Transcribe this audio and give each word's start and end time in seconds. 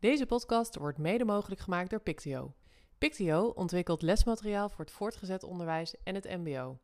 Deze 0.00 0.26
podcast 0.26 0.76
wordt 0.76 0.98
mede 0.98 1.24
mogelijk 1.24 1.60
gemaakt 1.60 1.90
door 1.90 2.00
Pictio. 2.00 2.54
Pictio 2.98 3.48
ontwikkelt 3.48 4.02
lesmateriaal 4.02 4.68
voor 4.68 4.84
het 4.84 4.94
voortgezet 4.94 5.42
onderwijs 5.42 5.94
en 6.02 6.14
het 6.14 6.24
MBO. 6.24 6.78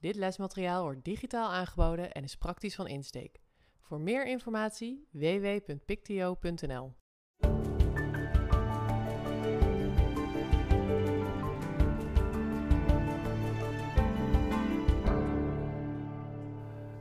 Dit 0.00 0.16
lesmateriaal 0.16 0.82
wordt 0.82 1.04
digitaal 1.04 1.50
aangeboden 1.50 2.12
en 2.12 2.24
is 2.24 2.36
praktisch 2.36 2.74
van 2.74 2.86
insteek. 2.86 3.40
Voor 3.80 4.00
meer 4.00 4.26
informatie 4.26 5.08
www.pictio.nl. 5.10 6.94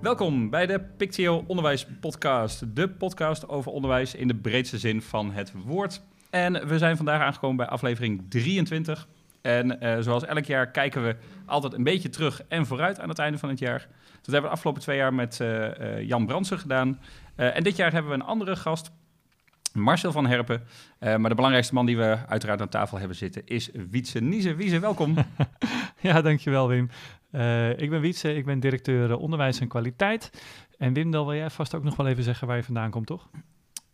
Welkom 0.08 0.50
bij 0.50 0.66
de 0.66 0.80
Pictio 0.80 1.44
Onderwijs 1.48 1.86
Podcast. 2.00 2.76
De 2.76 2.90
podcast 2.90 3.50
over 3.50 3.72
onderwijs 3.72 4.16
in 4.16 4.28
de 4.28 4.36
breedste 4.36 4.78
zin 4.78 5.02
van 5.02 5.32
het 5.32 5.54
woord. 5.66 6.02
En 6.30 6.68
we 6.68 6.78
zijn 6.78 6.98
vandaag 6.98 7.22
aangekomen 7.22 7.58
bij 7.58 7.66
aflevering 7.68 8.26
23. 8.30 9.08
En 9.42 9.84
uh, 9.84 10.00
zoals 10.00 10.26
elk 10.26 10.46
jaar 10.46 10.72
kijken 10.72 11.04
we 11.04 11.16
altijd 11.46 11.74
een 11.74 11.84
beetje 11.84 12.10
terug 12.10 12.44
en 12.48 12.66
vooruit 12.66 13.00
aan 13.00 13.10
het 13.10 13.20
einde 13.20 13.38
van 13.38 13.50
het 13.50 13.60
jaar. 13.60 13.80
Dat 13.80 14.22
hebben 14.22 14.42
we 14.42 14.48
de 14.48 14.54
afgelopen 14.54 14.82
twee 14.82 14.98
jaar 14.98 15.14
met 15.14 15.40
uh, 15.42 15.80
uh, 15.80 16.02
Jan 16.02 16.26
Brandsen 16.26 16.60
gedaan. 16.60 17.00
en 17.36 17.64
dit 17.64 17.76
jaar 17.76 17.92
hebben 17.92 18.12
we 18.12 18.18
een 18.18 18.24
andere 18.24 18.56
gast, 18.56 18.92
Marcel 19.78 20.12
van 20.12 20.28
Herpen. 20.28 20.64
maar 21.00 21.30
de 21.30 21.36
belangrijkste 21.36 21.74
man 21.74 21.86
die 21.86 21.98
we 21.98 22.18
uiteraard 22.28 22.62
aan 22.62 22.70
tafel 22.70 22.98
hebben 22.98 23.18
zitten 23.18 23.42
is 23.46 23.70
Wietse 23.90 24.20
Niese. 24.20 24.56
Wietse, 24.56 24.80
welkom. 24.80 25.16
ja, 26.00 26.22
dankjewel 26.22 26.68
Wim. 26.68 26.90
Uh, 27.32 27.80
ik 27.80 27.90
ben 27.90 28.02
Wietse, 28.02 28.36
ik 28.36 28.46
ben 28.46 28.60
directeur 28.60 29.18
onderwijs 29.18 29.60
en 29.60 29.68
kwaliteit. 29.68 30.32
En 30.78 30.94
Wim, 30.94 31.12
dan 31.12 31.26
wil 31.26 31.36
jij 31.36 31.50
vast 31.50 31.76
ook 31.76 31.84
nog 31.84 31.96
wel 31.96 32.08
even 32.08 32.24
zeggen 32.24 32.48
waar 32.48 32.58
je 32.58 32.64
vandaan 32.64 32.90
komt, 32.90 33.08
toch? 33.08 33.30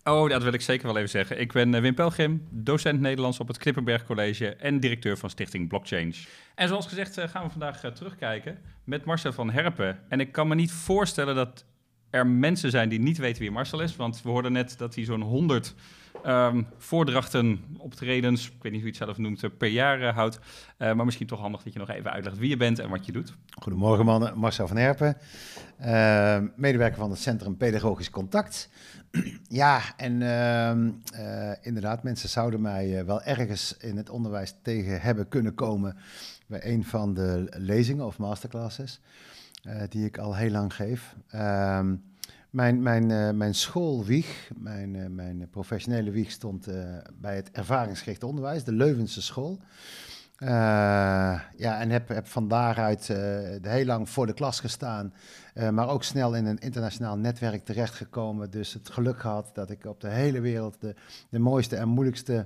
Oh, 0.04 0.30
dat 0.30 0.44
wil 0.44 0.54
ik 0.54 0.62
zeker 0.62 0.88
wel 0.88 0.98
even 0.98 1.09
zeggen. 1.09 1.40
Ik 1.40 1.52
ben 1.52 1.73
uh, 1.73 1.82
Wim 1.82 1.94
Pelgrim, 1.94 2.48
docent 2.50 3.00
Nederlands 3.00 3.40
op 3.40 3.48
het 3.48 3.58
Klippenberg 3.58 4.06
College 4.06 4.56
en 4.56 4.80
directeur 4.80 5.18
van 5.18 5.30
Stichting 5.30 5.67
Blockchange. 5.67 6.14
En 6.56 6.67
zoals 6.67 6.88
gezegd 6.88 7.20
gaan 7.20 7.44
we 7.44 7.50
vandaag 7.50 7.80
terugkijken 7.80 8.58
met 8.84 9.06
Marcel 9.06 9.34
van 9.34 9.52
Herpen. 9.52 10.00
En 10.09 10.20
ik 10.20 10.31
kan 10.31 10.48
me 10.48 10.56
niet 10.56 10.72
voorstellen 10.72 11.36
dat 11.36 11.66
er 12.14 12.28
mensen 12.28 12.72
zijn 12.72 12.89
die 12.89 13.00
niet 13.00 13.17
weten 13.17 13.42
wie 13.42 13.52
Marcel 13.52 13.81
is, 13.81 13.95
want 13.95 14.22
we 14.22 14.30
hoorden 14.30 14.52
net 14.52 14.78
dat 14.78 14.95
hij 14.95 15.03
zo'n 15.03 15.22
100 15.22 15.73
um, 16.25 16.67
voordrachten, 16.78 17.59
optredens, 17.78 18.47
ik 18.47 18.53
weet 18.61 18.72
niet 18.72 18.81
hoe 18.81 18.92
je 18.92 18.97
het 18.97 19.05
zelf 19.08 19.17
noemt, 19.17 19.58
per 19.58 19.67
jaar 19.67 20.02
uh, 20.02 20.16
houdt. 20.16 20.39
Uh, 20.78 20.94
maar 20.94 21.05
misschien 21.05 21.28
toch 21.28 21.39
handig 21.39 21.64
dat 21.64 21.73
je 21.73 21.80
nog 21.80 21.89
even 21.89 22.11
uitlegt 22.11 22.38
wie 22.38 22.50
je 22.50 22.58
bent 22.58 22.80
en 22.80 22.89
wat 22.89 23.05
je 23.05 23.11
doet. 23.11 23.36
Goedemorgen 23.59 24.05
mannen, 24.05 24.38
Marcel 24.38 24.67
van 24.67 24.78
Herpen, 24.78 25.17
uh, 25.81 26.38
medewerker 26.55 26.97
van 26.97 27.09
het 27.09 27.20
Centrum 27.20 27.58
Pedagogisch 27.58 28.09
Contact. 28.09 28.70
ja, 29.48 29.81
en 29.98 30.22
ehm, 30.22 30.89
inderdaad, 31.61 32.03
mensen 32.03 32.30
zouden 32.30 32.61
mij 32.61 33.05
wel 33.05 33.22
ergens 33.22 33.77
in 33.77 33.98
het 33.98 34.09
onderwijs 34.09 34.55
tegen 34.61 35.02
hebben 35.02 35.27
kunnen 35.27 35.53
komen 35.53 35.98
bij 36.48 36.66
een 36.66 36.83
van 36.83 37.14
de 37.14 37.48
lezingen 37.58 38.05
of 38.05 38.17
masterclasses 38.17 39.02
die 39.89 40.06
ik 40.06 40.17
al 40.17 40.36
heel 40.36 40.52
lang 40.52 40.75
geef. 40.75 41.16
Ehm, 41.28 41.95
mijn, 42.53 42.81
mijn, 42.81 43.09
uh, 43.09 43.31
mijn 43.31 43.56
schoolwieg, 43.56 44.52
mijn, 44.55 44.94
uh, 44.94 45.08
mijn 45.08 45.47
professionele 45.50 46.11
wieg 46.11 46.31
stond 46.31 46.67
bij 47.22 47.36
het 47.36 47.52
ervaringsgericht 47.52 48.23
onderwijs, 48.23 48.64
de 48.64 48.72
Leuvense 48.72 49.22
school. 49.22 49.59
ja, 51.58 51.80
en 51.80 51.89
heb, 51.89 52.08
heb 52.08 52.28
van 52.28 52.47
daaruit 52.47 53.08
heel 53.61 53.86
lang 53.86 54.09
voor 54.09 54.25
de 54.25 54.33
klas 54.33 54.59
gestaan, 54.59 55.14
maar 55.72 55.89
ook 55.89 56.03
snel 56.03 56.36
in 56.36 56.45
een 56.45 56.59
internationaal 56.59 57.17
netwerk 57.17 57.66
terechtgekomen. 57.66 58.52
Dus 58.52 58.73
het 58.73 58.89
geluk 58.89 59.20
gehad 59.20 59.50
dat 59.53 59.70
ik 59.70 59.86
op 59.86 60.02
de 60.02 60.09
hele 60.09 60.42
wereld 60.42 60.81
de, 60.81 60.95
de 61.30 61.39
mooiste 61.39 61.75
en 61.75 61.88
moeilijkste 61.88 62.45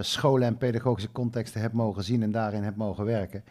scholen 0.00 0.46
en 0.46 0.58
pedagogische 0.58 1.12
contexten 1.12 1.60
heb 1.60 1.72
mogen 1.72 2.04
zien 2.04 2.22
en 2.22 2.32
daarin 2.32 2.62
heb 2.62 2.76
mogen 2.76 3.04
werken. 3.04 3.44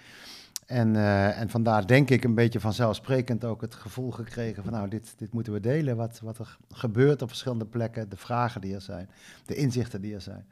En, 0.66 0.94
uh, 0.94 1.40
en 1.40 1.50
vandaar 1.50 1.88
denk 1.88 2.10
ik 2.10 2.24
een 2.24 2.36
beetje 2.36 2.60
vanzelfsprekend 2.60 3.46
ook 3.46 3.62
het 3.62 3.76
gevoel 3.76 4.12
gekregen 4.12 4.64
van 4.64 4.74
nou, 4.74 4.90
dit, 4.90 5.14
dit 5.18 5.34
moeten 5.34 5.54
we 5.54 5.60
delen, 5.60 5.96
wat, 5.96 6.20
wat 6.20 6.38
er 6.38 6.58
gebeurt 6.70 7.22
op 7.22 7.28
verschillende 7.28 7.66
plekken, 7.66 8.10
de 8.10 8.18
vragen 8.18 8.62
die 8.62 8.76
er 8.76 8.82
zijn, 8.82 9.10
de 9.46 9.56
inzichten 9.56 10.02
die 10.02 10.14
er 10.14 10.22
zijn. 10.22 10.46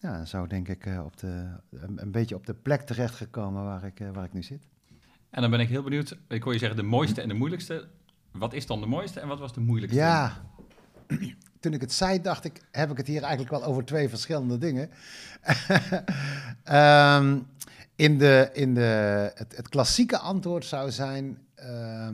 Ja, 0.00 0.24
zo 0.24 0.46
denk 0.46 0.68
ik 0.68 0.86
uh, 0.86 1.04
op 1.04 1.16
de, 1.16 1.46
een, 1.70 2.02
een, 2.02 2.10
beetje 2.10 2.34
op 2.34 2.46
de 2.46 2.54
plek 2.54 2.80
terechtgekomen 2.80 3.64
waar 3.64 3.84
ik, 3.84 4.00
uh, 4.00 4.08
waar 4.12 4.24
ik 4.24 4.32
nu 4.32 4.42
zit. 4.42 4.66
En 5.30 5.40
dan 5.40 5.50
ben 5.50 5.60
ik 5.60 5.68
heel 5.68 5.82
benieuwd, 5.82 6.16
ik 6.28 6.42
hoor 6.42 6.52
je 6.52 6.58
zeggen 6.58 6.78
de 6.78 6.84
mooiste 6.84 7.20
en 7.20 7.28
de 7.28 7.34
moeilijkste. 7.34 7.88
Wat 8.30 8.52
is 8.52 8.66
dan 8.66 8.80
de 8.80 8.86
mooiste 8.86 9.20
en 9.20 9.28
wat 9.28 9.38
was 9.38 9.52
de 9.52 9.60
moeilijkste? 9.60 10.00
Ja, 10.00 10.44
toen 11.60 11.72
ik 11.72 11.80
het 11.80 11.92
zei, 11.92 12.20
dacht 12.20 12.44
ik, 12.44 12.60
heb 12.70 12.90
ik 12.90 12.96
het 12.96 13.06
hier 13.06 13.22
eigenlijk 13.22 13.50
wel 13.50 13.64
over 13.64 13.84
twee 13.84 14.08
verschillende 14.08 14.58
dingen. 14.58 14.90
um, 17.22 17.46
In 17.96 18.18
de, 18.18 18.50
in 18.52 18.74
de, 18.74 19.30
het, 19.34 19.56
het 19.56 19.68
klassieke 19.68 20.18
antwoord 20.18 20.64
zou 20.64 20.90
zijn 20.90 21.38
uh, 21.64 22.08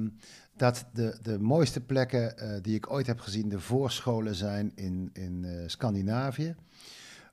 dat 0.56 0.84
de, 0.92 1.18
de 1.22 1.38
mooiste 1.38 1.80
plekken 1.80 2.34
uh, 2.36 2.62
die 2.62 2.74
ik 2.74 2.92
ooit 2.92 3.06
heb 3.06 3.20
gezien 3.20 3.48
de 3.48 3.60
voorscholen 3.60 4.34
zijn 4.34 4.72
in, 4.74 5.10
in 5.12 5.42
uh, 5.44 5.62
Scandinavië. 5.66 6.54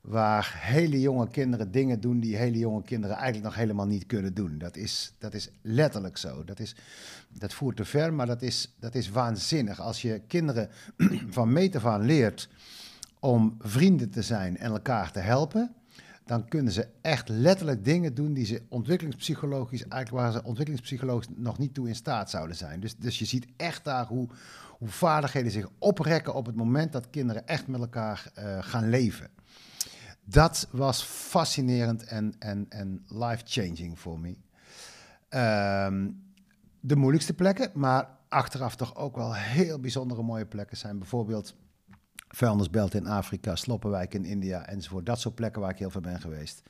Waar 0.01 0.53
hele 0.57 0.99
jonge 0.99 1.29
kinderen 1.29 1.71
dingen 1.71 1.99
doen 1.99 2.19
die 2.19 2.35
hele 2.35 2.57
jonge 2.57 2.83
kinderen 2.83 3.15
eigenlijk 3.15 3.45
nog 3.45 3.55
helemaal 3.55 3.87
niet 3.87 4.05
kunnen 4.05 4.33
doen. 4.33 4.57
Dat 4.57 4.75
is, 4.75 5.13
dat 5.17 5.33
is 5.33 5.49
letterlijk 5.61 6.17
zo. 6.17 6.43
Dat, 6.43 6.59
is, 6.59 6.75
dat 7.39 7.53
voert 7.53 7.75
te 7.75 7.85
ver, 7.85 8.13
maar 8.13 8.25
dat 8.25 8.41
is, 8.41 8.75
dat 8.79 8.95
is 8.95 9.09
waanzinnig. 9.09 9.81
Als 9.81 10.01
je 10.01 10.21
kinderen 10.27 10.69
van 11.29 11.53
meet 11.53 11.75
af 11.75 12.01
leert 12.01 12.49
om 13.19 13.57
vrienden 13.59 14.09
te 14.09 14.21
zijn 14.21 14.57
en 14.57 14.71
elkaar 14.71 15.11
te 15.11 15.19
helpen 15.19 15.73
dan 16.29 16.47
kunnen 16.47 16.73
ze 16.73 16.87
echt 17.01 17.29
letterlijk 17.29 17.85
dingen 17.85 18.13
doen 18.13 18.33
die 18.33 18.45
ze 18.45 18.61
ontwikkelingspsychologisch, 18.67 19.87
eigenlijk 19.87 20.23
waar 20.23 20.31
ze 20.31 20.47
ontwikkelingspsychologisch 20.47 21.27
nog 21.35 21.57
niet 21.57 21.73
toe 21.73 21.87
in 21.87 21.95
staat 21.95 22.29
zouden 22.29 22.55
zijn. 22.55 22.79
Dus, 22.79 22.95
dus 22.95 23.19
je 23.19 23.25
ziet 23.25 23.47
echt 23.57 23.83
daar 23.83 24.05
hoe, 24.05 24.27
hoe 24.77 24.87
vaardigheden 24.87 25.51
zich 25.51 25.67
oprekken 25.79 26.33
op 26.33 26.45
het 26.45 26.55
moment 26.55 26.91
dat 26.91 27.09
kinderen 27.09 27.47
echt 27.47 27.67
met 27.67 27.79
elkaar 27.79 28.31
uh, 28.39 28.57
gaan 28.61 28.89
leven. 28.89 29.29
Dat 30.23 30.67
was 30.71 31.03
fascinerend 31.03 32.03
en, 32.03 32.33
en, 32.39 32.65
en 32.69 33.05
life-changing 33.07 33.99
voor 33.99 34.19
me. 34.19 34.35
Um, 35.87 36.23
de 36.79 36.95
moeilijkste 36.95 37.33
plekken, 37.33 37.71
maar 37.73 38.09
achteraf 38.27 38.75
toch 38.75 38.95
ook 38.95 39.15
wel 39.15 39.33
heel 39.33 39.79
bijzondere 39.79 40.23
mooie 40.23 40.45
plekken 40.45 40.77
zijn 40.77 40.97
bijvoorbeeld 40.97 41.55
vuilnisbelt 42.35 42.93
in 42.93 43.07
Afrika, 43.07 43.55
Sloppenwijk 43.55 44.13
in 44.13 44.25
India 44.25 44.65
enzovoort. 44.65 45.05
Dat 45.05 45.19
soort 45.19 45.35
plekken 45.35 45.61
waar 45.61 45.71
ik 45.71 45.77
heel 45.77 45.89
veel 45.89 46.01
ben 46.01 46.21
geweest. 46.21 46.61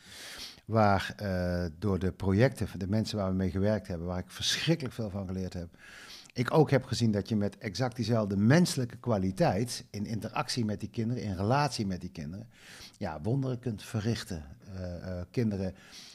Waar 0.65 1.15
uh, 1.21 1.65
door 1.79 1.99
de 1.99 2.11
projecten, 2.11 2.67
de 2.77 2.87
mensen 2.87 3.17
waar 3.17 3.29
we 3.29 3.35
mee 3.35 3.51
gewerkt 3.51 3.87
hebben, 3.87 4.07
waar 4.07 4.19
ik 4.19 4.29
verschrikkelijk 4.31 4.95
veel 4.95 5.09
van 5.09 5.27
geleerd 5.27 5.53
heb. 5.53 5.69
Ik 6.33 6.53
ook 6.53 6.71
heb 6.71 6.85
gezien 6.85 7.11
dat 7.11 7.29
je 7.29 7.35
met 7.35 7.57
exact 7.57 7.95
diezelfde 7.95 8.37
menselijke 8.37 8.97
kwaliteit 8.97 9.85
in 9.89 10.05
interactie 10.05 10.65
met 10.65 10.79
die 10.79 10.89
kinderen, 10.89 11.23
in 11.23 11.35
relatie 11.35 11.85
met 11.85 12.01
die 12.01 12.11
kinderen, 12.11 12.47
ja, 12.97 13.21
wonderen 13.21 13.59
kunt 13.59 13.83
verrichten. 13.83 14.43
Uh, 14.73 14.81
uh, 14.81 15.21
kinderen 15.31 15.73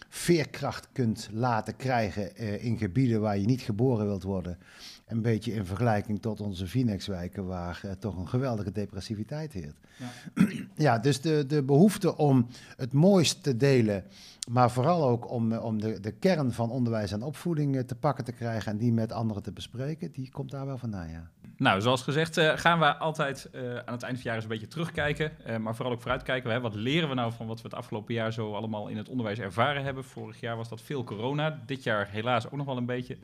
veerkracht 0.09 0.89
kunt 0.93 1.29
laten 1.33 1.77
krijgen 1.77 2.37
in 2.61 2.79
gebieden 2.79 3.21
waar 3.21 3.39
je 3.39 3.47
niet 3.47 3.61
geboren 3.61 4.07
wilt 4.07 4.23
worden. 4.23 4.59
Een 5.07 5.23
beetje 5.23 5.53
in 5.53 5.67
vergelijking 5.67 6.21
tot 6.21 6.41
onze 6.41 6.67
Phoenixwijken, 6.67 7.47
waar 7.47 7.81
uh, 7.85 7.93
toch 7.93 8.17
een 8.17 8.29
geweldige 8.29 8.73
depressiviteit 8.73 9.53
heert. 9.53 9.77
Ja, 9.97 10.09
ja 10.87 10.99
dus 10.99 11.21
de, 11.21 11.47
de 11.47 11.63
behoefte 11.63 12.17
om 12.17 12.47
het 12.77 12.93
mooist 12.93 13.43
te 13.43 13.57
delen, 13.57 14.05
maar 14.51 14.71
vooral 14.71 15.09
ook 15.09 15.31
om, 15.31 15.53
eh, 15.53 15.65
om 15.65 15.81
de, 15.81 16.01
de 16.01 16.13
kern 16.13 16.53
van 16.53 16.71
onderwijs 16.71 17.13
en 17.13 17.23
opvoeding 17.23 17.75
uh, 17.75 17.81
te 17.81 17.95
pakken 17.95 18.25
te 18.25 18.33
krijgen 18.33 18.73
en 18.73 18.79
die 18.79 18.93
met 18.93 19.13
anderen 19.13 19.43
te 19.43 19.53
bespreken, 19.53 20.13
die 20.13 20.31
komt 20.31 20.51
daar 20.51 20.67
wel 20.67 20.79
vandaan, 20.79 21.09
ja. 21.09 21.31
Nou, 21.57 21.81
zoals 21.81 22.03
gezegd 22.03 22.39
uh, 22.39 22.53
gaan 22.57 22.79
we 22.79 22.97
altijd 22.97 23.49
uh, 23.53 23.63
aan 23.63 23.75
het 23.75 23.87
eind 23.87 24.01
van 24.01 24.11
het 24.11 24.23
jaar 24.23 24.35
eens 24.35 24.45
een 24.45 24.51
beetje 24.51 24.67
terugkijken, 24.69 25.33
uh, 25.47 25.57
maar 25.57 25.75
vooral 25.75 25.95
ook 25.95 26.01
vooruitkijken. 26.01 26.51
Hè, 26.51 26.61
wat 26.61 26.75
leren 26.75 27.09
we 27.09 27.15
nou 27.15 27.33
van 27.33 27.47
wat 27.47 27.63
we 27.63 27.69
het 27.69 27.77
afgelopen 27.77 28.15
jaar 28.15 28.33
zo 28.33 28.55
allemaal 28.55 28.89
in 28.89 28.97
het 28.97 29.09
onderwijs 29.09 29.39
ervaren 29.39 29.85
hebben? 29.85 30.05
Vorig 30.05 30.41
jaar 30.41 30.57
was 30.57 30.69
dat 30.69 30.81
veel 30.81 31.05
corona, 31.05 31.59
dit 31.67 31.83
jaar 31.83 32.09
helaas 32.11 32.47
ook 32.47 32.57
nog 32.57 32.67
wel 32.67 32.77
een 32.77 32.87
beetje. 32.87 33.19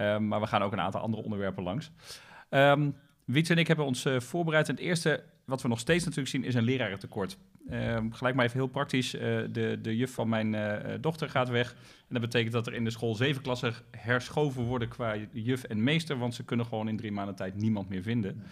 Um, 0.00 0.28
maar 0.28 0.40
we 0.40 0.46
gaan 0.46 0.62
ook 0.62 0.72
een 0.72 0.80
aantal 0.80 1.00
andere 1.00 1.22
onderwerpen 1.22 1.62
langs. 1.62 1.90
Um, 2.50 2.94
Wiets 3.24 3.50
en 3.50 3.58
ik 3.58 3.66
hebben 3.66 3.84
ons 3.84 4.04
uh, 4.04 4.20
voorbereid. 4.20 4.68
En 4.68 4.74
het 4.74 4.84
eerste, 4.84 5.22
wat 5.44 5.62
we 5.62 5.68
nog 5.68 5.78
steeds 5.78 6.04
natuurlijk 6.04 6.30
zien, 6.30 6.44
is 6.44 6.54
een 6.54 6.62
lerarentekort. 6.62 7.38
Um, 7.70 8.12
gelijk 8.12 8.34
maar 8.34 8.44
even 8.44 8.58
heel 8.58 8.68
praktisch. 8.68 9.14
Uh, 9.14 9.20
de, 9.20 9.78
de 9.82 9.96
juf 9.96 10.14
van 10.14 10.28
mijn 10.28 10.52
uh, 10.52 10.94
dochter 11.00 11.28
gaat 11.28 11.48
weg. 11.48 11.72
En 11.72 12.06
dat 12.08 12.20
betekent 12.20 12.52
dat 12.52 12.66
er 12.66 12.74
in 12.74 12.84
de 12.84 12.90
school 12.90 13.14
zeven 13.14 13.42
klassen 13.42 13.74
herschoven 13.90 14.62
worden 14.62 14.88
qua 14.88 15.16
juf 15.32 15.64
en 15.64 15.82
meester. 15.82 16.18
Want 16.18 16.34
ze 16.34 16.44
kunnen 16.44 16.66
gewoon 16.66 16.88
in 16.88 16.96
drie 16.96 17.12
maanden 17.12 17.34
tijd 17.34 17.54
niemand 17.54 17.88
meer 17.88 18.02
vinden. 18.02 18.42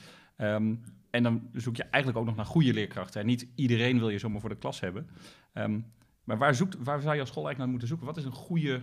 En 1.11 1.23
dan 1.23 1.49
zoek 1.53 1.77
je 1.77 1.85
eigenlijk 1.85 2.17
ook 2.23 2.29
nog 2.29 2.37
naar 2.37 2.47
goede 2.47 2.73
leerkrachten. 2.73 3.21
En 3.21 3.27
niet 3.27 3.49
iedereen 3.55 3.99
wil 3.99 4.09
je 4.09 4.19
zomaar 4.19 4.41
voor 4.41 4.51
de 4.51 4.57
klas 4.57 4.81
hebben. 4.81 5.09
Maar 6.25 6.39
waar, 6.39 6.55
zoekt, 6.55 6.77
waar 6.79 7.01
zou 7.01 7.15
je 7.15 7.21
als 7.21 7.31
school 7.31 7.47
eigenlijk 7.47 7.59
naar 7.59 7.69
moeten 7.69 7.89
zoeken? 7.89 8.07
Wat 8.07 8.17
is 8.17 8.25
een 8.25 8.45
goede 8.47 8.83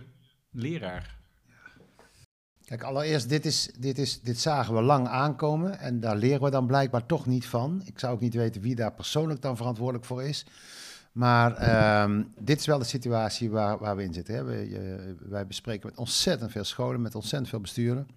leraar? 0.50 1.15
Kijk, 2.66 2.82
allereerst, 2.82 3.28
dit, 3.28 3.46
is, 3.46 3.70
dit, 3.78 3.98
is, 3.98 4.20
dit 4.20 4.38
zagen 4.38 4.74
we 4.74 4.82
lang 4.82 5.08
aankomen 5.08 5.78
en 5.78 6.00
daar 6.00 6.16
leren 6.16 6.42
we 6.42 6.50
dan 6.50 6.66
blijkbaar 6.66 7.06
toch 7.06 7.26
niet 7.26 7.46
van. 7.46 7.82
Ik 7.84 7.98
zou 7.98 8.14
ook 8.14 8.20
niet 8.20 8.34
weten 8.34 8.60
wie 8.60 8.74
daar 8.74 8.92
persoonlijk 8.92 9.42
dan 9.42 9.56
verantwoordelijk 9.56 10.04
voor 10.04 10.22
is. 10.22 10.46
Maar 11.12 11.56
ehm, 11.56 12.22
dit 12.40 12.60
is 12.60 12.66
wel 12.66 12.78
de 12.78 12.84
situatie 12.84 13.50
waar, 13.50 13.78
waar 13.78 13.96
we 13.96 14.02
in 14.02 14.12
zitten. 14.12 14.34
Hè. 14.34 14.44
We, 14.44 15.14
wij 15.18 15.46
bespreken 15.46 15.88
met 15.88 15.98
ontzettend 15.98 16.50
veel 16.50 16.64
scholen, 16.64 17.00
met 17.00 17.14
ontzettend 17.14 17.48
veel 17.50 17.60
besturen. 17.60 18.08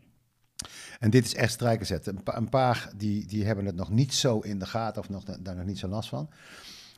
En 0.99 1.09
dit 1.09 1.25
is 1.25 1.35
echt 1.35 1.51
strijken. 1.51 1.99
Een, 2.03 2.19
een, 2.23 2.49
paar 2.49 2.91
die, 2.95 3.25
die 3.25 3.45
hebben 3.45 3.65
het 3.65 3.75
nog 3.75 3.89
niet 3.89 4.13
zo 4.13 4.39
in 4.39 4.59
de 4.59 4.65
gaten 4.65 5.01
of 5.01 5.09
nog, 5.09 5.23
daar 5.23 5.55
nog 5.55 5.65
niet 5.65 5.79
zo 5.79 5.87
last 5.87 6.09
van. 6.09 6.29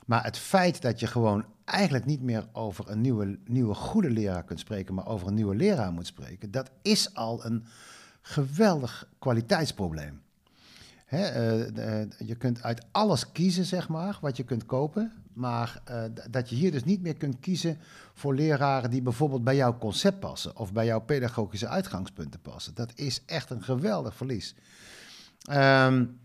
Maar 0.05 0.23
het 0.23 0.37
feit 0.37 0.81
dat 0.81 0.99
je 0.99 1.07
gewoon 1.07 1.45
eigenlijk 1.65 2.05
niet 2.05 2.21
meer 2.21 2.47
over 2.51 2.89
een 2.89 3.01
nieuwe, 3.01 3.39
nieuwe 3.45 3.73
goede 3.73 4.09
leraar 4.09 4.43
kunt 4.43 4.59
spreken, 4.59 4.93
maar 4.93 5.07
over 5.07 5.27
een 5.27 5.33
nieuwe 5.33 5.55
leraar 5.55 5.91
moet 5.91 6.07
spreken, 6.07 6.51
dat 6.51 6.71
is 6.81 7.13
al 7.15 7.45
een 7.45 7.65
geweldig 8.21 9.07
kwaliteitsprobleem. 9.19 10.21
Hè, 11.05 11.61
uh, 12.01 12.07
je 12.17 12.35
kunt 12.35 12.63
uit 12.63 12.85
alles 12.91 13.31
kiezen, 13.31 13.65
zeg 13.65 13.89
maar, 13.89 14.17
wat 14.21 14.37
je 14.37 14.43
kunt 14.43 14.65
kopen. 14.65 15.11
Maar 15.33 15.81
uh, 15.89 16.03
dat 16.29 16.49
je 16.49 16.55
hier 16.55 16.71
dus 16.71 16.83
niet 16.83 17.01
meer 17.01 17.15
kunt 17.15 17.39
kiezen 17.39 17.77
voor 18.13 18.35
leraren 18.35 18.89
die 18.89 19.01
bijvoorbeeld 19.01 19.43
bij 19.43 19.55
jouw 19.55 19.77
concept 19.77 20.19
passen 20.19 20.57
of 20.57 20.73
bij 20.73 20.85
jouw 20.85 20.99
pedagogische 20.99 21.67
uitgangspunten 21.67 22.41
passen. 22.41 22.75
Dat 22.75 22.91
is 22.95 23.21
echt 23.25 23.49
een 23.49 23.63
geweldig 23.63 24.15
verlies. 24.15 24.55
Um, 25.51 26.19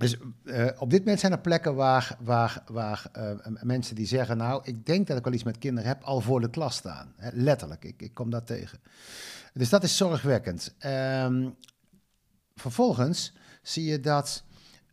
dus 0.00 0.16
uh, 0.44 0.66
op 0.78 0.90
dit 0.90 0.98
moment 0.98 1.20
zijn 1.20 1.32
er 1.32 1.40
plekken 1.40 1.74
waar, 1.74 2.16
waar, 2.20 2.62
waar 2.66 3.06
uh, 3.18 3.62
mensen 3.62 3.94
die 3.94 4.06
zeggen, 4.06 4.36
nou, 4.36 4.60
ik 4.64 4.86
denk 4.86 5.06
dat 5.06 5.18
ik 5.18 5.24
wel 5.24 5.32
iets 5.32 5.42
met 5.42 5.58
kinderen 5.58 5.88
heb, 5.88 6.02
al 6.02 6.20
voor 6.20 6.40
de 6.40 6.50
klas 6.50 6.76
staan. 6.76 7.14
Letterlijk, 7.32 7.84
ik, 7.84 8.02
ik 8.02 8.14
kom 8.14 8.30
dat 8.30 8.46
tegen. 8.46 8.78
Dus 9.52 9.68
dat 9.68 9.82
is 9.82 9.96
zorgwekkend. 9.96 10.74
Um, 10.86 11.54
vervolgens 12.54 13.32
zie 13.62 13.84
je 13.84 14.00
dat 14.00 14.44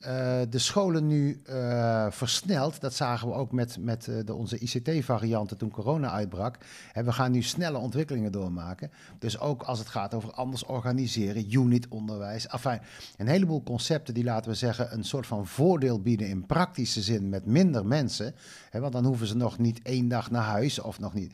uh, 0.02 0.08
de 0.50 0.60
scholen 0.60 1.08
nu 1.08 1.42
uh, 1.50 2.06
versneld, 2.10 2.82
dat 2.82 2.94
zagen 2.94 3.28
we 3.28 3.34
ook 3.34 3.52
met, 3.52 3.78
met 3.80 4.08
uh, 4.08 4.20
de, 4.26 4.34
onze 4.34 4.58
ICT-varianten 4.58 5.58
toen 5.58 5.72
corona 5.72 6.12
uitbrak. 6.12 6.58
En 6.94 7.06
we 7.06 7.12
gaan 7.12 7.32
nu 7.32 7.42
snelle 7.42 7.78
ontwikkelingen 7.78 8.32
doormaken. 8.32 8.92
Dus 9.20 9.40
ook 9.40 9.64
als 9.64 9.80
het 9.80 9.88
gaat 9.88 10.14
over 10.14 10.32
anders 10.32 10.66
organiseren, 10.66 11.54
unitonderwijs. 11.54 12.48
Enfin, 12.48 12.80
een 13.18 13.28
heleboel 13.28 13.64
concepten 13.64 14.14
die, 14.14 14.24
laten 14.24 14.52
we 14.52 14.58
zeggen, 14.58 14.94
een 14.94 15.04
soort 15.04 15.28
van 15.28 15.48
voordeel 15.48 16.02
bieden 16.02 16.28
in 16.28 16.46
praktische 16.46 17.02
zin 17.02 17.30
met 17.30 17.46
minder 17.46 17.86
mensen. 17.86 18.36
Hè, 18.70 18.80
want 18.80 18.94
dan 18.94 19.06
hoeven 19.06 19.28
ze 19.28 19.36
nog 19.36 19.58
niet 19.58 19.82
één 19.82 20.08
dag 20.08 20.32
naar 20.32 20.44
huis 20.44 20.80
of 20.80 21.00
nog 21.00 21.14
niet. 21.14 21.34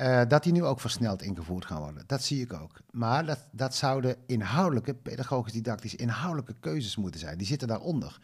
Uh, 0.00 0.22
dat 0.28 0.42
die 0.42 0.52
nu 0.52 0.64
ook 0.64 0.80
versneld 0.80 1.22
ingevoerd 1.22 1.64
gaan 1.64 1.80
worden. 1.80 2.02
Dat 2.06 2.22
zie 2.22 2.42
ik 2.42 2.52
ook. 2.52 2.80
Maar 2.90 3.26
dat, 3.26 3.46
dat 3.50 3.74
zouden 3.74 4.16
inhoudelijke, 4.26 4.94
pedagogisch-didactisch 4.94 5.94
inhoudelijke 5.94 6.54
keuzes 6.60 6.96
moeten 6.96 7.20
zijn. 7.20 7.38
Die 7.38 7.46
zitten 7.46 7.68
daaronder. 7.68 8.18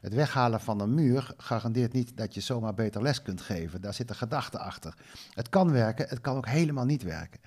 Het 0.00 0.14
weghalen 0.14 0.60
van 0.60 0.80
een 0.80 0.94
muur 0.94 1.34
garandeert 1.36 1.92
niet 1.92 2.16
dat 2.16 2.34
je 2.34 2.40
zomaar 2.40 2.74
beter 2.74 3.02
les 3.02 3.22
kunt 3.22 3.40
geven. 3.40 3.80
Daar 3.80 3.94
zitten 3.94 4.16
gedachten 4.16 4.60
achter. 4.60 4.94
Het 5.30 5.48
kan 5.48 5.72
werken, 5.72 6.08
het 6.08 6.20
kan 6.20 6.36
ook 6.36 6.46
helemaal 6.46 6.84
niet 6.84 7.02
werken. 7.02 7.40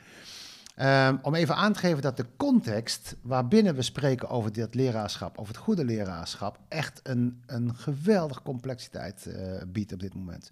Um, 0.82 1.20
om 1.22 1.36
even 1.36 1.56
aan 1.56 1.74
te 1.74 1.80
geven 1.80 2.02
dat 2.02 2.18
de 2.18 2.26
context 2.38 3.16
waarbinnen 3.22 3.76
we 3.76 3.82
spreken 3.82 4.30
over 4.30 4.54
dit 4.54 4.76
leraarschap, 4.76 5.38
over 5.38 5.54
het 5.54 5.64
goede 5.64 5.86
leraarschap, 5.86 6.60
echt 6.68 7.00
een, 7.04 7.44
een 7.46 7.76
geweldige 7.76 8.42
complexiteit 8.42 9.26
uh, 9.28 9.62
biedt 9.68 9.94
op 9.94 10.00
dit 10.00 10.14
moment. 10.14 10.50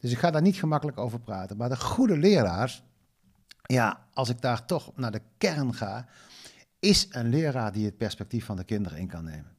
Dus 0.00 0.10
ik 0.10 0.18
ga 0.18 0.30
daar 0.30 0.42
niet 0.42 0.56
gemakkelijk 0.56 0.98
over 0.98 1.20
praten. 1.20 1.56
Maar 1.56 1.68
de 1.68 1.76
goede 1.76 2.16
leraar, 2.16 2.80
ja, 3.62 3.98
als 4.12 4.28
ik 4.28 4.40
daar 4.40 4.64
toch 4.64 4.92
naar 4.96 5.12
de 5.12 5.22
kern 5.38 5.74
ga, 5.74 6.06
is 6.78 7.06
een 7.10 7.28
leraar 7.28 7.72
die 7.72 7.84
het 7.84 7.96
perspectief 7.96 8.44
van 8.44 8.56
de 8.56 8.64
kinderen 8.64 8.98
in 8.98 9.08
kan 9.08 9.24
nemen. 9.24 9.54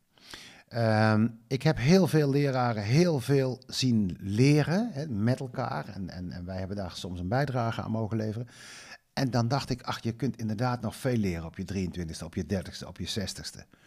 Um, 1.13 1.39
ik 1.48 1.63
heb 1.63 1.77
heel 1.77 2.07
veel 2.07 2.30
leraren 2.30 2.83
heel 2.83 3.19
veel 3.19 3.62
zien 3.68 4.18
leren 4.19 5.24
met 5.24 5.39
elkaar. 5.39 5.88
En, 5.88 6.10
en, 6.10 6.31
en 6.31 6.45
wij 6.45 6.57
hebben 6.57 6.77
daar 6.77 6.92
soms 6.92 7.19
een 7.19 7.27
bijdrage 7.27 7.81
aan 7.81 7.92
mogen 7.92 8.18
leveren. 8.18 8.48
En 9.18 9.30
dan 9.30 9.48
dacht 9.48 9.69
ik, 9.69 9.81
ach, 9.81 10.04
je 10.04 10.12
kunt 10.12 10.38
inderdaad 10.38 10.81
nog 10.81 10.96
veel 10.96 11.18
leren 11.18 11.46
op 11.46 11.58
je 11.58 11.90
23ste, 11.90 12.24
op 12.24 12.36
je 12.36 12.44
30ste, 12.44 12.88
op 12.88 12.98
je 12.98 13.08
60ste. 13.08 13.78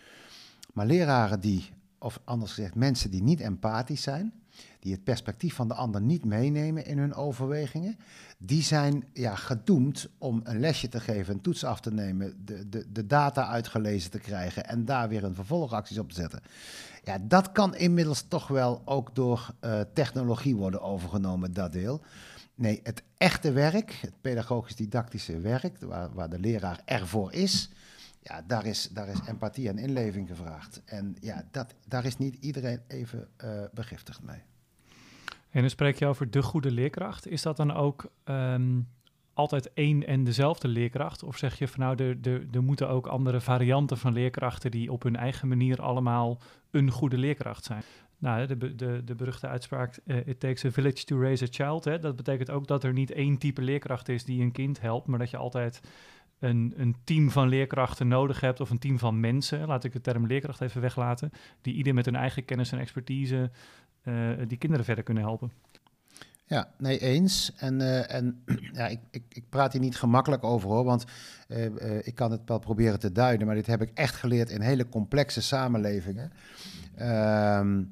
Maar 0.72 0.86
leraren 0.86 1.40
die, 1.40 1.70
of 1.98 2.20
anders 2.24 2.52
gezegd, 2.52 2.74
mensen 2.74 3.10
die 3.10 3.22
niet 3.22 3.40
empathisch 3.40 4.02
zijn, 4.02 4.32
die 4.80 4.92
het 4.92 5.04
perspectief 5.04 5.54
van 5.54 5.68
de 5.68 5.74
ander 5.74 6.00
niet 6.00 6.24
meenemen 6.24 6.86
in 6.86 6.98
hun 6.98 7.14
overwegingen, 7.14 7.96
die 8.38 8.62
zijn 8.62 9.04
ja, 9.12 9.34
gedoemd 9.34 10.08
om 10.18 10.40
een 10.44 10.60
lesje 10.60 10.88
te 10.88 11.00
geven, 11.00 11.34
een 11.34 11.40
toets 11.40 11.64
af 11.64 11.80
te 11.80 11.92
nemen, 11.92 12.44
de, 12.44 12.68
de, 12.68 12.92
de 12.92 13.06
data 13.06 13.46
uitgelezen 13.46 14.10
te 14.10 14.18
krijgen 14.18 14.66
en 14.66 14.84
daar 14.84 15.08
weer 15.08 15.24
een 15.24 15.34
vervolgacties 15.34 15.98
op 15.98 16.08
te 16.08 16.14
zetten. 16.14 16.42
Ja, 17.04 17.18
dat 17.22 17.52
kan 17.52 17.74
inmiddels 17.74 18.24
toch 18.28 18.48
wel 18.48 18.82
ook 18.84 19.14
door 19.14 19.54
uh, 19.60 19.80
technologie 19.94 20.56
worden 20.56 20.82
overgenomen, 20.82 21.52
dat 21.52 21.72
deel. 21.72 22.00
Nee, 22.60 22.80
het 22.82 23.02
echte 23.16 23.52
werk, 23.52 23.90
het 23.92 24.20
pedagogisch-didactische 24.20 25.40
werk, 25.40 25.78
waar, 25.80 26.14
waar, 26.14 26.30
de 26.30 26.38
leraar 26.38 26.80
ervoor 26.84 27.32
is, 27.32 27.70
ja, 28.22 28.42
daar 28.46 28.66
is, 28.66 28.88
daar 28.88 29.08
is 29.08 29.18
empathie 29.26 29.68
en 29.68 29.78
inleving 29.78 30.28
gevraagd. 30.28 30.82
En 30.84 31.16
ja, 31.20 31.44
dat, 31.50 31.74
daar 31.88 32.04
is 32.04 32.16
niet 32.16 32.36
iedereen 32.40 32.80
even 32.86 33.28
uh, 33.44 33.62
begiftigd 33.74 34.22
mee. 34.22 34.42
En 35.50 35.60
dan 35.60 35.70
spreek 35.70 35.98
je 35.98 36.06
over 36.06 36.30
de 36.30 36.42
goede 36.42 36.70
leerkracht. 36.70 37.26
Is 37.26 37.42
dat 37.42 37.56
dan 37.56 37.72
ook 37.72 38.10
um, 38.24 38.88
altijd 39.34 39.72
één 39.72 40.06
en 40.06 40.24
dezelfde 40.24 40.68
leerkracht? 40.68 41.22
Of 41.22 41.36
zeg 41.36 41.58
je 41.58 41.68
van 41.68 41.80
nou, 41.80 42.04
er, 42.04 42.46
er 42.52 42.62
moeten 42.62 42.88
ook 42.88 43.06
andere 43.06 43.40
varianten 43.40 43.98
van 43.98 44.12
leerkrachten 44.12 44.70
die 44.70 44.92
op 44.92 45.02
hun 45.02 45.16
eigen 45.16 45.48
manier 45.48 45.82
allemaal 45.82 46.38
een 46.70 46.90
goede 46.90 47.18
leerkracht 47.18 47.64
zijn? 47.64 47.82
Nou, 48.20 48.46
de, 48.46 48.74
de, 48.74 49.02
de 49.04 49.14
beruchte 49.14 49.48
uitspraak, 49.48 49.98
uh, 50.04 50.16
it 50.26 50.40
takes 50.40 50.64
a 50.64 50.70
village 50.70 51.04
to 51.04 51.20
raise 51.20 51.44
a 51.44 51.48
child. 51.50 51.84
Hè? 51.84 51.98
Dat 51.98 52.16
betekent 52.16 52.50
ook 52.50 52.66
dat 52.66 52.84
er 52.84 52.92
niet 52.92 53.10
één 53.10 53.38
type 53.38 53.62
leerkracht 53.62 54.08
is 54.08 54.24
die 54.24 54.42
een 54.42 54.52
kind 54.52 54.80
helpt, 54.80 55.06
maar 55.06 55.18
dat 55.18 55.30
je 55.30 55.36
altijd 55.36 55.80
een, 56.38 56.74
een 56.76 56.96
team 57.04 57.30
van 57.30 57.48
leerkrachten 57.48 58.08
nodig 58.08 58.40
hebt 58.40 58.60
of 58.60 58.70
een 58.70 58.78
team 58.78 58.98
van 58.98 59.20
mensen, 59.20 59.66
laat 59.66 59.84
ik 59.84 59.92
de 59.92 60.00
term 60.00 60.26
leerkracht 60.26 60.60
even 60.60 60.80
weglaten, 60.80 61.30
die 61.60 61.74
ieder 61.74 61.94
met 61.94 62.04
hun 62.04 62.16
eigen 62.16 62.44
kennis 62.44 62.72
en 62.72 62.78
expertise 62.78 63.50
uh, 64.04 64.30
die 64.46 64.58
kinderen 64.58 64.84
verder 64.84 65.04
kunnen 65.04 65.22
helpen. 65.22 65.52
Ja, 66.46 66.70
nee, 66.78 66.98
eens. 66.98 67.52
En, 67.56 67.80
uh, 67.80 68.14
en 68.14 68.44
ja, 68.72 68.86
ik, 68.86 69.00
ik, 69.10 69.22
ik, 69.28 69.44
praat 69.48 69.72
hier 69.72 69.80
niet 69.80 69.96
gemakkelijk 69.96 70.44
over 70.44 70.68
hoor, 70.68 70.84
want 70.84 71.04
ik 72.02 72.14
kan 72.14 72.30
het 72.30 72.40
wel 72.44 72.58
proberen 72.58 72.98
te 72.98 73.12
duiden, 73.12 73.46
maar 73.46 73.56
dit 73.56 73.66
heb 73.66 73.82
ik 73.82 73.90
echt 73.94 74.14
geleerd 74.14 74.50
in 74.50 74.60
hele 74.60 74.88
complexe 74.88 75.42
samenlevingen. 75.42 76.32
Ehm, 76.96 77.82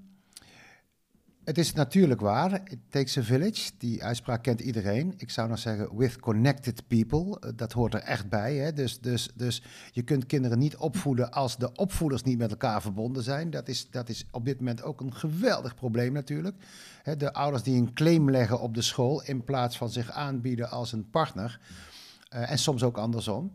het 1.48 1.58
is 1.58 1.72
natuurlijk 1.72 2.20
waar. 2.20 2.52
It 2.52 2.78
takes 2.88 3.18
a 3.18 3.22
village. 3.22 3.70
Die 3.78 4.04
uitspraak 4.04 4.42
kent 4.42 4.60
iedereen. 4.60 5.14
Ik 5.16 5.30
zou 5.30 5.48
nog 5.48 5.58
zeggen, 5.58 5.96
with 5.96 6.20
connected 6.20 6.86
people. 6.86 7.52
Dat 7.56 7.72
hoort 7.72 7.94
er 7.94 8.00
echt 8.00 8.28
bij. 8.28 8.54
Hè? 8.54 8.72
Dus, 8.72 9.00
dus, 9.00 9.30
dus 9.34 9.62
je 9.92 10.02
kunt 10.02 10.26
kinderen 10.26 10.58
niet 10.58 10.76
opvoeden 10.76 11.30
als 11.30 11.56
de 11.56 11.72
opvoeders 11.72 12.22
niet 12.22 12.38
met 12.38 12.50
elkaar 12.50 12.82
verbonden 12.82 13.22
zijn. 13.22 13.50
Dat 13.50 13.68
is, 13.68 13.90
dat 13.90 14.08
is 14.08 14.26
op 14.30 14.44
dit 14.44 14.58
moment 14.58 14.82
ook 14.82 15.00
een 15.00 15.14
geweldig 15.14 15.74
probleem 15.74 16.12
natuurlijk. 16.12 16.56
De 17.16 17.32
ouders 17.32 17.62
die 17.62 17.76
een 17.76 17.92
claim 17.92 18.30
leggen 18.30 18.60
op 18.60 18.74
de 18.74 18.82
school 18.82 19.22
in 19.22 19.44
plaats 19.44 19.76
van 19.78 19.90
zich 19.90 20.10
aanbieden 20.10 20.70
als 20.70 20.92
een 20.92 21.10
partner. 21.10 21.60
Uh, 22.34 22.50
en 22.50 22.58
soms 22.58 22.82
ook 22.82 22.98
andersom. 22.98 23.52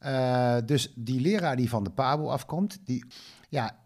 Uh, 0.00 0.56
dus 0.66 0.92
die 0.94 1.20
leraar 1.20 1.56
die 1.56 1.68
van 1.68 1.84
de 1.84 1.90
PABO 1.90 2.28
afkomt, 2.28 2.78
die, 2.84 3.04
ja, 3.48 3.76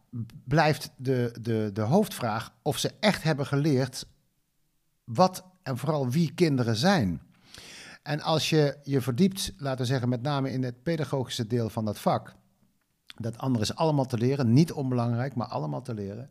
blijft 0.45 0.91
de, 0.97 1.35
de, 1.41 1.71
de 1.73 1.81
hoofdvraag 1.81 2.53
of 2.63 2.79
ze 2.79 2.93
echt 3.01 3.23
hebben 3.23 3.47
geleerd 3.47 4.07
wat 5.05 5.45
en 5.63 5.79
vooral 5.79 6.09
wie 6.09 6.35
kinderen 6.35 6.77
zijn. 6.77 7.23
En 8.03 8.21
als 8.21 8.51
je 8.51 8.79
je 8.83 9.01
verdiept, 9.01 9.53
laten 9.57 9.81
we 9.81 9.85
zeggen, 9.85 10.09
met 10.09 10.23
name 10.23 10.53
in 10.53 10.63
het 10.63 10.83
pedagogische 10.83 11.47
deel 11.47 11.69
van 11.69 11.85
dat 11.85 11.99
vak, 11.99 12.35
dat 13.17 13.39
andere 13.39 13.65
is 13.65 13.75
allemaal 13.75 14.07
te 14.07 14.19
leren, 14.19 14.53
niet 14.53 14.73
onbelangrijk, 14.73 15.35
maar 15.35 15.47
allemaal 15.47 15.83
te 15.83 15.95
leren. 15.95 16.31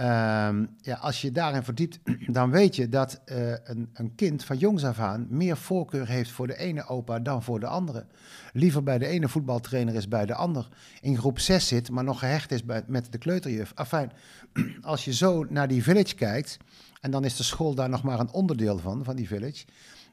Um, 0.00 0.68
ja, 0.80 0.96
als 1.00 1.20
je 1.20 1.32
daarin 1.32 1.62
verdiept, 1.62 1.98
dan 2.36 2.50
weet 2.50 2.76
je 2.76 2.88
dat 2.88 3.20
uh, 3.26 3.50
een, 3.64 3.90
een, 3.92 4.14
kind 4.14 4.44
van 4.44 4.56
jongs 4.56 4.84
af 4.84 4.98
aan 4.98 5.26
meer 5.30 5.56
voorkeur 5.56 6.08
heeft 6.08 6.30
voor 6.30 6.46
de 6.46 6.56
ene 6.56 6.86
opa 6.86 7.18
dan 7.18 7.42
voor 7.42 7.60
de 7.60 7.66
andere. 7.66 8.06
Liever 8.52 8.82
bij 8.82 8.98
de 8.98 9.06
ene 9.06 9.28
voetbaltrainer 9.28 9.94
is 9.94 10.08
bij 10.08 10.26
de 10.26 10.34
ander. 10.34 10.68
In 11.00 11.18
groep 11.18 11.38
6 11.38 11.66
zit, 11.66 11.90
maar 11.90 12.04
nog 12.04 12.18
gehecht 12.18 12.52
is 12.52 12.64
bij, 12.64 12.82
met 12.86 13.12
de 13.12 13.18
kleuterjuf. 13.18 13.72
Afijn, 13.74 14.12
als 14.80 15.04
je 15.04 15.14
zo 15.14 15.46
naar 15.48 15.68
die 15.68 15.82
village 15.82 16.14
kijkt, 16.14 16.56
en 17.00 17.10
dan 17.10 17.24
is 17.24 17.36
de 17.36 17.42
school 17.42 17.74
daar 17.74 17.88
nog 17.88 18.02
maar 18.02 18.20
een 18.20 18.32
onderdeel 18.32 18.78
van, 18.78 19.04
van 19.04 19.16
die 19.16 19.28
village, 19.28 19.64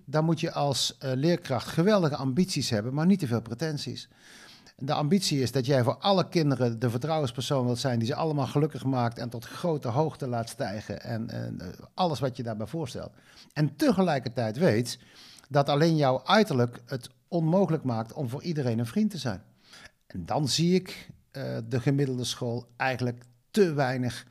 dan 0.05 0.25
moet 0.25 0.39
je 0.39 0.51
als 0.51 0.97
uh, 1.03 1.11
leerkracht 1.13 1.67
geweldige 1.67 2.15
ambities 2.15 2.69
hebben, 2.69 2.93
maar 2.93 3.05
niet 3.05 3.19
te 3.19 3.27
veel 3.27 3.41
pretenties. 3.41 4.09
De 4.77 4.93
ambitie 4.93 5.41
is 5.41 5.51
dat 5.51 5.65
jij 5.65 5.83
voor 5.83 5.97
alle 5.97 6.29
kinderen 6.29 6.79
de 6.79 6.89
vertrouwenspersoon 6.89 7.65
wilt 7.65 7.79
zijn 7.79 7.99
die 7.99 8.07
ze 8.07 8.15
allemaal 8.15 8.47
gelukkig 8.47 8.85
maakt 8.85 9.17
en 9.17 9.29
tot 9.29 9.45
grote 9.45 9.87
hoogte 9.87 10.27
laat 10.27 10.49
stijgen 10.49 11.01
en, 11.01 11.29
uh, 11.31 11.67
alles 11.93 12.19
wat 12.19 12.37
je 12.37 12.43
daarbij 12.43 12.67
voorstelt. 12.67 13.11
En 13.53 13.75
tegelijkertijd 13.75 14.57
weet 14.57 14.99
dat 15.49 15.69
alleen 15.69 15.95
jouw 15.95 16.23
uiterlijk 16.23 16.81
het 16.85 17.09
onmogelijk 17.27 17.83
maakt 17.83 18.13
om 18.13 18.29
voor 18.29 18.43
iedereen 18.43 18.79
een 18.79 18.85
vriend 18.85 19.11
te 19.11 19.17
zijn. 19.17 19.41
En 20.07 20.25
dan 20.25 20.47
zie 20.47 20.75
ik 20.75 21.09
uh, 21.31 21.57
de 21.67 21.79
gemiddelde 21.79 22.23
school 22.23 22.67
eigenlijk 22.77 23.23
te 23.51 23.73
weinig 23.73 24.25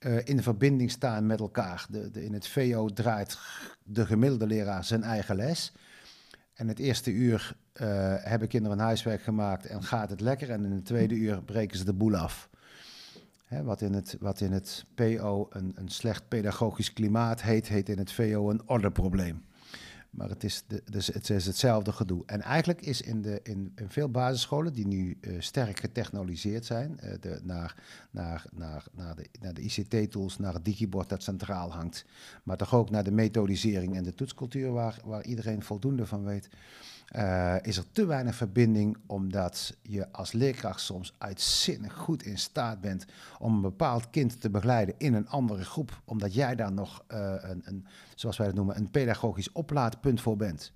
uh, 0.00 0.18
in 0.24 0.42
verbinding 0.42 0.90
staan 0.90 1.26
met 1.26 1.40
elkaar. 1.40 1.86
De, 1.88 2.24
in 2.24 2.32
het 2.32 2.48
VO 2.48 2.88
draait 2.88 3.38
de 3.84 4.06
gemiddelde 4.06 4.46
leraar 4.46 4.84
zijn 4.84 5.02
eigen 5.02 5.36
les. 5.36 5.72
En 6.62 6.68
het 6.68 6.78
eerste 6.78 7.10
uur 7.10 7.56
uh, 7.82 7.86
hebben 8.18 8.48
kinderen 8.48 8.78
huiswerk 8.78 9.22
gemaakt 9.22 9.66
en 9.66 9.82
gaat 9.82 10.10
het 10.10 10.20
lekker. 10.20 10.50
En 10.50 10.64
in 10.64 10.72
het 10.72 10.84
tweede 10.84 11.14
uur 11.14 11.42
breken 11.42 11.78
ze 11.78 11.84
de 11.84 11.92
boel 11.92 12.16
af. 12.16 12.48
Hè, 13.44 13.62
wat, 13.62 13.80
in 13.80 13.92
het, 13.92 14.16
wat 14.20 14.40
in 14.40 14.52
het 14.52 14.84
PO 14.94 15.46
een, 15.50 15.72
een 15.74 15.88
slecht 15.88 16.28
pedagogisch 16.28 16.92
klimaat 16.92 17.42
heet, 17.42 17.68
heet 17.68 17.88
in 17.88 17.98
het 17.98 18.12
VO 18.12 18.50
een 18.50 18.68
ordeprobleem. 18.68 19.44
Maar 20.12 20.28
het 20.28 20.44
is, 20.44 20.64
de, 20.66 20.82
dus 20.90 21.06
het 21.06 21.30
is 21.30 21.46
hetzelfde 21.46 21.92
gedoe. 21.92 22.22
En 22.26 22.40
eigenlijk 22.40 22.80
is 22.80 23.00
in, 23.00 23.22
de, 23.22 23.40
in, 23.42 23.72
in 23.74 23.88
veel 23.88 24.08
basisscholen 24.08 24.72
die 24.72 24.86
nu 24.86 25.18
uh, 25.20 25.40
sterk 25.40 25.80
getechnologiseerd 25.80 26.64
zijn, 26.64 26.98
uh, 27.04 27.12
de, 27.20 27.40
naar, 27.42 27.82
naar, 28.10 28.44
naar, 28.52 28.84
naar 28.92 29.16
de, 29.16 29.26
naar 29.40 29.54
de 29.54 29.60
ICT-tools, 29.60 30.38
naar 30.38 30.54
het 30.54 30.64
digibord 30.64 31.08
dat 31.08 31.22
centraal 31.22 31.72
hangt, 31.72 32.04
maar 32.42 32.56
toch 32.56 32.74
ook 32.74 32.90
naar 32.90 33.04
de 33.04 33.10
methodisering 33.10 33.96
en 33.96 34.04
de 34.04 34.14
toetscultuur 34.14 34.72
waar, 34.72 35.00
waar 35.04 35.24
iedereen 35.24 35.62
voldoende 35.62 36.06
van 36.06 36.24
weet, 36.24 36.48
uh, 37.16 37.54
is 37.62 37.76
er 37.76 37.92
te 37.92 38.06
weinig 38.06 38.34
verbinding 38.34 38.96
omdat 39.06 39.76
je 39.82 40.12
als 40.12 40.32
leerkracht 40.32 40.80
soms 40.80 41.14
uitzinnig 41.18 41.94
goed 41.94 42.22
in 42.22 42.38
staat 42.38 42.80
bent 42.80 43.04
om 43.38 43.54
een 43.54 43.60
bepaald 43.60 44.10
kind 44.10 44.40
te 44.40 44.50
begeleiden 44.50 44.94
in 44.98 45.14
een 45.14 45.28
andere 45.28 45.64
groep, 45.64 46.00
omdat 46.04 46.34
jij 46.34 46.54
daar 46.54 46.72
nog 46.72 47.04
uh, 47.08 47.34
een, 47.40 47.62
een, 47.64 47.86
zoals 48.14 48.36
wij 48.36 48.46
het 48.46 48.56
noemen, 48.56 48.76
een 48.76 48.90
pedagogisch 48.90 49.52
oplaadpunt 49.52 50.20
voor 50.20 50.36
bent. 50.36 50.72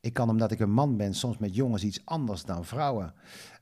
Ik 0.00 0.12
kan 0.12 0.28
omdat 0.28 0.50
ik 0.50 0.60
een 0.60 0.72
man 0.72 0.96
ben 0.96 1.14
soms 1.14 1.38
met 1.38 1.54
jongens 1.54 1.84
iets 1.84 2.00
anders 2.04 2.44
dan 2.44 2.64
vrouwen. 2.64 3.14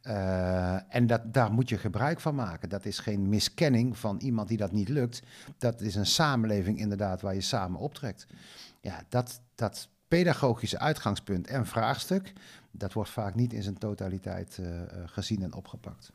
Uh, 0.03 0.95
en 0.95 1.07
dat, 1.07 1.35
daar 1.35 1.53
moet 1.53 1.69
je 1.69 1.79
gebruik 1.79 2.21
van 2.21 2.35
maken. 2.35 2.69
Dat 2.69 2.85
is 2.85 2.99
geen 2.99 3.29
miskenning 3.29 3.99
van 3.99 4.19
iemand 4.19 4.49
die 4.49 4.57
dat 4.57 4.73
niet 4.73 4.89
lukt. 4.89 5.23
Dat 5.59 5.81
is 5.81 5.95
een 5.95 6.07
samenleving 6.07 6.79
inderdaad 6.79 7.21
waar 7.21 7.35
je 7.35 7.41
samen 7.41 7.81
optrekt. 7.81 8.27
Ja, 8.81 9.03
dat, 9.09 9.41
dat 9.55 9.89
pedagogische 10.11 10.79
uitgangspunt 10.79 11.47
en 11.47 11.67
vraagstuk, 11.67 12.33
dat 12.71 12.93
wordt 12.93 13.11
vaak 13.11 13.35
niet 13.35 13.53
in 13.53 13.63
zijn 13.63 13.79
totaliteit 13.79 14.59
uh, 14.61 14.67
gezien 15.07 15.43
en 15.43 15.55
opgepakt. 15.55 16.13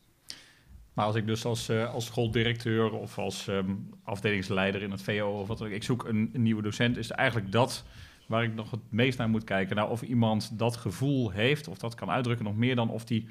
Maar 0.94 1.06
als 1.06 1.16
ik 1.16 1.26
dus 1.26 1.46
als, 1.46 1.70
uh, 1.70 1.94
als 1.94 2.06
schooldirecteur 2.06 2.92
of 2.92 3.18
als 3.18 3.48
um, 3.48 3.90
afdelingsleider 4.04 4.82
in 4.82 4.92
het 4.92 5.02
VO 5.02 5.40
of 5.40 5.48
wat 5.48 5.58
dan 5.58 5.68
ook, 5.68 5.74
ik 5.74 5.84
zoek 5.84 6.04
een, 6.04 6.30
een, 6.34 6.42
nieuwe 6.42 6.62
docent, 6.62 6.98
is 6.98 7.12
eigenlijk 7.12 7.52
dat 7.52 7.84
waar 8.28 8.44
ik 8.44 8.54
nog 8.54 8.72
het 8.72 8.80
meest 8.90 9.18
naar 9.18 9.30
moet 9.30 9.44
kijken. 9.44 9.76
Nou, 9.76 9.90
of 9.90 10.02
iemand 10.02 10.60
dat 10.60 10.76
gevoel 10.76 11.30
heeft, 11.30 11.68
of 11.68 11.78
dat 11.78 11.96
kan 11.96 12.10
uitdrukken, 12.10 12.46
nog 12.46 12.56
meer 12.56 12.76
dan 12.76 12.90
of 12.90 13.06
die 13.06 13.28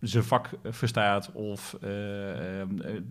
zijn 0.00 0.24
vak 0.24 0.48
verstaat 0.64 1.32
of 1.32 1.76
uh, 1.84 1.90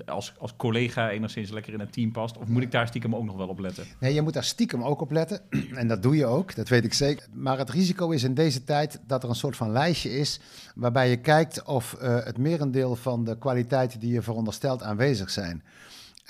als, 0.05 0.33
als 0.37 0.55
collega 0.55 1.09
enigszins 1.09 1.49
lekker 1.49 1.73
in 1.73 1.79
het 1.79 1.93
team 1.93 2.11
past? 2.11 2.37
Of 2.37 2.47
moet 2.47 2.61
ik 2.61 2.71
daar 2.71 2.87
stiekem 2.87 3.15
ook 3.15 3.23
nog 3.23 3.35
wel 3.35 3.47
op 3.47 3.59
letten? 3.59 3.85
Nee, 3.99 4.13
je 4.13 4.21
moet 4.21 4.33
daar 4.33 4.43
stiekem 4.43 4.83
ook 4.83 5.01
op 5.01 5.11
letten. 5.11 5.41
En 5.73 5.87
dat 5.87 6.03
doe 6.03 6.15
je 6.15 6.25
ook, 6.25 6.55
dat 6.55 6.69
weet 6.69 6.83
ik 6.83 6.93
zeker. 6.93 7.27
Maar 7.33 7.57
het 7.57 7.69
risico 7.69 8.09
is 8.09 8.23
in 8.23 8.33
deze 8.33 8.63
tijd 8.63 9.01
dat 9.07 9.23
er 9.23 9.29
een 9.29 9.35
soort 9.35 9.55
van 9.55 9.71
lijstje 9.71 10.17
is 10.17 10.39
waarbij 10.75 11.09
je 11.09 11.17
kijkt 11.17 11.63
of 11.63 11.97
uh, 12.01 12.23
het 12.23 12.37
merendeel 12.37 12.95
van 12.95 13.23
de 13.23 13.37
kwaliteiten 13.37 13.99
die 13.99 14.13
je 14.13 14.21
veronderstelt 14.21 14.83
aanwezig 14.83 15.29
zijn. 15.29 15.63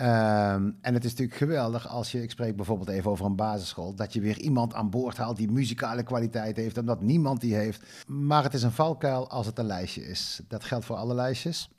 Um, 0.02 0.78
en 0.82 0.94
het 0.94 1.04
is 1.04 1.10
natuurlijk 1.12 1.38
geweldig 1.38 1.88
als 1.88 2.12
je, 2.12 2.22
ik 2.22 2.32
spreek 2.32 2.56
bijvoorbeeld 2.56 2.90
even 2.90 3.12
over 3.12 3.26
een 3.26 3.36
basisschool, 3.36 3.96
dat 3.96 4.14
je 4.14 4.22
weer 4.22 4.38
iemand 4.38 4.74
aan 4.74 4.90
boord 4.90 5.18
haalt 5.18 5.38
die 5.38 5.52
muzikale 5.52 6.04
kwaliteit 6.04 6.58
heeft, 6.58 6.78
omdat 6.78 7.02
niemand 7.02 7.42
die 7.42 7.56
heeft. 7.56 8.06
Maar 8.08 8.44
het 8.44 8.54
is 8.54 8.64
een 8.64 8.72
valkuil 8.72 9.30
als 9.30 9.46
het 9.46 9.60
een 9.60 9.66
lijstje 9.66 10.08
is. 10.08 10.42
Dat 10.48 10.64
geldt 10.64 10.86
voor 10.86 10.96
alle 10.96 11.14
lijstjes. 11.14 11.70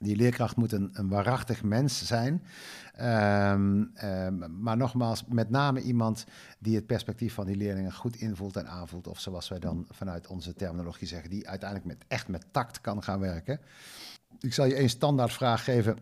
Die 0.00 0.16
leerkracht 0.16 0.56
moet 0.56 0.72
een, 0.72 0.90
een 0.92 1.08
waarachtig 1.08 1.62
mens 1.62 2.06
zijn. 2.06 2.42
Um, 3.00 3.92
um, 4.04 4.62
maar 4.62 4.76
nogmaals, 4.76 5.24
met 5.28 5.50
name 5.50 5.80
iemand 5.80 6.24
die 6.58 6.76
het 6.76 6.86
perspectief 6.86 7.34
van 7.34 7.46
die 7.46 7.56
leerlingen 7.56 7.92
goed 7.92 8.16
invoelt 8.16 8.56
en 8.56 8.68
aanvoelt. 8.68 9.06
Of 9.06 9.20
zoals 9.20 9.48
wij 9.48 9.58
dan 9.58 9.86
vanuit 9.90 10.26
onze 10.26 10.54
terminologie 10.54 11.06
zeggen, 11.06 11.30
die 11.30 11.48
uiteindelijk 11.48 11.88
met, 11.88 12.04
echt 12.08 12.28
met 12.28 12.46
tact 12.50 12.80
kan 12.80 13.02
gaan 13.02 13.20
werken. 13.20 13.60
Ik 14.40 14.54
zal 14.54 14.64
je 14.64 14.74
één 14.74 14.88
standaardvraag 14.88 15.64
geven 15.64 15.96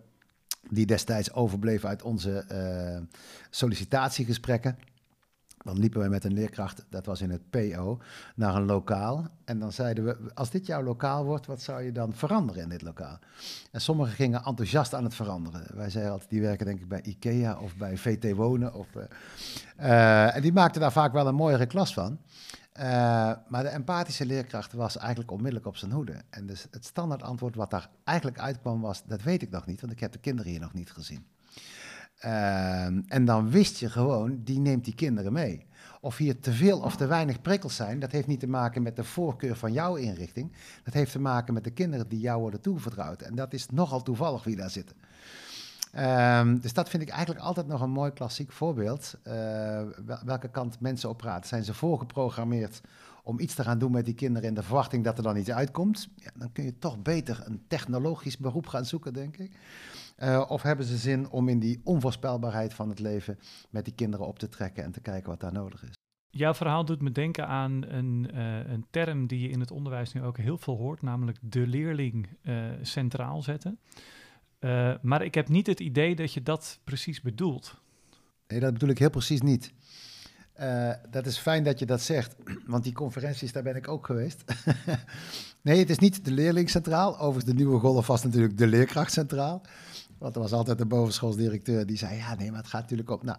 die 0.70 0.86
destijds 0.86 1.32
overbleef 1.32 1.84
uit 1.84 2.02
onze 2.02 2.44
uh, 2.52 3.06
sollicitatiegesprekken. 3.50 4.78
Dan 5.66 5.78
liepen 5.78 6.00
we 6.00 6.08
met 6.08 6.24
een 6.24 6.32
leerkracht, 6.32 6.84
dat 6.90 7.06
was 7.06 7.20
in 7.20 7.30
het 7.30 7.50
PO, 7.50 7.98
naar 8.34 8.54
een 8.54 8.64
lokaal. 8.64 9.26
En 9.44 9.58
dan 9.58 9.72
zeiden 9.72 10.04
we, 10.04 10.16
als 10.34 10.50
dit 10.50 10.66
jouw 10.66 10.82
lokaal 10.82 11.24
wordt, 11.24 11.46
wat 11.46 11.62
zou 11.62 11.82
je 11.82 11.92
dan 11.92 12.14
veranderen 12.14 12.62
in 12.62 12.68
dit 12.68 12.82
lokaal? 12.82 13.18
En 13.72 13.80
sommigen 13.80 14.12
gingen 14.12 14.42
enthousiast 14.42 14.94
aan 14.94 15.04
het 15.04 15.14
veranderen. 15.14 15.76
Wij 15.76 15.90
zeiden 15.90 16.12
altijd, 16.12 16.30
die 16.30 16.40
werken 16.40 16.66
denk 16.66 16.80
ik 16.80 16.88
bij 16.88 17.02
IKEA 17.02 17.58
of 17.58 17.76
bij 17.76 17.96
VT 17.96 18.34
Wonen. 18.34 18.74
Of, 18.74 18.86
uh, 18.96 19.02
uh, 19.80 20.36
en 20.36 20.42
die 20.42 20.52
maakten 20.52 20.80
daar 20.80 20.92
vaak 20.92 21.12
wel 21.12 21.26
een 21.26 21.34
mooiere 21.34 21.66
klas 21.66 21.94
van. 21.94 22.18
Uh, 22.78 22.82
maar 23.48 23.62
de 23.62 23.68
empathische 23.68 24.26
leerkracht 24.26 24.72
was 24.72 24.96
eigenlijk 24.96 25.30
onmiddellijk 25.30 25.66
op 25.66 25.76
zijn 25.76 25.92
hoede. 25.92 26.22
En 26.30 26.46
dus 26.46 26.66
het 26.70 26.84
standaard 26.84 27.22
antwoord 27.22 27.54
wat 27.54 27.70
daar 27.70 27.90
eigenlijk 28.04 28.38
uitkwam 28.38 28.80
was, 28.80 29.02
dat 29.06 29.22
weet 29.22 29.42
ik 29.42 29.50
nog 29.50 29.66
niet, 29.66 29.80
want 29.80 29.92
ik 29.92 30.00
heb 30.00 30.12
de 30.12 30.18
kinderen 30.18 30.50
hier 30.50 30.60
nog 30.60 30.72
niet 30.72 30.90
gezien. 30.90 31.26
Uh, 32.24 32.84
en 32.84 33.24
dan 33.24 33.50
wist 33.50 33.78
je 33.78 33.90
gewoon, 33.90 34.40
die 34.44 34.60
neemt 34.60 34.84
die 34.84 34.94
kinderen 34.94 35.32
mee. 35.32 35.66
Of 36.00 36.16
hier 36.16 36.40
te 36.40 36.52
veel 36.52 36.80
of 36.80 36.96
te 36.96 37.06
weinig 37.06 37.42
prikkels 37.42 37.76
zijn, 37.76 37.98
dat 37.98 38.12
heeft 38.12 38.26
niet 38.26 38.40
te 38.40 38.46
maken 38.46 38.82
met 38.82 38.96
de 38.96 39.04
voorkeur 39.04 39.56
van 39.56 39.72
jouw 39.72 39.94
inrichting. 39.94 40.52
Dat 40.84 40.94
heeft 40.94 41.12
te 41.12 41.18
maken 41.18 41.54
met 41.54 41.64
de 41.64 41.70
kinderen 41.70 42.08
die 42.08 42.20
jou 42.20 42.40
worden 42.40 42.60
toevertrouwd. 42.60 43.22
En 43.22 43.34
dat 43.34 43.52
is 43.52 43.68
nogal 43.70 44.02
toevallig 44.02 44.44
wie 44.44 44.56
daar 44.56 44.70
zitten. 44.70 44.96
Um, 45.98 46.60
dus 46.60 46.72
dat 46.72 46.88
vind 46.88 47.02
ik 47.02 47.08
eigenlijk 47.08 47.44
altijd 47.44 47.66
nog 47.66 47.80
een 47.80 47.90
mooi 47.90 48.12
klassiek 48.12 48.52
voorbeeld. 48.52 49.18
Uh, 49.26 49.82
welke 50.24 50.48
kant 50.48 50.80
mensen 50.80 51.08
op 51.08 51.16
praten. 51.16 51.48
Zijn 51.48 51.64
ze 51.64 51.74
voorgeprogrammeerd 51.74 52.80
om 53.22 53.40
iets 53.40 53.54
te 53.54 53.62
gaan 53.62 53.78
doen 53.78 53.92
met 53.92 54.04
die 54.04 54.14
kinderen 54.14 54.48
in 54.48 54.54
de 54.54 54.62
verwachting 54.62 55.04
dat 55.04 55.16
er 55.16 55.24
dan 55.24 55.36
iets 55.36 55.50
uitkomt? 55.50 56.08
Ja, 56.14 56.30
dan 56.34 56.52
kun 56.52 56.64
je 56.64 56.78
toch 56.78 57.02
beter 57.02 57.42
een 57.44 57.64
technologisch 57.68 58.36
beroep 58.36 58.66
gaan 58.66 58.84
zoeken, 58.84 59.12
denk 59.12 59.36
ik. 59.36 59.58
Uh, 60.18 60.44
of 60.48 60.62
hebben 60.62 60.86
ze 60.86 60.96
zin 60.96 61.30
om 61.30 61.48
in 61.48 61.58
die 61.58 61.80
onvoorspelbaarheid 61.84 62.74
van 62.74 62.88
het 62.88 62.98
leven 62.98 63.38
met 63.70 63.84
die 63.84 63.94
kinderen 63.94 64.26
op 64.26 64.38
te 64.38 64.48
trekken 64.48 64.84
en 64.84 64.92
te 64.92 65.00
kijken 65.00 65.30
wat 65.30 65.40
daar 65.40 65.52
nodig 65.52 65.82
is? 65.82 65.94
Jouw 66.28 66.54
verhaal 66.54 66.84
doet 66.84 67.02
me 67.02 67.12
denken 67.12 67.46
aan 67.46 67.84
een, 67.88 68.30
uh, 68.34 68.68
een 68.68 68.86
term 68.90 69.26
die 69.26 69.40
je 69.40 69.48
in 69.48 69.60
het 69.60 69.70
onderwijs 69.70 70.12
nu 70.12 70.22
ook 70.22 70.38
heel 70.38 70.58
veel 70.58 70.76
hoort, 70.76 71.02
namelijk 71.02 71.38
de 71.40 71.66
leerling 71.66 72.28
centraal 72.82 73.42
zetten. 73.42 73.78
Uh, 74.60 74.94
maar 75.02 75.22
ik 75.22 75.34
heb 75.34 75.48
niet 75.48 75.66
het 75.66 75.80
idee 75.80 76.16
dat 76.16 76.32
je 76.32 76.42
dat 76.42 76.78
precies 76.84 77.20
bedoelt. 77.20 77.74
Nee, 78.48 78.60
dat 78.60 78.72
bedoel 78.72 78.88
ik 78.88 78.98
heel 78.98 79.10
precies 79.10 79.40
niet. 79.40 79.72
Uh, 80.60 80.92
dat 81.10 81.26
is 81.26 81.38
fijn 81.38 81.64
dat 81.64 81.78
je 81.78 81.86
dat 81.86 82.00
zegt, 82.00 82.36
want 82.66 82.84
die 82.84 82.92
conferenties, 82.92 83.52
daar 83.52 83.62
ben 83.62 83.76
ik 83.76 83.88
ook 83.88 84.06
geweest. 84.06 84.44
nee, 85.62 85.78
het 85.78 85.90
is 85.90 85.98
niet 85.98 86.24
de 86.24 86.30
leerling 86.30 86.70
centraal. 86.70 87.14
Overigens, 87.18 87.44
de 87.44 87.54
nieuwe 87.54 87.78
golf 87.78 88.06
was 88.06 88.22
natuurlijk 88.24 88.58
de 88.58 88.66
leerkracht 88.66 89.12
centraal. 89.12 89.62
Want 90.18 90.34
er 90.34 90.40
was 90.40 90.52
altijd 90.52 90.80
een 90.80 90.88
bovenschoolsdirecteur 90.88 91.86
die 91.86 91.96
zei, 91.96 92.16
ja, 92.16 92.34
nee, 92.34 92.50
maar 92.50 92.60
het 92.60 92.68
gaat 92.68 92.80
natuurlijk 92.80 93.10
op. 93.10 93.22
Nou, 93.22 93.38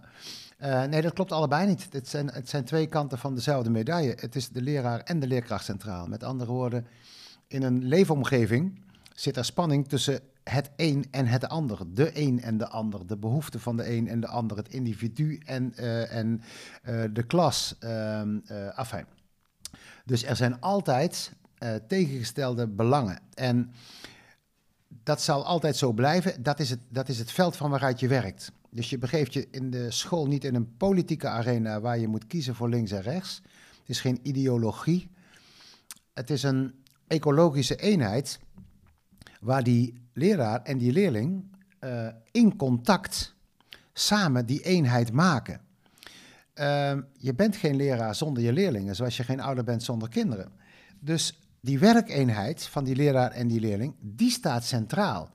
uh, 0.61 0.83
nee, 0.83 1.01
dat 1.01 1.13
klopt 1.13 1.31
allebei 1.31 1.67
niet. 1.67 1.87
Het 1.91 2.07
zijn, 2.07 2.27
het 2.27 2.49
zijn 2.49 2.63
twee 2.63 2.87
kanten 2.87 3.17
van 3.17 3.35
dezelfde 3.35 3.69
medaille. 3.69 4.17
Het 4.19 4.35
is 4.35 4.49
de 4.49 4.61
leraar 4.61 4.99
en 4.99 5.19
de 5.19 5.27
leerkracht 5.27 5.65
centraal. 5.65 6.07
Met 6.07 6.23
andere 6.23 6.51
woorden, 6.51 6.87
in 7.47 7.63
een 7.63 7.83
leefomgeving 7.83 8.79
zit 9.13 9.37
er 9.37 9.45
spanning 9.45 9.87
tussen 9.87 10.19
het 10.49 10.71
een 10.75 11.05
en 11.11 11.25
het 11.25 11.47
ander. 11.47 11.79
De 11.93 12.11
een 12.13 12.41
en 12.41 12.57
de 12.57 12.67
ander. 12.67 13.07
De 13.07 13.17
behoefte 13.17 13.59
van 13.59 13.77
de 13.77 13.91
een 13.91 14.07
en 14.07 14.19
de 14.19 14.27
ander. 14.27 14.57
Het 14.57 14.73
individu 14.73 15.39
en, 15.45 15.73
uh, 15.79 16.13
en 16.13 16.41
uh, 16.89 17.03
de 17.13 17.23
klas. 17.23 17.75
Uh, 17.79 18.21
afijn. 18.75 19.05
Dus 20.05 20.23
er 20.23 20.35
zijn 20.35 20.61
altijd 20.61 21.31
tegengestelde 21.87 22.67
belangen. 22.67 23.19
En 23.33 23.71
dat 25.03 25.21
zal 25.21 25.45
altijd 25.45 25.75
zo 25.75 25.91
blijven. 25.91 26.43
Dat 26.43 26.59
is, 26.59 26.69
het, 26.69 26.79
dat 26.89 27.09
is 27.09 27.19
het 27.19 27.31
veld 27.31 27.55
van 27.55 27.69
waaruit 27.69 27.99
je 27.99 28.07
werkt. 28.07 28.51
Dus 28.69 28.89
je 28.89 28.97
begeeft 28.97 29.33
je 29.33 29.47
in 29.51 29.69
de 29.69 29.91
school 29.91 30.27
niet 30.27 30.43
in 30.43 30.55
een 30.55 30.77
politieke 30.77 31.27
arena 31.27 31.79
waar 31.79 31.97
je 31.97 32.07
moet 32.07 32.27
kiezen 32.27 32.55
voor 32.55 32.69
links 32.69 32.91
en 32.91 33.01
rechts. 33.01 33.41
Het 33.79 33.89
is 33.89 34.01
geen 34.01 34.19
ideologie. 34.23 35.09
Het 36.13 36.29
is 36.29 36.43
een 36.43 36.73
ecologische 37.07 37.75
eenheid 37.75 38.39
waar 39.39 39.63
die 39.63 40.06
leraar 40.17 40.61
en 40.61 40.77
die 40.77 40.91
leerling 40.91 41.43
uh, 41.79 42.07
in 42.31 42.55
contact 42.55 43.35
samen 43.93 44.45
die 44.45 44.61
eenheid 44.61 45.11
maken. 45.11 45.61
Uh, 46.55 46.97
je 47.17 47.33
bent 47.35 47.55
geen 47.55 47.75
leraar 47.75 48.15
zonder 48.15 48.43
je 48.43 48.53
leerlingen, 48.53 48.95
zoals 48.95 49.17
je 49.17 49.23
geen 49.23 49.39
ouder 49.39 49.63
bent 49.63 49.83
zonder 49.83 50.09
kinderen. 50.09 50.51
Dus 50.99 51.39
die 51.61 51.79
werkeenheid 51.79 52.63
van 52.63 52.83
die 52.83 52.95
leraar 52.95 53.31
en 53.31 53.47
die 53.47 53.59
leerling, 53.59 53.95
die 53.99 54.31
staat 54.31 54.63
centraal. 54.63 55.31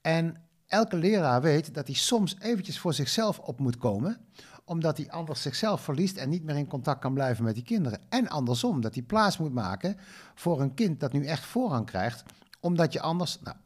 En 0.00 0.36
elke 0.66 0.96
leraar 0.96 1.42
weet 1.42 1.74
dat 1.74 1.86
hij 1.86 1.96
soms 1.96 2.36
eventjes 2.38 2.78
voor 2.78 2.94
zichzelf 2.94 3.38
op 3.38 3.58
moet 3.58 3.76
komen, 3.76 4.20
omdat 4.64 4.96
hij 4.96 5.10
anders 5.10 5.42
zichzelf 5.42 5.80
verliest 5.80 6.16
en 6.16 6.28
niet 6.28 6.44
meer 6.44 6.56
in 6.56 6.66
contact 6.66 7.00
kan 7.00 7.14
blijven 7.14 7.44
met 7.44 7.54
die 7.54 7.64
kinderen. 7.64 8.00
En 8.08 8.28
andersom, 8.28 8.80
dat 8.80 8.94
hij 8.94 9.02
plaats 9.02 9.38
moet 9.38 9.52
maken 9.52 9.96
voor 10.34 10.60
een 10.60 10.74
kind 10.74 11.00
dat 11.00 11.12
nu 11.12 11.24
echt 11.24 11.44
voorrang 11.44 11.86
krijgt 11.86 12.24
Omdat 12.60 12.92
je 12.92 13.00
anders. 13.00 13.38
Nou, 13.40 13.56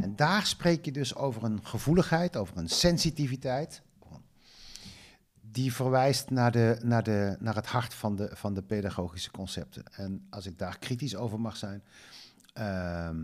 en 0.00 0.16
daar 0.16 0.46
spreek 0.46 0.84
je 0.84 0.92
dus 0.92 1.14
over 1.14 1.44
een 1.44 1.66
gevoeligheid, 1.66 2.36
over 2.36 2.56
een 2.56 2.68
sensitiviteit. 2.68 3.82
Die 5.40 5.72
verwijst 5.72 6.30
naar, 6.30 6.52
de, 6.52 6.78
naar, 6.82 7.02
de, 7.02 7.36
naar 7.40 7.54
het 7.54 7.66
hart 7.66 7.94
van 7.94 8.16
de, 8.16 8.30
van 8.32 8.54
de 8.54 8.62
pedagogische 8.62 9.30
concepten. 9.30 9.84
En 9.92 10.26
als 10.30 10.46
ik 10.46 10.58
daar 10.58 10.78
kritisch 10.78 11.16
over 11.16 11.40
mag 11.40 11.56
zijn. 11.56 11.82
ehm, 12.52 13.22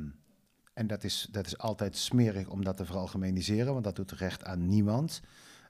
en 0.73 0.87
dat 0.87 1.05
is, 1.05 1.29
dat 1.31 1.47
is 1.47 1.59
altijd 1.59 1.97
smerig 1.97 2.49
om 2.49 2.65
dat 2.65 2.77
te 2.77 2.85
veralgemeniseren, 2.85 3.73
want 3.73 3.85
dat 3.85 3.97
doet 3.97 4.13
recht 4.13 4.45
aan 4.45 4.67
niemand. 4.67 5.21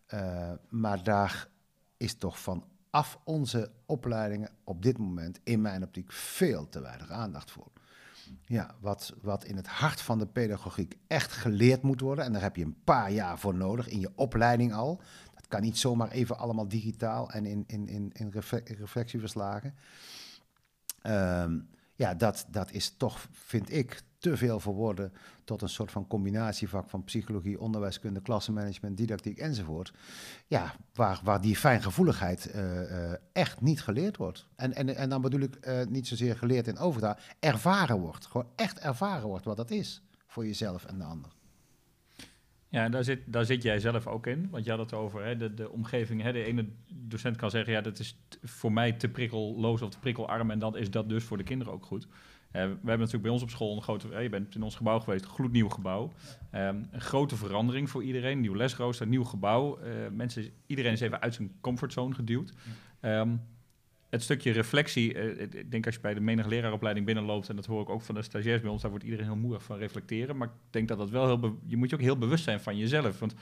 Eh, 0.06 0.52
maar 0.68 1.02
daar 1.02 1.48
is 1.96 2.14
toch 2.14 2.38
vanaf 2.38 3.18
onze 3.24 3.70
opleidingen 3.86 4.50
op 4.64 4.82
dit 4.82 4.98
moment 4.98 5.40
in 5.44 5.60
mijn 5.60 5.82
optiek 5.82 6.12
veel 6.12 6.68
te 6.68 6.80
weinig 6.80 7.10
aandacht 7.10 7.50
voor. 7.50 7.70
Ja, 8.44 8.74
wat, 8.80 9.14
wat 9.22 9.44
in 9.44 9.56
het 9.56 9.66
hart 9.66 10.00
van 10.00 10.18
de 10.18 10.26
pedagogiek 10.26 10.96
echt 11.06 11.32
geleerd 11.32 11.82
moet 11.82 12.00
worden, 12.00 12.24
en 12.24 12.32
daar 12.32 12.42
heb 12.42 12.56
je 12.56 12.64
een 12.64 12.82
paar 12.84 13.10
jaar 13.10 13.38
voor 13.38 13.54
nodig 13.54 13.88
in 13.88 14.00
je 14.00 14.12
opleiding 14.14 14.74
al. 14.74 15.00
Dat 15.34 15.48
kan 15.48 15.60
niet 15.60 15.78
zomaar 15.78 16.10
even 16.10 16.38
allemaal 16.38 16.68
digitaal 16.68 17.30
en 17.30 17.46
in, 17.46 17.64
in, 17.66 17.88
in, 17.88 18.10
in 18.12 18.30
refle- 18.30 18.62
reflectieverslagen. 18.64 19.74
Ehm, 21.02 21.58
ja, 22.00 22.14
dat, 22.14 22.46
dat 22.50 22.72
is 22.72 22.94
toch, 22.96 23.28
vind 23.30 23.72
ik, 23.72 24.02
te 24.18 24.36
veel 24.36 24.60
voor 24.60 24.74
woorden 24.74 25.12
tot 25.44 25.62
een 25.62 25.68
soort 25.68 25.90
van 25.90 26.06
combinatievak 26.06 26.88
van 26.90 27.04
psychologie, 27.04 27.60
onderwijskunde, 27.60 28.20
klassenmanagement, 28.20 28.96
didactiek 28.96 29.38
enzovoort. 29.38 29.92
Ja, 30.46 30.74
waar, 30.94 31.20
waar 31.24 31.40
die 31.40 31.56
fijngevoeligheid 31.56 32.50
eh, 32.50 33.12
eh, 33.12 33.18
echt 33.32 33.60
niet 33.60 33.82
geleerd 33.82 34.16
wordt. 34.16 34.46
En, 34.56 34.74
en, 34.74 34.96
en 34.96 35.08
dan 35.08 35.20
bedoel 35.20 35.40
ik 35.40 35.54
eh, 35.54 35.86
niet 35.86 36.06
zozeer 36.06 36.36
geleerd 36.36 36.66
in 36.66 36.78
overdracht, 36.78 37.22
ervaren 37.40 38.00
wordt. 38.00 38.26
Gewoon 38.26 38.48
echt 38.56 38.78
ervaren 38.78 39.28
wordt 39.28 39.44
wat 39.44 39.56
dat 39.56 39.70
is 39.70 40.02
voor 40.26 40.46
jezelf 40.46 40.84
en 40.84 40.98
de 40.98 41.04
ander. 41.04 41.30
Ja, 42.70 42.88
daar 42.88 43.04
zit, 43.04 43.20
daar 43.26 43.44
zit 43.44 43.62
jij 43.62 43.80
zelf 43.80 44.06
ook 44.06 44.26
in. 44.26 44.48
Want 44.50 44.64
je 44.64 44.70
had 44.70 44.78
het 44.78 44.94
over 44.94 45.24
hè, 45.24 45.36
de, 45.36 45.54
de 45.54 45.70
omgeving. 45.70 46.22
Hè, 46.22 46.32
de 46.32 46.44
ene 46.44 46.68
docent 46.94 47.36
kan 47.36 47.50
zeggen, 47.50 47.72
ja, 47.72 47.80
dat 47.80 47.98
is 47.98 48.16
voor 48.42 48.72
mij 48.72 48.92
te 48.92 49.08
prikkelloos 49.08 49.82
of 49.82 49.90
te 49.90 49.98
prikkelarm. 49.98 50.50
En 50.50 50.58
dan 50.58 50.76
is 50.76 50.90
dat 50.90 51.08
dus 51.08 51.24
voor 51.24 51.36
de 51.36 51.42
kinderen 51.42 51.72
ook 51.72 51.84
goed. 51.84 52.06
Eh, 52.50 52.62
we 52.62 52.68
hebben 52.68 52.98
natuurlijk 52.98 53.22
bij 53.22 53.32
ons 53.32 53.42
op 53.42 53.50
school 53.50 53.76
een 53.76 53.82
grote... 53.82 54.08
hè, 54.08 54.18
je 54.18 54.28
bent 54.28 54.54
in 54.54 54.62
ons 54.62 54.76
gebouw 54.76 55.00
geweest, 55.00 55.24
een 55.24 55.30
gloednieuw 55.30 55.68
gebouw. 55.68 56.12
Ehm, 56.50 56.82
een 56.90 57.00
grote 57.00 57.36
verandering 57.36 57.90
voor 57.90 58.02
iedereen. 58.02 58.40
Nieuw 58.40 58.54
lesrooster, 58.54 59.06
nieuw 59.06 59.24
gebouw. 59.24 59.78
Eh, 59.78 59.92
mensen, 60.12 60.50
iedereen 60.66 60.92
is 60.92 61.00
even 61.00 61.20
uit 61.20 61.34
zijn 61.34 61.52
comfortzone 61.60 62.14
geduwd. 62.14 62.52
Ehm, 63.00 63.36
het 64.10 64.22
stukje 64.22 64.52
reflectie, 64.52 65.14
eh, 65.14 65.60
ik 65.60 65.70
denk 65.70 65.86
als 65.86 65.94
je 65.94 66.00
bij 66.00 66.14
de 66.14 66.20
menig 66.20 66.46
leraaropleiding 66.46 67.06
binnenloopt, 67.06 67.48
en 67.48 67.56
dat 67.56 67.66
hoor 67.66 67.82
ik 67.82 67.88
ook 67.88 68.02
van 68.02 68.14
de 68.14 68.22
stagiairs 68.22 68.60
bij 68.60 68.70
ons, 68.70 68.82
daar 68.82 68.90
wordt 68.90 69.04
iedereen 69.04 69.26
heel 69.26 69.36
moeilijk 69.36 69.64
van 69.64 69.78
reflecteren. 69.78 70.36
Maar 70.36 70.48
ik 70.48 70.54
denk 70.70 70.88
dat 70.88 70.98
dat 70.98 71.10
wel 71.10 71.26
heel, 71.26 71.58
je 71.66 71.76
moet 71.76 71.90
je 71.90 71.96
ook 71.96 72.02
heel 72.02 72.18
bewust 72.18 72.44
zijn 72.44 72.60
van 72.60 72.76
jezelf. 72.76 73.18
Want 73.18 73.34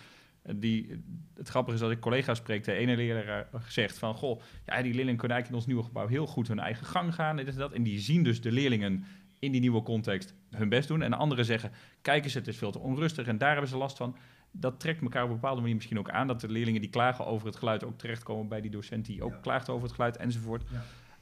eh, 0.43 0.55
die, 0.57 1.03
het 1.35 1.49
grappige 1.49 1.77
is 1.77 1.83
dat 1.83 1.91
ik 1.91 2.01
collega's 2.01 2.39
spreek, 2.39 2.65
de 2.65 2.73
ene 2.73 2.97
leraar 2.97 3.49
zegt 3.69 3.99
van, 3.99 4.15
goh, 4.15 4.41
ja, 4.67 4.83
die 4.83 4.95
leerlingen 4.95 5.17
kunnen 5.17 5.37
eigenlijk 5.37 5.49
in 5.49 5.55
ons 5.55 5.67
nieuwe 5.67 5.83
gebouw 5.83 6.07
heel 6.07 6.27
goed 6.27 6.49
hun 6.49 6.59
eigen 6.59 6.87
gang 6.87 7.15
gaan, 7.15 7.37
dit 7.37 7.49
en 7.49 7.55
dat. 7.55 7.73
En 7.73 7.83
die 7.83 7.99
zien 7.99 8.23
dus 8.23 8.41
de 8.41 8.53
leerlingen 8.53 9.05
in 9.39 9.53
die 9.53 9.61
nieuwe 9.61 9.83
context 9.83 10.35
hun 10.51 10.69
best 10.69 10.89
doen. 10.89 11.03
En 11.03 11.11
de 11.11 11.17
anderen 11.17 11.45
zeggen, 11.45 11.71
kijk 12.03 12.25
eens, 12.25 12.35
het 12.35 12.49
is 12.49 12.57
veel 12.57 12.73
te 12.73 12.79
onrustig 12.79 13.27
en 13.27 13.39
daar 13.39 13.53
hebben 13.53 13.69
ze 13.69 13.77
last 13.77 13.97
van. 13.97 14.17
Dat 14.51 14.81
trekt 14.81 15.03
elkaar 15.03 15.23
op 15.23 15.29
een 15.29 15.35
bepaalde 15.35 15.61
manier 15.61 15.75
misschien 15.77 15.99
ook 15.99 16.11
aan. 16.11 16.27
Dat 16.27 16.41
de 16.41 16.49
leerlingen 16.49 16.81
die 16.81 16.91
klagen 16.91 17.27
over 17.27 17.47
het 17.47 17.57
geluid 17.57 17.85
ook 17.85 17.99
terechtkomen 17.99 18.49
bij 18.49 18.61
die 18.61 18.71
docent 18.71 19.07
die 19.07 19.23
ook 19.23 19.43
klaagt 19.43 19.69
over 19.69 19.83
het 19.87 19.95
geluid 19.95 20.17
enzovoort. 20.17 20.63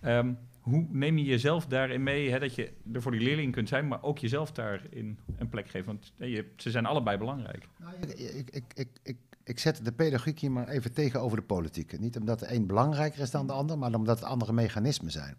Ehm, 0.01 0.33
hoe 0.61 0.87
neem 0.91 1.19
je 1.19 1.25
jezelf 1.25 1.67
daarin 1.67 2.03
mee, 2.03 2.31
hè, 2.31 2.39
dat 2.39 2.55
je 2.55 2.73
er 2.93 3.03
voor 3.03 3.13
die 3.13 3.21
leerling 3.21 3.53
kunt 3.53 3.69
zijn, 3.69 3.89
maar 3.89 4.03
ook 4.03 4.19
jezelf 4.19 4.53
daarin 4.53 5.19
een 5.37 5.49
plek 5.49 5.69
geeft? 5.69 5.87
Want 5.87 6.13
je, 6.17 6.53
ze 6.57 6.71
zijn 6.71 6.87
allebei 6.87 7.19
belangrijk. 7.19 7.69
Nou, 7.77 7.95
ik, 8.01 8.11
ik, 8.19 8.51
ik, 8.51 8.65
ik, 8.75 8.89
ik, 9.03 9.17
ik 9.45 9.59
zet 9.59 9.85
de 9.85 9.93
pedagogiek 9.93 10.39
hier 10.39 10.51
maar 10.51 10.69
even 10.69 10.93
tegenover 10.93 11.37
de 11.37 11.43
politiek. 11.43 11.99
Niet 11.99 12.19
omdat 12.19 12.39
de 12.39 12.55
een 12.55 12.67
belangrijker 12.67 13.21
is 13.21 13.31
dan 13.31 13.47
de 13.47 13.53
ander, 13.53 13.79
maar 13.79 13.95
omdat 13.95 14.19
het 14.19 14.29
andere 14.29 14.53
mechanismen 14.53 15.11
zijn. 15.11 15.37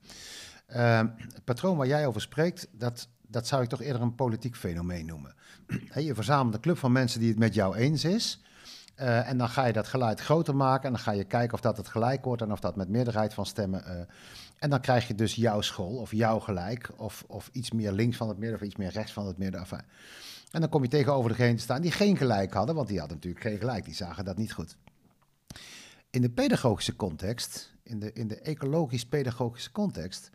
Ehm, 0.68 1.08
het 1.18 1.44
patroon 1.44 1.78
waar 1.78 1.88
jij 1.88 2.08
over 2.08 2.22
spreekt, 2.22 2.68
dat, 2.72 3.10
dat 3.28 3.48
zou 3.48 3.64
ik 3.64 3.70
toch 3.70 3.82
eerder 3.82 4.02
een 4.02 4.16
politiek 4.16 4.56
fenomeen 4.56 5.06
noemen. 5.06 5.36
Je 5.96 6.16
verzamelt 6.16 6.54
een 6.54 6.60
club 6.62 6.78
van 6.78 6.92
mensen 6.92 7.20
die 7.20 7.30
het 7.30 7.40
met 7.40 7.54
jou 7.54 7.76
eens 7.76 8.04
is. 8.04 8.42
eh, 8.96 9.30
en 9.30 9.38
dan 9.38 9.50
ga 9.50 9.66
je 9.66 9.74
dat 9.74 9.88
geluid 9.88 10.20
groter 10.20 10.56
maken 10.56 10.86
en 10.86 10.92
dan 10.92 11.02
ga 11.02 11.12
je 11.12 11.24
kijken 11.24 11.54
of 11.54 11.62
dat 11.62 11.78
het 11.78 11.88
gelijk 11.88 12.24
wordt 12.26 12.42
en 12.42 12.52
of 12.52 12.60
dat 12.60 12.76
met 12.76 12.90
meerderheid 12.90 13.34
van 13.34 13.46
stemmen. 13.46 13.86
eh, 13.86 14.06
en 14.60 14.70
dan 14.70 14.82
krijg 14.82 15.08
je 15.08 15.16
dus 15.16 15.36
jouw 15.36 15.62
school 15.62 15.96
of 15.96 16.12
jouw 16.12 16.40
gelijk 16.40 16.90
of, 16.96 17.24
of 17.28 17.50
iets 17.52 17.72
meer 17.72 17.92
links 17.92 18.18
van 18.18 18.28
het 18.28 18.38
midden 18.38 18.60
of 18.60 18.66
iets 18.66 18.76
meer 18.76 18.92
rechts 18.92 19.14
van 19.14 19.28
het 19.28 19.38
midden. 19.38 19.60
Enfin, 19.60 19.82
en 20.52 20.62
dan 20.62 20.70
kom 20.70 20.84
je 20.84 20.90
tegenover 20.90 21.30
degene 21.30 21.56
te 21.56 21.62
staan 21.62 21.82
die 21.82 21.92
geen 21.92 22.18
gelijk 22.18 22.54
hadden, 22.54 22.76
want 22.76 22.88
die 22.88 23.00
hadden 23.00 23.18
natuurlijk 23.18 23.46
geen 23.46 23.58
gelijk, 23.58 23.86
die 23.86 23.96
zagen 23.96 24.26
dat 24.26 24.38
niet 24.38 24.54
goed. 24.54 24.78
In 26.10 26.22
de 26.22 26.30
pedagogische 26.30 26.96
context, 26.96 27.74
in 27.84 28.00
de, 28.00 28.14
in 28.14 28.28
de 28.28 28.40
ecologisch-pedagogische 28.40 29.72
context, 29.72 30.30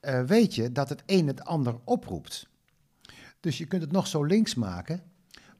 eh, 0.00 0.22
weet 0.22 0.54
je 0.54 0.72
dat 0.72 0.88
het 0.88 1.02
een 1.06 1.26
het 1.26 1.44
ander 1.44 1.74
oproept. 1.84 2.48
Dus 3.40 3.58
je 3.58 3.66
kunt 3.66 3.82
het 3.82 3.92
nog 3.92 4.06
zo 4.06 4.24
links 4.24 4.54
maken, 4.54 5.02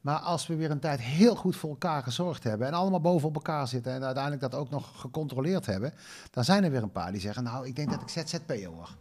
maar 0.01 0.19
als 0.19 0.47
we 0.47 0.55
weer 0.55 0.71
een 0.71 0.79
tijd 0.79 1.01
heel 1.01 1.35
goed 1.35 1.55
voor 1.55 1.69
elkaar 1.69 2.03
gezorgd 2.03 2.43
hebben 2.43 2.67
en 2.67 2.73
allemaal 2.73 3.01
boven 3.01 3.27
op 3.27 3.35
elkaar 3.35 3.67
zitten 3.67 3.93
en 3.93 4.03
uiteindelijk 4.03 4.51
dat 4.51 4.55
ook 4.55 4.69
nog 4.69 4.99
gecontroleerd 4.99 5.65
hebben, 5.65 5.93
dan 6.31 6.43
zijn 6.43 6.63
er 6.63 6.71
weer 6.71 6.83
een 6.83 6.91
paar 6.91 7.11
die 7.11 7.21
zeggen, 7.21 7.43
nou, 7.43 7.67
ik 7.67 7.75
denk 7.75 7.89
dat 7.89 8.01
ik 8.01 8.09
ZZP'er 8.09 8.69
word. 8.69 8.97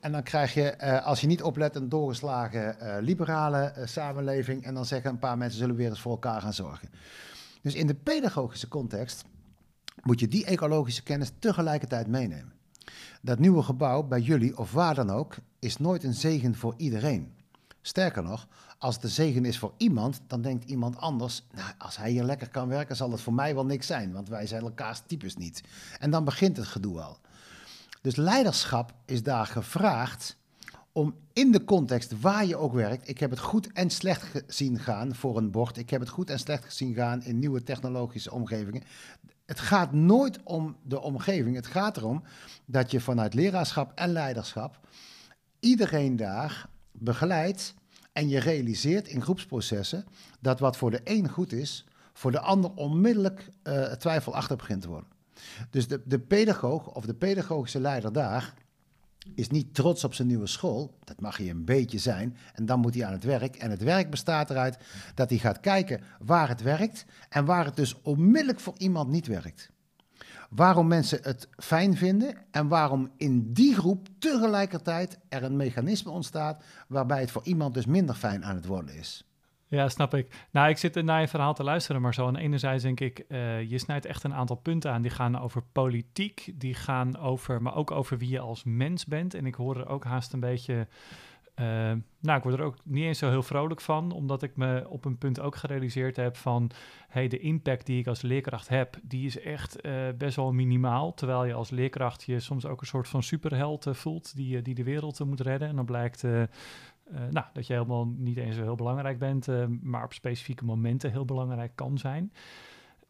En 0.00 0.12
dan 0.12 0.22
krijg 0.22 0.54
je, 0.54 0.70
eh, 0.70 1.06
als 1.06 1.20
je 1.20 1.26
niet 1.26 1.42
oplet, 1.42 1.76
een 1.76 1.88
doorgeslagen 1.88 2.80
eh, 2.80 3.02
liberale 3.02 3.72
samenleving. 3.84 4.64
En 4.64 4.74
dan 4.74 4.86
zeggen 4.86 5.10
een 5.10 5.18
paar 5.18 5.38
mensen 5.38 5.58
zullen 5.58 5.76
weer 5.76 5.88
eens 5.88 6.00
voor 6.00 6.12
elkaar 6.12 6.40
gaan 6.40 6.52
zorgen. 6.52 6.88
Dus 7.62 7.74
in 7.74 7.86
de 7.86 7.94
pedagogische 7.94 8.68
context 8.68 9.24
moet 10.02 10.20
je 10.20 10.28
die 10.28 10.44
ecologische 10.44 11.02
kennis 11.02 11.32
tegelijkertijd 11.38 12.06
meenemen. 12.06 12.52
Dat 13.20 13.38
nieuwe 13.38 13.62
gebouw 13.62 14.02
bij 14.02 14.20
jullie 14.20 14.58
of 14.58 14.72
waar 14.72 14.94
dan 14.94 15.10
ook 15.10 15.34
is 15.58 15.76
nooit 15.76 16.04
een 16.04 16.14
zegen 16.14 16.54
voor 16.54 16.74
iedereen. 16.76 17.32
Sterker 17.80 18.22
nog, 18.22 18.46
als 18.78 18.98
een 19.00 19.08
zegen 19.08 19.44
is 19.44 19.58
voor 19.58 19.72
iemand, 19.76 20.20
dan 20.26 20.42
denkt 20.42 20.70
iemand 20.70 20.96
anders, 20.96 21.44
nou, 21.54 21.72
als 21.78 21.96
hij 21.96 22.10
hier 22.10 22.24
lekker 22.24 22.48
kan 22.48 22.68
werken, 22.68 22.96
zal 22.96 23.10
het 23.10 23.20
voor 23.20 23.34
mij 23.34 23.54
wel 23.54 23.66
niks 23.66 23.86
zijn, 23.86 24.12
want 24.12 24.28
wij 24.28 24.46
zijn 24.46 24.62
elkaars 24.62 25.02
types 25.06 25.36
niet. 25.36 25.62
En 25.98 26.10
dan 26.10 26.24
begint 26.24 26.56
het 26.56 26.66
gedoe 26.66 27.00
al. 27.00 27.18
Dus 28.00 28.16
leiderschap 28.16 28.94
is 29.04 29.22
daar 29.22 29.46
gevraagd 29.46 30.36
om 30.92 31.14
in 31.32 31.52
de 31.52 31.64
context 31.64 32.20
waar 32.20 32.46
je 32.46 32.56
ook 32.56 32.72
werkt. 32.72 33.08
Ik 33.08 33.18
heb 33.18 33.30
het 33.30 33.38
goed 33.38 33.72
en 33.72 33.90
slecht 33.90 34.22
gezien 34.22 34.78
gaan 34.78 35.14
voor 35.14 35.36
een 35.36 35.50
bord. 35.50 35.76
Ik 35.76 35.90
heb 35.90 36.00
het 36.00 36.08
goed 36.08 36.30
en 36.30 36.38
slecht 36.38 36.64
gezien 36.64 36.94
gaan 36.94 37.22
in 37.22 37.38
nieuwe 37.38 37.62
technologische 37.62 38.32
omgevingen. 38.32 38.82
Het 39.52 39.60
gaat 39.60 39.92
nooit 39.92 40.42
om 40.42 40.76
de 40.82 41.00
omgeving. 41.00 41.56
Het 41.56 41.66
gaat 41.66 41.96
erom 41.96 42.22
dat 42.64 42.90
je 42.90 43.00
vanuit 43.00 43.34
leraarschap 43.34 43.92
en 43.94 44.12
leiderschap 44.12 44.80
iedereen 45.60 46.16
daar 46.16 46.68
begeleidt 46.92 47.74
en 48.12 48.28
je 48.28 48.38
realiseert 48.38 49.08
in 49.08 49.22
groepsprocessen 49.22 50.04
dat 50.40 50.60
wat 50.60 50.76
voor 50.76 50.90
de 50.90 51.00
een 51.04 51.28
goed 51.28 51.52
is, 51.52 51.84
voor 52.12 52.30
de 52.30 52.40
ander 52.40 52.70
onmiddellijk 52.74 53.48
uh, 53.64 53.84
twijfelachtig 53.84 54.56
begint 54.56 54.82
te 54.82 54.88
worden. 54.88 55.08
Dus 55.70 55.88
de, 55.88 56.02
de 56.04 56.18
pedagoog 56.18 56.94
of 56.94 57.04
de 57.04 57.14
pedagogische 57.14 57.80
leider 57.80 58.12
daar 58.12 58.54
is 59.34 59.48
niet 59.48 59.74
trots 59.74 60.04
op 60.04 60.14
zijn 60.14 60.28
nieuwe 60.28 60.46
school. 60.46 60.98
Dat 61.04 61.20
mag 61.20 61.36
hij 61.36 61.50
een 61.50 61.64
beetje 61.64 61.98
zijn. 61.98 62.36
En 62.54 62.66
dan 62.66 62.80
moet 62.80 62.94
hij 62.94 63.04
aan 63.04 63.12
het 63.12 63.24
werk. 63.24 63.56
En 63.56 63.70
het 63.70 63.82
werk 63.82 64.10
bestaat 64.10 64.50
eruit 64.50 64.78
dat 65.14 65.30
hij 65.30 65.38
gaat 65.38 65.60
kijken 65.60 66.00
waar 66.18 66.48
het 66.48 66.62
werkt 66.62 67.04
en 67.28 67.44
waar 67.44 67.64
het 67.64 67.76
dus 67.76 68.02
onmiddellijk 68.02 68.60
voor 68.60 68.74
iemand 68.76 69.08
niet 69.08 69.26
werkt. 69.26 69.70
Waarom 70.50 70.86
mensen 70.86 71.18
het 71.22 71.48
fijn 71.56 71.96
vinden 71.96 72.36
en 72.50 72.68
waarom 72.68 73.10
in 73.16 73.52
die 73.52 73.74
groep 73.74 74.08
tegelijkertijd 74.18 75.18
er 75.28 75.42
een 75.42 75.56
mechanisme 75.56 76.10
ontstaat 76.10 76.64
waarbij 76.88 77.20
het 77.20 77.30
voor 77.30 77.44
iemand 77.44 77.74
dus 77.74 77.86
minder 77.86 78.14
fijn 78.14 78.44
aan 78.44 78.54
het 78.54 78.66
worden 78.66 78.94
is. 78.94 79.31
Ja, 79.72 79.88
snap 79.88 80.14
ik. 80.14 80.46
Nou, 80.50 80.68
ik 80.68 80.76
zit 80.76 81.02
naar 81.02 81.20
je 81.20 81.28
verhaal 81.28 81.54
te 81.54 81.64
luisteren, 81.64 82.00
maar 82.02 82.14
zo 82.14 82.26
aan 82.26 82.36
enerzijds 82.36 82.82
denk 82.82 83.00
ik, 83.00 83.24
uh, 83.28 83.70
je 83.70 83.78
snijdt 83.78 84.04
echt 84.04 84.24
een 84.24 84.34
aantal 84.34 84.56
punten 84.56 84.92
aan. 84.92 85.02
Die 85.02 85.10
gaan 85.10 85.38
over 85.38 85.62
politiek, 85.72 86.52
die 86.54 86.74
gaan 86.74 87.18
over, 87.18 87.62
maar 87.62 87.74
ook 87.74 87.90
over 87.90 88.18
wie 88.18 88.28
je 88.28 88.38
als 88.40 88.64
mens 88.64 89.06
bent. 89.06 89.34
En 89.34 89.46
ik 89.46 89.54
hoor 89.54 89.76
er 89.76 89.88
ook 89.88 90.04
haast 90.04 90.32
een 90.32 90.40
beetje, 90.40 90.86
uh, 91.60 91.66
nou, 92.20 92.36
ik 92.36 92.42
word 92.42 92.54
er 92.54 92.64
ook 92.64 92.76
niet 92.84 93.04
eens 93.04 93.18
zo 93.18 93.28
heel 93.28 93.42
vrolijk 93.42 93.80
van, 93.80 94.10
omdat 94.10 94.42
ik 94.42 94.56
me 94.56 94.88
op 94.88 95.04
een 95.04 95.18
punt 95.18 95.40
ook 95.40 95.56
gerealiseerd 95.56 96.16
heb 96.16 96.36
van, 96.36 96.70
hey, 97.08 97.28
de 97.28 97.38
impact 97.38 97.86
die 97.86 97.98
ik 97.98 98.06
als 98.06 98.22
leerkracht 98.22 98.68
heb, 98.68 98.96
die 99.02 99.26
is 99.26 99.40
echt 99.40 99.86
uh, 99.86 99.92
best 100.18 100.36
wel 100.36 100.52
minimaal. 100.52 101.14
Terwijl 101.14 101.44
je 101.44 101.54
als 101.54 101.70
leerkracht 101.70 102.22
je 102.22 102.40
soms 102.40 102.66
ook 102.66 102.80
een 102.80 102.86
soort 102.86 103.08
van 103.08 103.22
superheld 103.22 103.86
voelt, 103.90 104.36
die, 104.36 104.62
die 104.62 104.74
de 104.74 104.84
wereld 104.84 105.24
moet 105.24 105.40
redden. 105.40 105.68
En 105.68 105.76
dan 105.76 105.84
blijkt 105.84 106.24
nou, 107.30 107.46
dat 107.52 107.66
je 107.66 107.72
helemaal 107.72 108.06
niet 108.06 108.36
eens 108.36 108.56
heel 108.56 108.74
belangrijk 108.74 109.18
bent, 109.18 109.48
uh, 109.48 109.64
maar 109.80 110.04
op 110.04 110.12
specifieke 110.12 110.64
momenten 110.64 111.10
heel 111.10 111.24
belangrijk 111.24 111.72
kan 111.74 111.98
zijn. 111.98 112.32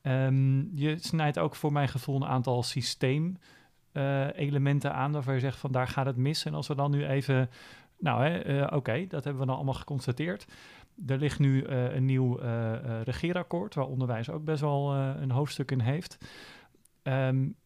Um, 0.03 0.71
je 0.75 0.97
snijdt 0.99 1.39
ook 1.39 1.57
voor 1.57 1.73
mijn 1.73 1.89
gevoel 1.89 2.17
een 2.17 2.25
aantal 2.25 2.63
systeemelementen 2.63 4.91
uh, 4.91 4.97
aan 4.97 5.13
waarvan 5.13 5.35
je 5.35 5.41
zegt 5.41 5.59
van 5.59 5.73
daar 5.73 5.89
gaat 5.89 6.07
het 6.07 6.17
mis. 6.17 6.45
En 6.45 6.55
als 6.55 6.69
we 6.69 6.75
dan 6.75 6.91
nu 6.91 7.07
even 7.07 7.51
Nou, 7.99 8.39
oké, 8.75 9.07
dat 9.07 9.25
hebben 9.25 9.43
we 9.43 9.47
dan 9.47 9.57
allemaal 9.57 9.75
geconstateerd. 9.75 10.47
Er 11.07 11.19
ligt 11.19 11.39
nu 11.39 11.67
een 11.67 12.05
nieuw 12.05 12.39
regeerakkoord, 13.05 13.75
waar 13.75 13.87
onderwijs 13.87 14.31
ook 14.31 14.45
best 14.45 14.61
wel 14.61 14.95
een 14.95 15.31
hoofdstuk 15.31 15.71
in 15.71 15.81
heeft. 15.81 16.19
Um, 17.03 17.57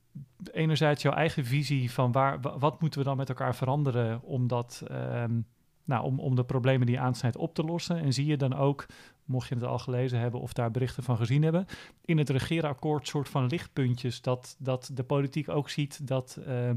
enerzijds 0.53 1.03
jouw 1.03 1.12
eigen 1.12 1.44
visie 1.44 1.92
van 1.92 2.12
waar, 2.12 2.40
wat 2.40 2.81
moeten 2.81 3.01
we 3.01 3.07
dan 3.07 3.16
met 3.16 3.29
elkaar 3.29 3.55
veranderen 3.55 4.22
om, 4.22 4.46
dat, 4.46 4.83
ehm, 4.88 5.40
nou, 5.87 6.05
om, 6.05 6.20
om 6.20 6.35
de 6.35 6.44
problemen 6.44 6.87
die 6.87 7.01
aansnijdt 7.01 7.37
op 7.37 7.55
te 7.55 7.62
lossen. 7.62 7.99
En 7.99 8.12
zie 8.12 8.27
je 8.27 8.37
dan 8.37 8.55
ook, 8.55 8.87
mocht 9.25 9.49
je 9.49 9.55
het 9.55 9.64
al 9.64 9.79
gelezen 9.79 10.18
hebben 10.18 10.40
of 10.40 10.53
daar 10.53 10.70
berichten 10.70 11.03
van 11.03 11.16
gezien 11.16 11.42
hebben, 11.42 11.66
in 12.05 12.18
het 12.18 12.31
regeerakkoord 12.31 13.09
soort 13.09 13.29
van 13.29 13.46
lichtpuntjes 13.46 14.22
dat, 14.22 14.57
dat 14.59 14.90
de 14.92 15.05
politiek 15.05 15.49
ook 15.49 15.70
ziet 15.70 16.07
dat, 16.07 16.38
uh, 16.49 16.70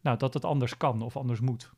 nou, 0.00 0.18
dat 0.18 0.34
het 0.34 0.44
anders 0.44 0.76
kan 0.76 1.02
of 1.02 1.16
anders 1.16 1.40
moet. 1.40 1.70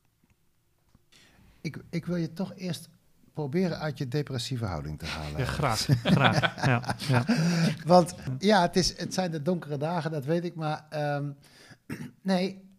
Ik, 1.61 1.83
ik 1.89 2.05
wil 2.05 2.15
je 2.15 2.33
toch 2.33 2.53
eerst 2.55 2.89
proberen 3.33 3.79
uit 3.79 3.97
je 3.97 4.07
depressieve 4.07 4.65
houding 4.65 4.99
te 4.99 5.05
halen. 5.05 5.39
Ja, 5.39 5.45
graag. 5.45 5.79
graag. 6.03 6.65
Ja, 6.65 6.95
ja. 7.07 7.25
Want 7.85 8.15
ja, 8.39 8.61
het, 8.61 8.75
is, 8.75 8.97
het 8.97 9.13
zijn 9.13 9.31
de 9.31 9.41
donkere 9.41 9.77
dagen, 9.77 10.11
dat 10.11 10.25
weet 10.25 10.43
ik. 10.43 10.55
Maar 10.55 10.85
um, 11.15 11.37
nee, 12.21 12.69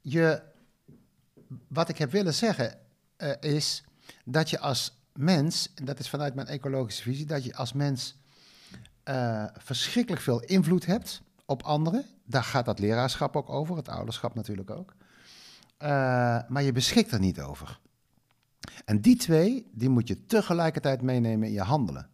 je, 0.00 0.42
wat 1.68 1.88
ik 1.88 1.98
heb 1.98 2.10
willen 2.10 2.34
zeggen 2.34 2.80
uh, 3.22 3.32
is 3.40 3.84
dat 4.24 4.50
je 4.50 4.58
als 4.58 5.00
mens, 5.12 5.72
en 5.74 5.84
dat 5.84 5.98
is 5.98 6.08
vanuit 6.08 6.34
mijn 6.34 6.46
ecologische 6.46 7.02
visie, 7.02 7.26
dat 7.26 7.44
je 7.44 7.54
als 7.54 7.72
mens 7.72 8.16
uh, 9.08 9.44
verschrikkelijk 9.56 10.22
veel 10.22 10.40
invloed 10.40 10.86
hebt 10.86 11.22
op 11.46 11.62
anderen. 11.62 12.04
Daar 12.24 12.44
gaat 12.44 12.64
dat 12.64 12.78
leraarschap 12.78 13.36
ook 13.36 13.50
over, 13.50 13.76
het 13.76 13.88
ouderschap 13.88 14.34
natuurlijk 14.34 14.70
ook. 14.70 14.94
Uh, 15.78 15.88
maar 16.48 16.62
je 16.62 16.72
beschikt 16.72 17.12
er 17.12 17.18
niet 17.18 17.40
over. 17.40 17.80
En 18.84 19.00
die 19.00 19.16
twee, 19.16 19.70
die 19.72 19.88
moet 19.88 20.08
je 20.08 20.26
tegelijkertijd 20.26 21.02
meenemen 21.02 21.48
in 21.48 21.54
je 21.54 21.62
handelen. 21.62 22.08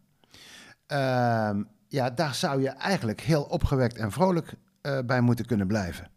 Uh, 0.91 1.51
ja, 1.87 2.09
daar 2.09 2.35
zou 2.35 2.61
je 2.61 2.69
eigenlijk 2.69 3.21
heel 3.21 3.43
opgewekt 3.43 3.97
en 3.97 4.11
vrolijk 4.11 4.53
bij 5.05 5.21
moeten 5.21 5.45
kunnen 5.45 5.67
blijven. 5.67 6.09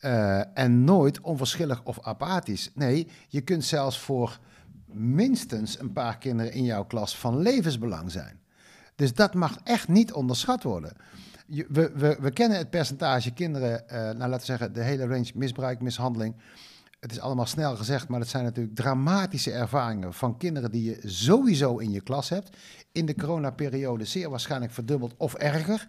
Uh, 0.00 0.58
en 0.58 0.84
nooit 0.84 1.20
onverschillig 1.20 1.82
of 1.84 2.00
apathisch. 2.00 2.70
Nee, 2.74 3.08
je 3.28 3.40
kunt 3.40 3.64
zelfs 3.64 3.98
voor 3.98 4.38
minstens 4.86 5.80
een 5.80 5.92
paar 5.92 6.18
kinderen 6.18 6.52
in 6.52 6.64
jouw 6.64 6.84
klas 6.84 7.16
van 7.16 7.38
levensbelang 7.38 8.10
zijn. 8.10 8.40
Dus 8.94 9.14
dat 9.14 9.34
mag 9.34 9.58
echt 9.64 9.88
niet 9.88 10.12
onderschat 10.12 10.62
worden. 10.62 10.92
Je, 11.46 11.66
we, 11.68 11.92
we, 11.94 12.16
we, 12.20 12.30
kennen 12.30 12.58
het 12.58 12.70
percentage 12.70 13.30
kinderen, 13.30 13.84
uh, 13.86 13.92
nou 13.92 14.18
laten 14.18 14.38
we 14.38 14.44
zeggen, 14.44 14.72
de 14.72 14.82
hele 14.82 15.06
range 15.06 15.30
misbruik, 15.34 15.80
mishandeling 15.80 16.34
het 17.00 17.14
is 17.14 17.20
allemaal 17.20 17.46
snel 17.46 17.76
gezegd, 17.76 18.08
maar 18.08 18.20
het 18.20 18.28
zijn 18.28 18.44
natuurlijk 18.44 18.76
dramatische 18.76 19.52
ervaringen 19.52 20.12
van 20.12 20.36
kinderen 20.36 20.70
die 20.70 20.84
je 20.84 20.98
sowieso 21.04 21.76
in 21.76 21.90
je 21.90 22.00
klas 22.00 22.28
hebt. 22.28 22.56
In 22.92 23.06
de 23.06 23.14
coronaperiode 23.14 24.04
zeer 24.04 24.30
waarschijnlijk 24.30 24.72
verdubbeld 24.72 25.14
of 25.16 25.34
erger. 25.34 25.86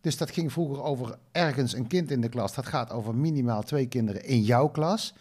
Dus 0.00 0.16
dat 0.16 0.30
ging 0.30 0.52
vroeger 0.52 0.82
over 0.82 1.18
ergens 1.32 1.72
een 1.72 1.86
kind 1.86 2.10
in 2.10 2.20
de 2.20 2.28
klas. 2.28 2.54
Dat 2.54 2.66
gaat 2.66 2.90
over 2.90 3.14
minimaal 3.14 3.62
twee 3.62 3.86
kinderen 3.86 4.24
in 4.24 4.42
jouw 4.42 4.68
klas. 4.68 5.14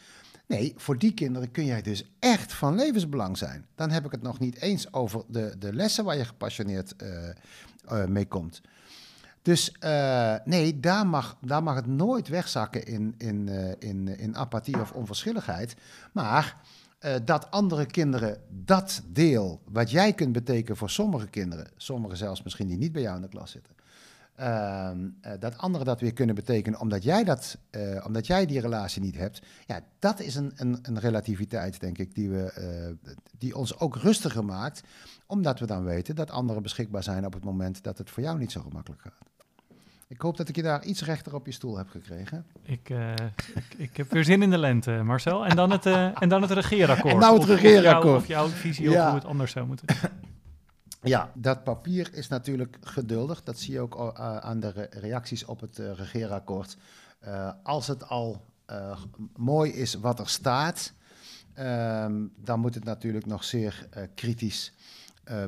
Nee, 0.47 0.73
voor 0.77 0.97
die 0.97 1.13
kinderen 1.13 1.51
kun 1.51 1.65
jij 1.65 1.81
dus 1.81 2.11
echt 2.19 2.53
van 2.53 2.75
levensbelang 2.75 3.37
zijn. 3.37 3.65
Dan 3.75 3.89
heb 3.89 4.05
ik 4.05 4.11
het 4.11 4.21
nog 4.21 4.39
niet 4.39 4.61
eens 4.61 4.93
over 4.93 5.23
de, 5.27 5.55
de 5.59 5.73
lessen 5.73 6.03
waar 6.05 6.17
je 6.17 6.25
gepassioneerd 6.25 6.93
uh, 7.03 7.29
uh, 7.91 8.05
mee 8.05 8.25
komt. 8.25 8.61
Dus 9.41 9.75
uh, 9.83 10.35
nee, 10.45 10.79
daar 10.79 11.07
mag, 11.07 11.37
daar 11.41 11.63
mag 11.63 11.75
het 11.75 11.87
nooit 11.87 12.27
wegzakken 12.27 12.85
in, 12.85 13.15
in, 13.17 13.49
in, 13.79 14.07
in 14.19 14.37
apathie 14.37 14.79
of 14.79 14.91
onverschilligheid. 14.91 15.75
Maar 16.11 16.57
dat 17.23 17.51
andere 17.51 17.85
kinderen 17.85 18.41
dat 18.49 19.01
deel 19.07 19.61
wat 19.69 19.91
jij 19.91 20.13
kunt 20.13 20.31
betekenen 20.31 20.77
voor 20.77 20.89
sommige 20.89 21.27
kinderen, 21.27 21.67
sommige 21.75 22.15
zelfs 22.15 22.43
misschien 22.43 22.67
die 22.67 22.77
niet 22.77 22.91
bij 22.91 23.01
jou 23.01 23.15
in 23.15 23.21
de 23.21 23.27
klas 23.27 23.51
zitten, 23.51 23.73
ehm, 24.37 25.09
dat 25.39 25.57
anderen 25.57 25.85
dat 25.85 25.99
weer 25.99 26.13
kunnen 26.13 26.35
betekenen 26.35 26.79
omdat 26.79 27.03
jij, 27.03 27.23
dat, 27.23 27.57
omdat 28.03 28.27
jij 28.27 28.45
die 28.45 28.59
relatie 28.59 29.01
niet 29.01 29.17
hebt, 29.17 29.41
ja, 29.65 29.79
dat 29.99 30.19
is 30.19 30.35
een, 30.35 30.51
een, 30.55 30.79
een 30.81 30.99
relativiteit, 30.99 31.79
denk 31.79 31.97
ik, 31.97 32.15
die, 32.15 32.29
we, 32.29 32.95
die 33.37 33.55
ons 33.55 33.79
ook 33.79 33.95
rustiger 33.95 34.45
maakt, 34.45 34.83
omdat 35.25 35.59
we 35.59 35.65
dan 35.65 35.83
weten 35.83 36.15
dat 36.15 36.31
anderen 36.31 36.63
beschikbaar 36.63 37.03
zijn 37.03 37.25
op 37.25 37.33
het 37.33 37.43
moment 37.43 37.83
dat 37.83 37.97
het 37.97 38.09
voor 38.09 38.23
jou 38.23 38.37
niet 38.37 38.51
zo 38.51 38.61
gemakkelijk 38.61 39.01
gaat. 39.01 39.27
Ik 40.09 40.21
hoop 40.21 40.37
dat 40.37 40.49
ik 40.49 40.55
je 40.55 40.61
daar 40.61 40.83
iets 40.83 41.03
rechter 41.03 41.35
op 41.35 41.45
je 41.45 41.51
stoel 41.51 41.77
heb 41.77 41.89
gekregen. 41.89 42.45
Ik, 42.63 42.89
uh, 42.89 43.11
ik, 43.55 43.75
ik, 43.77 43.97
heb 43.97 44.11
weer 44.11 44.23
zin 44.23 44.41
in 44.41 44.49
de 44.49 44.57
lente, 44.57 44.91
Marcel. 45.03 45.45
En 45.45 45.55
dan 45.55 45.71
het, 45.71 45.85
uh, 45.85 46.21
en 46.21 46.29
dan 46.29 46.41
het 46.41 46.51
regeerakkoord. 46.51 47.13
En 47.13 47.19
nou 47.19 47.39
het 47.39 47.49
regeerakkoord. 47.49 48.21
Of, 48.21 48.27
jouw 48.27 48.47
visie 48.47 48.89
ja. 48.89 49.01
op 49.01 49.07
hoe 49.07 49.15
het 49.15 49.25
anders 49.25 49.51
zou 49.51 49.67
moeten. 49.67 49.87
Ja, 51.07 51.31
dat 51.33 51.63
papier 51.63 52.13
is 52.13 52.27
natuurlijk 52.27 52.77
geduldig. 52.81 53.43
Dat 53.43 53.59
zie 53.59 53.73
je 53.73 53.79
ook 53.79 53.95
uh, 53.95 54.37
aan 54.37 54.59
de 54.59 54.69
re 54.69 54.87
reacties 54.91 55.45
op 55.45 55.59
het 55.59 55.77
regeerakkoord. 55.77 56.77
als 57.63 57.87
het 57.87 58.09
al 58.09 58.45
mooi 59.35 59.71
is 59.71 59.93
wat 59.93 60.19
er 60.19 60.29
staat, 60.29 60.93
ehm, 61.53 62.25
dan 62.35 62.59
moet 62.59 62.75
het 62.75 62.83
natuurlijk 62.83 63.25
nog 63.25 63.43
zeer 63.43 63.87
kritisch 64.15 64.73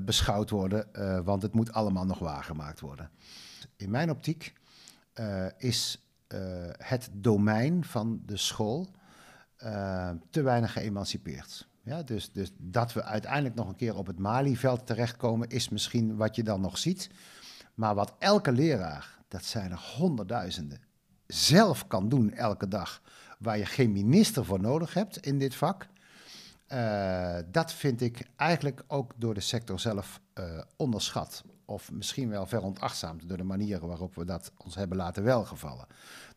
beschouwd 0.01 0.49
worden. 0.49 0.87
want 1.23 1.41
het 1.41 1.53
moet 1.53 1.73
allemaal 1.73 2.05
nog 2.05 2.19
waargemaakt 2.19 2.79
worden 2.79 3.09
in 3.79 3.89
mijn 3.89 4.09
optiek 4.09 4.53
uh, 5.19 5.45
is 5.57 6.07
uh, 6.27 6.39
het 6.77 7.09
domein 7.11 7.83
van 7.83 8.21
de 8.25 8.37
school 8.37 8.87
uh, 9.63 10.09
te 10.29 10.41
weinig 10.41 10.71
geëmancipeerd. 10.71 11.67
Ja, 11.89 12.03
dus, 12.03 12.31
dus 12.31 12.51
dat 12.57 12.93
we 12.93 13.03
uiteindelijk 13.03 13.55
nog 13.55 13.67
een 13.67 13.75
keer 13.75 13.95
op 13.95 14.07
het 14.07 14.19
Malieveld 14.19 14.87
terechtkomen, 14.87 15.49
is 15.49 15.69
misschien 15.69 16.15
wat 16.15 16.35
je 16.35 16.43
dan 16.43 16.61
nog 16.61 16.77
ziet. 16.77 17.09
Maar 17.73 17.95
wat 17.95 18.13
elke 18.19 18.51
leraar, 18.51 19.17
dat 19.27 19.43
zijn 19.43 19.71
er 19.71 19.93
honderdduizenden, 19.97 20.81
zelf 21.27 21.87
kan 21.87 22.09
doen 22.09 22.33
elke 22.33 22.67
dag, 22.67 23.01
waar 23.39 23.57
je 23.57 23.65
geen 23.65 23.91
minister 23.91 24.45
voor 24.45 24.59
nodig 24.59 24.93
hebt 24.93 25.17
in 25.17 25.39
dit 25.39 25.55
vak. 25.55 25.87
Uh, 26.67 27.37
dat 27.51 27.73
vind 27.73 28.01
ik 28.01 28.27
eigenlijk 28.35 28.83
ook 28.87 29.13
door 29.15 29.33
de 29.33 29.39
sector 29.39 29.79
zelf 29.79 30.21
uh, 30.39 30.61
onderschat 30.75 31.43
of 31.69 31.91
misschien 31.91 32.29
wel 32.29 32.45
veronachtzaamd 32.45 33.27
door 33.27 33.37
de 33.37 33.43
manier 33.43 33.87
waarop 33.87 34.15
we 34.15 34.25
dat 34.25 34.51
ons 34.57 34.75
hebben 34.75 34.97
laten 34.97 35.23
welgevallen. 35.23 35.85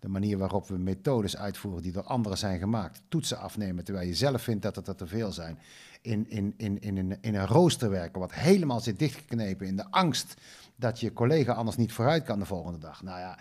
De 0.00 0.08
manier 0.08 0.38
waarop 0.38 0.68
we 0.68 0.78
methodes 0.78 1.36
uitvoeren 1.36 1.82
die 1.82 1.92
door 1.92 2.02
anderen 2.02 2.38
zijn 2.38 2.58
gemaakt. 2.58 3.02
Toetsen 3.08 3.38
afnemen 3.38 3.84
terwijl 3.84 4.06
je 4.06 4.14
zelf 4.14 4.42
vindt 4.42 4.62
dat 4.62 4.76
het 4.76 4.88
er 4.88 4.94
te 4.94 5.06
veel 5.06 5.32
zijn. 5.32 5.58
In, 6.00 6.30
in, 6.30 6.54
in, 6.56 6.80
in, 6.80 6.96
in, 6.96 7.18
in 7.20 7.34
een 7.34 7.46
rooster 7.46 7.90
werken 7.90 8.20
wat 8.20 8.32
helemaal 8.32 8.80
zit 8.80 8.98
dichtgeknepen 8.98 9.66
in 9.66 9.76
de 9.76 9.90
angst 9.90 10.34
dat 10.76 11.00
je 11.00 11.12
collega 11.12 11.52
anders 11.52 11.76
niet 11.76 11.92
vooruit 11.92 12.24
kan 12.24 12.38
de 12.38 12.44
volgende 12.44 12.78
dag. 12.78 13.02
Nou 13.02 13.18
ja, 13.18 13.38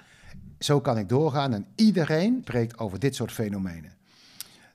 zo 0.59 0.81
kan 0.81 0.97
ik 0.97 1.09
doorgaan 1.09 1.53
en 1.53 1.65
iedereen 1.75 2.39
spreekt 2.41 2.77
over 2.77 2.99
dit 2.99 3.15
soort 3.15 3.31
fenomenen. 3.31 3.99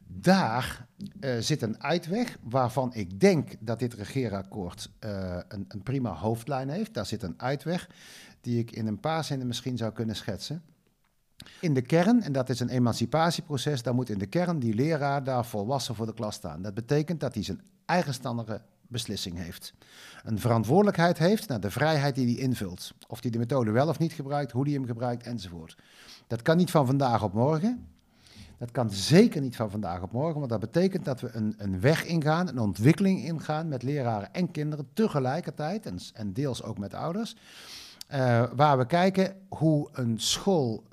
Daar 0.06 0.86
uh, 1.20 1.36
zit 1.38 1.62
een 1.62 1.82
uitweg 1.82 2.38
waarvan 2.42 2.94
ik 2.94 3.20
denk 3.20 3.50
dat 3.60 3.78
dit 3.78 3.94
regeerakkoord 3.94 4.90
uh, 5.00 5.38
een, 5.48 5.64
een, 5.68 5.82
prima 5.82 6.12
hoofdlijn 6.12 6.68
heeft. 6.68 6.94
Daar 6.94 7.06
zit 7.06 7.22
een 7.22 7.34
uitweg 7.36 7.88
die 8.40 8.58
ik 8.58 8.70
in 8.70 8.86
een 8.86 9.00
paar 9.00 9.24
zinnen 9.24 9.46
misschien 9.46 9.76
zou 9.76 9.92
kunnen 9.92 10.16
schetsen. 10.16 10.62
In 11.60 11.74
de 11.74 11.82
kern, 11.82 12.22
en 12.22 12.32
dat 12.32 12.48
is 12.48 12.60
een 12.60 12.68
emancipatieproces, 12.68 13.82
daar 13.82 13.94
moet 13.94 14.08
in 14.08 14.18
de 14.18 14.26
kern 14.26 14.58
die 14.58 14.74
leraar 14.74 15.24
daar 15.24 15.44
volwassen 15.44 15.94
voor 15.94 16.06
de 16.06 16.14
klas 16.14 16.34
staan. 16.34 16.62
Dat 16.62 16.74
betekent 16.74 17.20
dat 17.20 17.34
hij 17.34 17.42
zijn 17.42 17.60
eigenstandige 17.84 18.60
beslissing 18.88 19.36
heeft. 19.36 19.74
Een 20.24 20.38
verantwoordelijkheid 20.38 21.18
heeft 21.18 21.48
naar 21.48 21.60
de 21.60 21.70
vrijheid 21.70 22.14
die 22.14 22.34
hij 22.34 22.42
invult. 22.42 22.94
Of 23.06 23.22
hij 23.22 23.30
de 23.30 23.38
methode 23.38 23.70
wel 23.70 23.88
of 23.88 23.98
niet 23.98 24.12
gebruikt, 24.12 24.52
hoe 24.52 24.64
hij 24.64 24.72
hem 24.72 24.86
gebruikt 24.86 25.26
enzovoort. 25.26 25.76
Dat 26.26 26.42
kan 26.42 26.56
niet 26.56 26.70
van 26.70 26.86
vandaag 26.86 27.22
op 27.22 27.32
morgen. 27.32 27.95
Dat 28.58 28.70
kan 28.70 28.90
zeker 28.90 29.40
niet 29.40 29.56
van 29.56 29.70
vandaag 29.70 30.02
op 30.02 30.12
morgen, 30.12 30.38
want 30.38 30.50
dat 30.50 30.60
betekent 30.60 31.04
dat 31.04 31.20
we 31.20 31.28
een, 31.32 31.54
een 31.58 31.80
weg 31.80 32.04
ingaan, 32.04 32.48
een 32.48 32.58
ontwikkeling 32.58 33.24
ingaan 33.24 33.68
met 33.68 33.82
leraren 33.82 34.32
en 34.32 34.50
kinderen 34.50 34.88
tegelijkertijd, 34.92 35.86
en, 35.86 35.98
en 36.14 36.32
deels 36.32 36.62
ook 36.62 36.78
met 36.78 36.94
ouders, 36.94 37.36
uh, 38.12 38.44
waar 38.54 38.78
we 38.78 38.86
kijken 38.86 39.36
hoe 39.48 39.88
een 39.92 40.20
school 40.20 40.84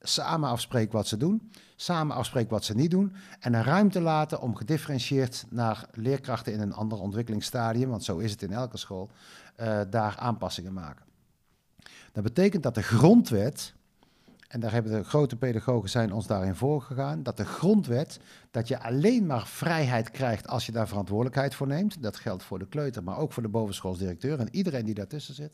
samen 0.00 0.48
afspreekt 0.48 0.92
wat 0.92 1.06
ze 1.06 1.16
doen, 1.16 1.50
samen 1.76 2.16
afspreekt 2.16 2.50
wat 2.50 2.64
ze 2.64 2.74
niet 2.74 2.90
doen, 2.90 3.14
en 3.40 3.54
een 3.54 3.64
ruimte 3.64 4.00
laten 4.00 4.40
om 4.40 4.56
gedifferentieerd 4.56 5.44
naar 5.50 5.88
leerkrachten 5.92 6.52
in 6.52 6.60
een 6.60 6.74
ander 6.74 7.00
ontwikkelingsstadium, 7.00 7.88
want 7.88 8.04
zo 8.04 8.18
is 8.18 8.30
het 8.30 8.42
in 8.42 8.52
elke 8.52 8.76
school, 8.76 9.10
uh, 9.60 9.80
daar 9.90 10.16
aanpassingen 10.18 10.72
maken. 10.72 11.04
Dat 12.12 12.22
betekent 12.22 12.62
dat 12.62 12.74
de 12.74 12.82
grondwet 12.82 13.74
en 14.48 14.60
daar 14.60 14.72
hebben 14.72 14.92
de 14.92 15.04
grote 15.04 15.36
pedagogen 15.36 15.90
zijn 15.90 16.12
ons 16.12 16.26
daarin 16.26 16.54
voorgegaan, 16.54 17.22
dat 17.22 17.36
de 17.36 17.44
grondwet, 17.44 18.18
dat 18.50 18.68
je 18.68 18.80
alleen 18.80 19.26
maar 19.26 19.46
vrijheid 19.46 20.10
krijgt 20.10 20.48
als 20.48 20.66
je 20.66 20.72
daar 20.72 20.88
verantwoordelijkheid 20.88 21.54
voor 21.54 21.66
neemt. 21.66 22.02
Dat 22.02 22.16
geldt 22.16 22.42
voor 22.42 22.58
de 22.58 22.68
kleuter, 22.68 23.02
maar 23.02 23.18
ook 23.18 23.32
voor 23.32 23.42
de 23.42 23.48
bovenschoolsdirecteur 23.48 24.40
en 24.40 24.48
iedereen 24.50 24.84
die 24.84 24.94
daartussen 24.94 25.34
zit. 25.34 25.52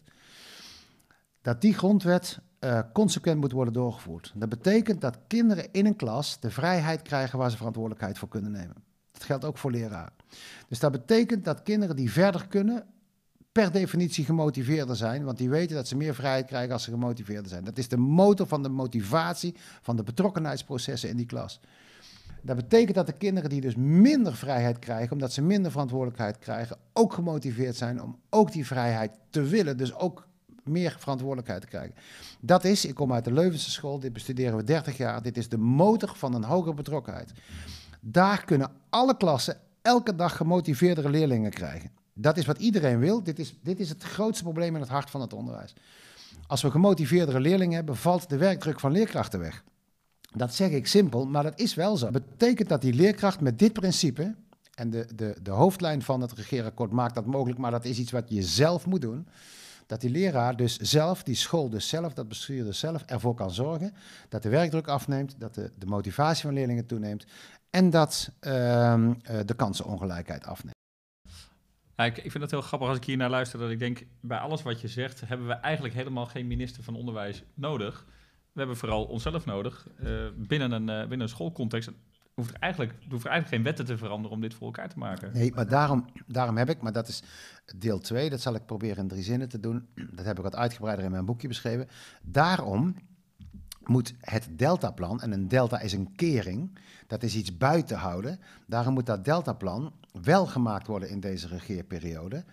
Dat 1.43 1.61
die 1.61 1.75
grondwet 1.75 2.39
uh, 2.61 2.81
consequent 2.93 3.41
moet 3.41 3.53
worden 3.53 3.75
doorgevoerd. 3.75 4.33
Dat 4.35 4.49
betekent 4.49 5.01
dat 5.01 5.19
kinderen 5.27 5.73
in 5.73 5.87
een 5.87 5.97
klas 5.97 6.41
de 6.41 6.51
vrijheid 6.51 7.03
krijgen 7.03 7.39
waar 7.39 7.51
ze 7.51 7.57
verantwoordelijkheid 7.57 8.19
voor 8.19 8.29
kunnen 8.29 8.51
nemen. 8.51 8.77
Dat 9.13 9.25
geldt 9.25 9.45
ook 9.45 9.59
voor 9.59 9.71
leraren. 9.71 10.13
Dus 10.69 10.79
dat 10.79 10.93
betekent 10.93 11.45
dat 11.45 11.63
kinderen 11.63 11.97
die 11.97 12.13
verder 12.13 12.47
kunnen, 12.47 12.87
per 13.53 13.73
definitie 13.73 14.25
gemotiveerder 14.25 14.97
zijn, 14.97 15.25
want 15.25 15.39
die 15.39 15.49
weten 15.49 15.77
dat 15.77 15.89
ze 15.89 15.97
meer 15.97 16.15
vrijheid 16.15 16.47
krijgen 16.47 16.73
als 16.73 16.83
ze 16.83 16.91
gemotiveerder 16.91 17.49
zijn. 17.49 17.65
Dat 17.65 17.79
is 17.79 17.89
de 17.89 17.97
motor 17.97 18.47
van 18.47 18.63
de 18.63 18.69
motivatie, 18.69 19.55
van 19.83 19.97
de 19.97 20.03
betrokkenheidsprocessen 20.03 21.09
in 21.09 21.17
die 21.17 21.27
klas. 21.27 21.61
Dat 22.43 22.57
betekent 22.57 22.95
dat 22.95 23.07
de 23.07 23.13
kinderen 23.13 23.51
die 23.51 23.61
dus 23.61 23.75
minder 23.77 24.37
vrijheid 24.37 24.79
krijgen, 24.79 25.13
omdat 25.13 25.33
ze 25.33 25.43
minder 25.43 25.71
verantwoordelijkheid 25.71 26.39
krijgen, 26.39 26.77
ook 26.93 27.13
gemotiveerd 27.13 27.77
zijn 27.77 28.03
om 28.03 28.19
ook 28.31 28.53
die 28.53 28.67
vrijheid 28.67 29.13
te 29.31 29.43
willen, 29.43 29.77
dus 29.77 29.95
ook 29.95 30.27
meer 30.65 30.97
verantwoordelijkheid 30.99 31.61
te 31.61 31.67
krijgen. 31.67 31.95
Dat 32.41 32.65
is, 32.65 32.85
ik 32.85 32.95
kom 32.95 33.13
uit 33.13 33.25
de 33.25 33.33
Leuvense 33.33 33.71
school, 33.71 33.99
dit 33.99 34.13
bestuderen 34.13 34.57
we 34.57 34.65
30 34.65 34.97
jaar, 34.97 35.23
dit 35.23 35.37
is 35.37 35.49
de 35.49 35.59
motor 35.59 36.13
van 36.17 36.35
een 36.35 36.45
hogere 36.45 36.75
betrokkenheid. 36.75 37.33
Daar 38.01 38.45
kunnen 38.45 38.71
alle 38.91 39.17
klassen 39.17 39.61
elke 39.83 40.15
dag 40.15 40.37
gemotiveerdere 40.37 41.11
leerlingen 41.11 41.51
krijgen. 41.51 42.00
Dat 42.21 42.37
is 42.37 42.47
wat 42.47 42.59
iedereen 42.59 42.99
wil. 42.99 43.23
Dit 43.23 43.39
is, 43.39 43.55
dit 43.63 43.81
is 43.81 43.89
het 43.89 44.03
grootste 44.03 44.43
probleem 44.43 44.75
in 44.75 44.81
het 44.81 44.91
hart 44.91 45.11
van 45.11 45.21
het 45.21 45.33
onderwijs. 45.33 45.75
Als 46.47 46.63
we 46.63 46.71
gemotiveerdere 46.71 47.41
leerlingen 47.41 47.75
hebben, 47.75 47.97
valt 47.97 48.29
de 48.29 48.37
werkdruk 48.37 48.81
van 48.81 48.93
leerkrachten 48.93 49.41
weg. 49.41 49.65
Dat 50.35 50.55
zeg 50.55 50.71
ik 50.71 50.87
simpel, 50.87 51.27
maar 51.27 51.43
dat 51.43 51.59
is 51.61 51.75
wel 51.75 51.97
zo. 51.97 52.11
Betekent 52.11 52.69
dat 52.69 52.81
die 52.81 52.93
leerkracht 52.93 53.41
met 53.41 53.59
dit 53.59 53.73
principe, 53.73 54.35
en 54.75 54.91
de, 54.91 55.07
de, 55.15 55.37
de 55.43 55.51
hoofdlijn 55.51 56.03
van 56.03 56.21
het 56.21 56.33
regeerakkoord 56.33 56.91
maakt 56.91 57.15
dat 57.15 57.27
mogelijk, 57.27 57.59
maar 57.59 57.71
dat 57.71 57.85
is 57.85 57.99
iets 57.99 58.11
wat 58.11 58.25
je 58.29 58.43
zelf 58.43 58.87
moet 58.87 59.01
doen. 59.01 59.29
Dat 59.87 60.01
die 60.01 60.11
leraar 60.11 60.57
dus 60.57 60.77
zelf, 60.77 61.23
die 61.23 61.35
school 61.35 61.69
dus 61.69 61.89
zelf, 61.89 62.13
dat 62.13 62.29
bestuur 62.29 62.65
dus 62.65 62.79
zelf 62.79 63.03
ervoor 63.07 63.35
kan 63.35 63.51
zorgen 63.51 63.93
dat 64.29 64.43
de 64.43 64.49
werkdruk 64.49 64.89
afneemt, 64.89 65.35
dat 65.39 65.55
de, 65.55 65.71
de 65.79 65.87
motivatie 65.87 66.43
van 66.43 66.55
leerlingen 66.55 66.87
toeneemt 66.87 67.25
en 67.71 67.91
dat 67.91 68.31
uh, 68.41 69.11
de 69.45 69.55
kansenongelijkheid 69.57 70.45
afneemt. 70.45 70.79
Ik, 72.07 72.19
ik, 72.19 72.31
vind 72.31 72.43
het 72.43 72.51
heel 72.51 72.61
grappig 72.61 72.89
als 72.89 72.97
ik 72.97 73.05
hier 73.05 73.17
naar 73.17 73.31
luister, 73.31 73.59
dat 73.59 73.71
ik 73.71 73.79
denk, 73.79 74.05
bij 74.21 74.39
alles 74.39 74.63
wat 74.63 74.81
je 74.81 74.89
zegt, 74.89 75.21
hebben 75.21 75.47
we 75.47 75.53
eigenlijk 75.53 75.95
helemaal 75.95 76.27
geen 76.27 76.47
minister 76.47 76.83
van 76.83 76.95
Onderwijs 76.95 77.43
nodig. 77.55 78.07
We 78.53 78.59
hebben 78.59 78.77
vooral 78.77 79.05
onszelf 79.05 79.45
nodig 79.45 79.87
uh, 80.03 80.27
binnen, 80.37 80.73
een, 80.73 80.89
uh, 80.89 81.01
binnen 81.01 81.21
een 81.21 81.29
schoolcontext. 81.29 81.91
Hoeft 82.35 82.51
er 82.51 82.61
eigenlijk, 82.61 82.93
hoeft 83.09 83.25
er 83.25 83.31
eigenlijk 83.31 83.49
geen 83.49 83.63
wetten 83.63 83.85
te 83.85 83.99
veranderen 83.99 84.37
om 84.37 84.41
dit 84.41 84.55
voor 84.55 84.67
elkaar 84.67 84.89
te 84.89 84.99
maken. 84.99 85.33
Nee, 85.33 85.53
maar 85.55 85.69
daarom, 85.69 86.05
daarom 86.27 86.57
heb 86.57 86.71
ik, 86.71 86.83
maar 86.83 86.93
dat 86.93 87.09
is 87.09 87.23
deel 87.77 87.99
2, 87.99 88.31
dat 88.31 88.41
zal 88.41 88.55
ik 88.55 88.67
proberen 88.67 88.97
in 88.97 89.09
drie 89.09 89.23
zinnen 89.23 89.49
te 89.49 89.61
doen. 89.61 89.89
Dat 90.11 90.25
heb 90.25 90.37
ik 90.37 90.43
wat 90.43 90.57
uitgebreider 90.57 91.05
in 91.05 91.11
mijn 91.11 91.25
boekje 91.25 91.49
beschreven. 91.49 91.89
Daarom 92.23 92.95
moet 93.85 94.15
het 94.21 94.49
deltaplan, 94.51 95.21
en 95.21 95.33
een 95.33 95.49
delta 95.49 95.81
is 95.81 95.93
een 95.93 96.13
kering, 96.17 96.79
dat 97.07 97.23
is 97.23 97.35
iets 97.35 97.57
buiten 97.57 97.97
houden. 97.97 98.41
Daarom 98.67 98.95
moet 98.95 99.07
dat 99.07 99.25
deltaplan 99.25 99.93
wel 100.23 100.47
gemaakt 100.47 100.87
worden 100.87 101.09
in 101.09 101.21
deze 101.21 101.49
regeerperiode. 101.49 102.45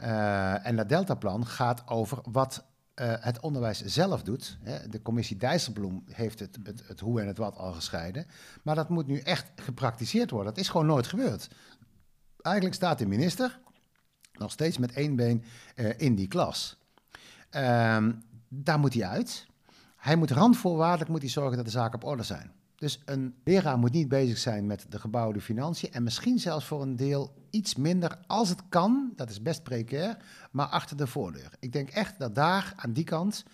Uh, 0.00 0.66
en 0.66 0.76
dat 0.76 0.88
deltaplan 0.88 1.46
gaat 1.46 1.88
over 1.88 2.18
wat 2.30 2.64
uh, 2.94 3.12
het 3.20 3.40
onderwijs 3.40 3.84
zelf 3.84 4.22
doet. 4.22 4.58
Hè. 4.62 4.88
De 4.88 5.02
commissie 5.02 5.36
Dijsselbloem 5.36 6.04
heeft 6.06 6.38
het, 6.38 6.58
het, 6.62 6.82
het, 6.88 7.00
hoe 7.00 7.20
en 7.20 7.26
het 7.26 7.38
wat 7.38 7.56
al 7.56 7.72
gescheiden. 7.72 8.26
Maar 8.62 8.74
dat 8.74 8.88
moet 8.88 9.06
nu 9.06 9.18
echt 9.18 9.50
gepraktiseerd 9.56 10.30
worden. 10.30 10.54
Dat 10.54 10.62
is 10.62 10.68
gewoon 10.68 10.86
nooit 10.86 11.06
gebeurd. 11.06 11.48
Eigenlijk 12.42 12.74
staat 12.74 12.98
de 12.98 13.06
minister 13.06 13.60
nog 14.32 14.50
steeds 14.50 14.78
met 14.78 14.92
één 14.92 15.16
been 15.16 15.44
uh, 15.76 15.98
in 15.98 16.14
die 16.14 16.28
klas. 16.28 16.78
Uh, 17.50 18.06
daar 18.48 18.78
moet 18.78 18.94
hij 18.94 19.06
uit. 19.06 19.46
Hij 20.00 20.16
moet 20.16 20.30
randvoorwaardelijk 20.30 21.10
moet 21.10 21.20
hij 21.20 21.30
zorgen 21.30 21.56
dat 21.56 21.64
de 21.64 21.70
zaken 21.70 21.94
op 21.94 22.04
orde 22.04 22.22
zijn. 22.22 22.52
Dus 22.76 23.02
een 23.04 23.34
leraar 23.44 23.78
moet 23.78 23.92
niet 23.92 24.08
bezig 24.08 24.38
zijn 24.38 24.66
met 24.66 24.86
de 24.88 24.98
gebouwde 24.98 25.40
financiën 25.40 25.92
en 25.92 26.02
misschien 26.02 26.38
zelfs 26.38 26.66
voor 26.66 26.82
een 26.82 26.96
deel 26.96 27.34
iets 27.50 27.74
minder 27.74 28.18
als 28.26 28.48
het 28.48 28.62
kan, 28.68 29.12
dat 29.16 29.30
is 29.30 29.42
best 29.42 29.62
precair, 29.62 30.16
maar 30.50 30.66
achter 30.66 30.96
de 30.96 31.06
voordeur. 31.06 31.50
Ik 31.58 31.72
denk 31.72 31.90
echt 31.90 32.18
dat 32.18 32.34
daar 32.34 32.72
aan 32.76 32.92
die 32.92 33.04
kant, 33.04 33.44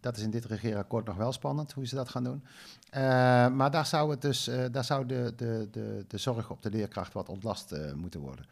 dat 0.00 0.16
is 0.16 0.22
in 0.22 0.30
dit 0.30 0.44
regeerakkoord 0.44 1.06
nog 1.06 1.16
wel 1.16 1.32
spannend 1.32 1.72
hoe 1.72 1.86
ze 1.86 1.94
dat 1.94 2.08
gaan 2.08 2.24
doen, 2.24 2.44
uh, 2.44 3.00
maar 3.48 3.70
daar 3.70 3.86
zou, 3.86 4.10
het 4.10 4.20
dus, 4.20 4.48
uh, 4.48 4.64
daar 4.70 4.84
zou 4.84 5.06
de, 5.06 5.32
de, 5.36 5.68
de, 5.70 6.04
de 6.08 6.18
zorg 6.18 6.50
op 6.50 6.62
de 6.62 6.70
leerkracht 6.70 7.12
wat 7.12 7.28
ontlast 7.28 7.72
uh, 7.72 7.92
moeten 7.92 8.20
worden. 8.20 8.46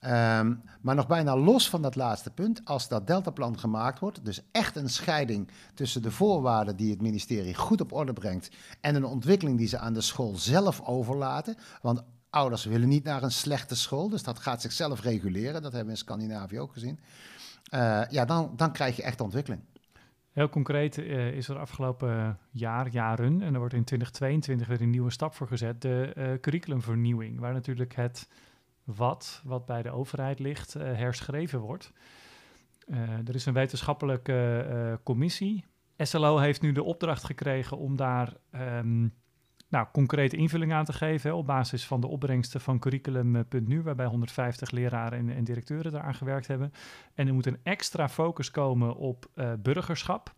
Um, 0.00 0.62
maar 0.80 0.94
nog 0.94 1.06
bijna 1.06 1.36
los 1.36 1.68
van 1.68 1.82
dat 1.82 1.94
laatste 1.94 2.30
punt, 2.30 2.60
als 2.64 2.88
dat 2.88 3.06
deltaplan 3.06 3.58
gemaakt 3.58 3.98
wordt, 3.98 4.24
dus 4.24 4.42
echt 4.52 4.76
een 4.76 4.88
scheiding 4.88 5.50
tussen 5.74 6.02
de 6.02 6.10
voorwaarden 6.10 6.76
die 6.76 6.90
het 6.90 7.00
ministerie 7.00 7.54
goed 7.54 7.80
op 7.80 7.92
orde 7.92 8.12
brengt 8.12 8.50
en 8.80 8.94
een 8.94 9.04
ontwikkeling 9.04 9.58
die 9.58 9.68
ze 9.68 9.78
aan 9.78 9.94
de 9.94 10.00
school 10.00 10.36
zelf 10.36 10.80
overlaten, 10.80 11.56
want 11.82 12.02
ouders 12.30 12.64
willen 12.64 12.88
niet 12.88 13.04
naar 13.04 13.22
een 13.22 13.30
slechte 13.30 13.76
school, 13.76 14.08
dus 14.08 14.22
dat 14.22 14.38
gaat 14.38 14.60
zichzelf 14.60 15.02
reguleren, 15.02 15.62
dat 15.62 15.72
hebben 15.72 15.84
we 15.84 15.90
in 15.90 15.96
Scandinavië 15.96 16.60
ook 16.60 16.72
gezien, 16.72 16.98
uh, 17.74 18.02
ja, 18.10 18.24
dan, 18.24 18.52
dan 18.56 18.72
krijg 18.72 18.96
je 18.96 19.02
echt 19.02 19.20
ontwikkeling. 19.20 19.62
Heel 20.32 20.48
concreet 20.48 20.96
uh, 20.96 21.32
is 21.32 21.48
er 21.48 21.58
afgelopen 21.58 22.38
jaar, 22.50 22.88
jaren, 22.88 23.42
en 23.42 23.52
er 23.52 23.58
wordt 23.58 23.74
in 23.74 23.84
2022 23.84 24.66
weer 24.66 24.80
een 24.80 24.90
nieuwe 24.90 25.10
stap 25.10 25.34
voor 25.34 25.46
gezet, 25.46 25.82
de 25.82 26.12
uh, 26.16 26.40
curriculumvernieuwing, 26.40 27.40
waar 27.40 27.52
natuurlijk 27.52 27.94
het 27.94 28.28
wat, 28.86 29.42
wat 29.44 29.66
bij 29.66 29.82
de 29.82 29.90
overheid 29.90 30.38
ligt, 30.38 30.76
uh, 30.76 30.82
herschreven 30.82 31.60
wordt. 31.60 31.92
Uh, 32.86 33.28
er 33.28 33.34
is 33.34 33.46
een 33.46 33.54
wetenschappelijke 33.54 34.66
uh, 34.70 34.92
commissie. 35.02 35.64
SLO 35.98 36.38
heeft 36.38 36.62
nu 36.62 36.72
de 36.72 36.82
opdracht 36.82 37.24
gekregen 37.24 37.78
om 37.78 37.96
daar 37.96 38.32
um, 38.54 39.14
nou, 39.68 39.86
concrete 39.92 40.36
invulling 40.36 40.72
aan 40.72 40.84
te 40.84 40.92
geven 40.92 41.34
op 41.34 41.46
basis 41.46 41.86
van 41.86 42.00
de 42.00 42.06
opbrengsten 42.06 42.60
van 42.60 42.78
curriculum.nu, 42.78 43.82
waarbij 43.82 44.06
150 44.06 44.70
leraren 44.70 45.18
en, 45.18 45.36
en, 45.36 45.44
directeuren 45.44 45.92
daaraan 45.92 46.14
gewerkt 46.14 46.46
hebben. 46.46 46.72
En 47.14 47.26
er 47.26 47.34
moet 47.34 47.46
een 47.46 47.60
extra 47.62 48.08
focus 48.08 48.50
komen 48.50 48.96
op 48.96 49.30
burgerschap. 49.58 50.34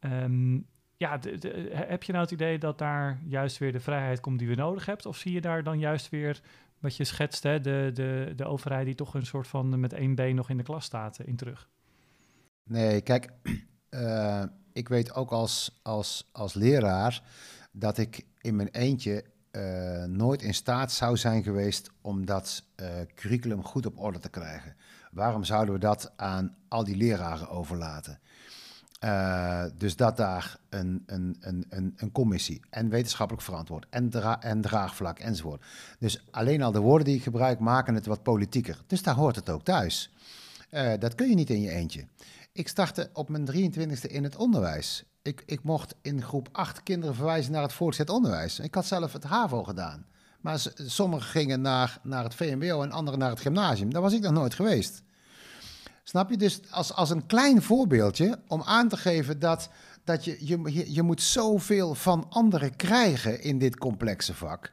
Um, 0.00 0.66
ja, 0.96 1.18
heb 1.70 2.02
je 2.02 2.12
nou 2.12 2.24
het 2.24 2.32
idee 2.32 2.58
dat 2.58 2.78
daar 2.78 3.20
juist 3.24 3.58
weer 3.58 3.72
de 3.72 3.80
vrijheid 3.80 4.20
komt 4.20 4.38
die 4.38 4.48
we 4.48 4.54
nodig 4.54 4.86
hebben? 4.86 5.06
Of 5.06 5.16
zie 5.16 5.32
je 5.32 5.40
daar 5.40 5.62
dan 5.62 5.78
juist 5.78 6.08
weer 6.08 6.40
wat 6.80 6.96
je 6.96 7.04
schetst, 7.04 7.42
hè, 7.42 7.60
de, 7.60 7.90
de, 7.94 8.32
de 8.36 8.44
overheid 8.44 8.86
die 8.86 8.94
toch 8.94 9.14
een 9.14 9.26
soort 9.26 9.46
van 9.46 9.80
met 9.80 9.92
één 9.92 10.14
been 10.14 10.34
nog 10.34 10.50
in 10.50 10.56
de 10.56 10.62
klas 10.62 10.84
staat 10.84 11.18
in 11.18 11.36
terug? 11.36 11.68
Nee, 12.64 13.00
kijk, 13.00 13.30
uh, 13.90 14.42
ik 14.72 14.88
weet 14.88 15.14
ook 15.14 15.30
als, 15.30 15.80
als, 15.82 16.28
als 16.32 16.54
leraar 16.54 17.22
dat 17.72 17.98
ik 17.98 18.24
in 18.40 18.56
mijn 18.56 18.68
eentje 18.68 19.24
nooit 20.06 20.42
in 20.42 20.54
staat 20.54 20.92
zou 20.92 21.16
zijn 21.16 21.42
geweest 21.42 21.90
om 22.00 22.26
dat 22.26 22.64
curriculum 23.14 23.64
goed 23.64 23.86
op 23.86 23.98
orde 23.98 24.18
te 24.18 24.28
krijgen. 24.28 24.76
Waarom 25.10 25.44
zouden 25.44 25.74
we 25.74 25.80
dat 25.80 26.12
aan 26.16 26.56
al 26.68 26.84
die 26.84 26.96
leraren 26.96 27.48
overlaten? 27.48 28.18
Uh, 29.04 29.64
dus 29.76 29.96
dat 29.96 30.16
daar 30.16 30.56
een, 30.68 31.02
een, 31.06 31.36
een, 31.40 31.94
een, 31.96 32.12
commissie 32.12 32.60
en 32.70 32.88
wetenschappelijk 32.88 33.44
verantwoord 33.44 33.86
en, 33.90 34.10
dra 34.10 34.42
en 34.42 34.60
draagvlak 34.60 35.18
enzovoort. 35.18 35.64
Dus 35.98 36.24
alleen 36.30 36.62
al 36.62 36.72
de 36.72 36.80
woorden 36.80 37.06
die 37.06 37.16
ik 37.16 37.22
gebruik 37.22 37.58
maken 37.58 37.94
het 37.94 38.06
wat 38.06 38.22
politieker. 38.22 38.82
Dus 38.86 39.02
daar 39.02 39.14
hoort 39.14 39.36
het 39.36 39.50
ook 39.50 39.64
thuis. 39.64 40.12
Uh, 40.70 40.92
dat 40.98 41.14
kun 41.14 41.28
je 41.28 41.34
niet 41.34 41.50
in 41.50 41.60
je 41.60 41.70
eentje. 41.70 42.06
Ik 42.52 42.68
startte 42.68 43.10
op 43.12 43.28
mijn 43.28 43.48
23e 43.52 44.10
in 44.10 44.24
het 44.24 44.36
onderwijs. 44.36 45.04
Ik, 45.22 45.42
ik 45.46 45.62
mocht 45.62 45.94
in 46.02 46.22
groep 46.22 46.48
8 46.52 46.82
kinderen 46.82 47.14
verwijzen 47.14 47.52
naar 47.52 47.62
het 47.62 47.72
voortgezet 47.72 48.10
onderwijs. 48.10 48.58
Ik 48.58 48.74
had 48.74 48.86
zelf 48.86 49.12
het 49.12 49.24
HAVO 49.24 49.64
gedaan. 49.64 50.06
Maar 50.40 50.66
sommigen 50.76 51.26
gingen 51.26 51.60
naar, 51.60 51.98
naar 52.02 52.24
het 52.24 52.34
VMBO 52.34 52.82
en 52.82 52.92
anderen 52.92 53.20
naar 53.20 53.30
het 53.30 53.40
gymnasium. 53.40 53.92
Daar 53.92 54.02
was 54.02 54.12
ik 54.12 54.20
nog 54.20 54.32
nooit 54.32 54.54
geweest. 54.54 55.02
Snap 56.08 56.30
je? 56.30 56.36
Dus 56.36 56.60
als, 56.70 56.94
als 56.94 57.10
een 57.10 57.26
klein 57.26 57.62
voorbeeldje 57.62 58.38
om 58.46 58.62
aan 58.62 58.88
te 58.88 58.96
geven 58.96 59.38
dat, 59.38 59.68
dat 60.04 60.24
je, 60.24 60.36
je, 60.46 60.92
je 60.94 61.02
moet 61.02 61.22
zoveel 61.22 61.94
van 61.94 62.26
anderen 62.28 62.76
krijgen 62.76 63.42
in 63.42 63.58
dit 63.58 63.76
complexe 63.76 64.34
vak. 64.34 64.72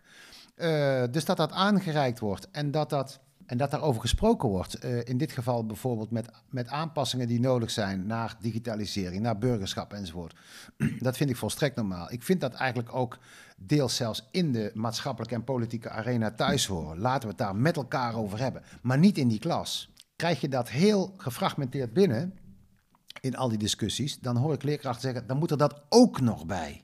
Uh, 0.58 1.04
dus 1.12 1.26
dat 1.26 1.38
dat 1.38 1.52
aangereikt 1.52 2.19
wordt 2.19 2.48
en 2.52 2.71
dat, 2.71 2.89
dat, 2.89 3.19
en 3.45 3.58
dat 3.58 3.71
daarover 3.71 4.02
gesproken 4.02 4.50
wordt. 4.50 4.86
Uh, 4.86 5.00
in 5.04 5.17
dit 5.17 5.32
geval 5.32 5.65
bijvoorbeeld 5.65 6.12
met, 6.12 6.30
met 6.50 6.67
aanpassingen 6.67 7.28
die 7.28 7.39
nodig 7.39 7.71
zijn 7.71 8.06
naar 8.06 8.36
digitalisering, 8.39 9.21
naar 9.21 9.38
burgerschap 9.38 9.93
enzovoort. 9.93 10.36
dat 11.00 11.17
vind 11.17 11.30
ik 11.30 11.38
volstrekt 11.38 11.76
normaal. 11.76 12.12
Ik 12.12 12.24
vind 12.24 12.41
dat 12.41 12.54
eigenlijk 12.54 12.95
ook 12.95 13.17
deels 13.58 13.95
zelfs 13.95 14.28
in 14.32 14.52
de 14.52 14.71
maatschappelijke 14.74 15.36
en 15.36 15.43
politieke 15.43 15.89
arena 15.89 16.32
thuis 16.32 16.65
horen. 16.65 17.00
Laten 17.00 17.21
we 17.21 17.28
het 17.28 17.38
daar 17.38 17.56
met 17.56 17.76
elkaar 17.76 18.15
over 18.15 18.39
hebben, 18.39 18.63
maar 18.82 18.98
niet 18.98 19.17
in 19.17 19.28
die 19.28 19.39
klas 19.39 19.93
krijg 20.15 20.41
je 20.41 20.47
dat 20.47 20.69
heel 20.69 21.13
gefragmenteerd 21.17 21.93
binnen 21.93 22.39
in 23.21 23.36
al 23.36 23.49
die 23.49 23.58
discussies, 23.58 24.19
dan 24.19 24.38
hoor 24.38 24.54
ik 24.54 24.63
leerkrachten 24.63 25.01
zeggen, 25.01 25.28
dan 25.28 25.38
moet 25.38 25.51
er 25.51 25.58
dat 25.58 25.82
ook 25.89 26.21
nog 26.21 26.45
bij. 26.45 26.84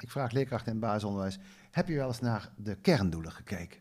Ik 0.00 0.10
vraag 0.10 0.32
leerkrachten 0.32 0.72
in 0.72 0.78
het 0.78 0.88
basisonderwijs, 0.88 1.38
heb 1.70 1.88
je 1.88 1.94
wel 1.94 2.08
eens 2.08 2.20
naar 2.20 2.52
de 2.56 2.74
kerndoelen 2.74 3.32
gekeken? 3.32 3.80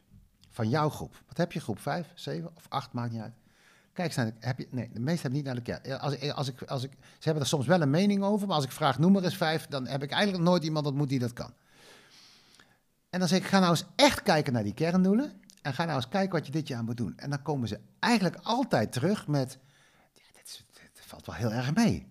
Van 0.49 0.69
jouw 0.69 0.89
groep. 0.89 1.23
Wat 1.27 1.37
heb 1.37 1.51
je, 1.51 1.59
groep 1.59 1.79
5, 1.79 2.11
7 2.15 2.51
of 2.55 2.65
8, 2.69 2.93
maakt 2.93 3.11
niet 3.11 3.21
uit. 3.21 3.33
Kijk, 3.93 4.15
heb 4.39 4.57
je, 4.57 4.67
nee, 4.71 4.89
de 4.93 4.99
meesten 4.99 5.21
hebben 5.21 5.31
niet 5.31 5.43
naar 5.43 5.55
de 5.55 5.61
kern. 5.61 5.99
Als, 5.99 6.31
als 6.31 6.47
ik, 6.47 6.61
als 6.61 6.83
ik, 6.83 6.91
ze 6.91 7.23
hebben 7.23 7.43
er 7.43 7.49
soms 7.49 7.65
wel 7.65 7.81
een 7.81 7.89
mening 7.89 8.23
over, 8.23 8.47
maar 8.47 8.55
als 8.55 8.65
ik 8.65 8.71
vraag 8.71 8.99
noem 8.99 9.11
maar 9.11 9.23
eens 9.23 9.37
vijf, 9.37 9.67
dan 9.67 9.87
heb 9.87 10.03
ik 10.03 10.11
eigenlijk 10.11 10.43
nooit 10.43 10.63
iemand 10.63 10.85
ontmoet 10.85 11.09
die 11.09 11.19
dat 11.19 11.33
kan. 11.33 11.53
En 13.09 13.19
dan 13.19 13.27
zeg 13.27 13.39
ik, 13.39 13.45
ga 13.45 13.59
nou 13.59 13.71
eens 13.71 13.85
echt 13.95 14.21
kijken 14.21 14.53
naar 14.53 14.63
die 14.63 14.73
kerndoelen. 14.73 15.41
En 15.61 15.73
ga 15.73 15.85
nou 15.85 15.95
eens 15.95 16.07
kijken 16.07 16.31
wat 16.31 16.45
je 16.45 16.51
dit 16.51 16.67
jaar 16.67 16.83
moet 16.83 16.97
doen. 16.97 17.17
En 17.17 17.29
dan 17.29 17.41
komen 17.41 17.67
ze 17.67 17.79
eigenlijk 17.99 18.35
altijd 18.43 18.91
terug 18.91 19.27
met, 19.27 19.57
ja, 20.13 20.21
valt 20.93 21.25
wel 21.25 21.35
heel 21.35 21.51
erg 21.51 21.75
mee. 21.75 22.07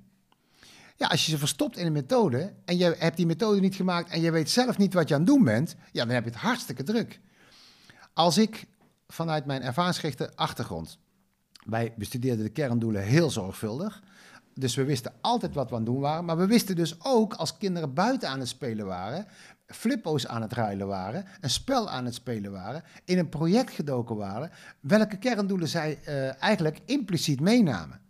Ja, 0.96 1.06
als 1.06 1.24
je 1.24 1.30
ze 1.30 1.38
verstopt 1.38 1.76
in 1.76 1.86
een 1.86 1.92
methode 1.92 2.54
en 2.64 2.76
je 2.76 2.96
hebt 2.98 3.16
die 3.16 3.26
methode 3.26 3.60
niet 3.60 3.74
gemaakt 3.74 4.10
en 4.10 4.20
je 4.20 4.30
weet 4.30 4.50
zelf 4.50 4.78
niet 4.78 4.94
wat 4.94 5.08
je 5.08 5.14
aan 5.14 5.20
het 5.20 5.28
doen 5.28 5.44
bent, 5.44 5.74
ja, 5.92 6.04
dan 6.04 6.14
heb 6.14 6.24
je 6.24 6.30
het 6.30 6.38
hartstikke 6.38 6.82
druk. 6.82 7.20
Als 8.12 8.38
ik 8.38 8.66
vanuit 9.08 9.44
mijn 9.44 9.62
ervaringsgerichte 9.62 10.32
achtergrond, 10.34 10.98
wij 11.64 11.94
bestudeerden 11.96 12.44
de 12.44 12.50
kerndoelen 12.50 13.02
heel 13.02 13.30
zorgvuldig, 13.30 14.02
dus 14.54 14.74
we 14.74 14.84
wisten 14.84 15.12
altijd 15.20 15.54
wat 15.54 15.68
we 15.68 15.74
aan 15.74 15.82
het 15.82 15.90
doen 15.90 16.00
waren, 16.00 16.24
maar 16.24 16.36
we 16.36 16.46
wisten 16.46 16.76
dus 16.76 17.04
ook 17.04 17.34
als 17.34 17.56
kinderen 17.56 17.94
buiten 17.94 18.28
aan 18.28 18.38
het 18.38 18.48
spelen 18.48 18.86
waren, 18.86 19.26
flippo's 19.68 20.26
aan 20.26 20.42
het 20.42 20.52
ruilen 20.52 20.86
waren, 20.86 21.24
een 21.40 21.50
spel 21.50 21.90
aan 21.90 22.04
het 22.04 22.14
spelen 22.14 22.52
waren, 22.52 22.82
in 23.04 23.18
een 23.18 23.28
project 23.28 23.70
gedoken 23.70 24.16
waren, 24.16 24.50
welke 24.80 25.18
kerndoelen 25.18 25.68
zij 25.68 25.98
eh, 26.04 26.42
eigenlijk 26.42 26.78
impliciet 26.84 27.40
meenamen. 27.40 28.00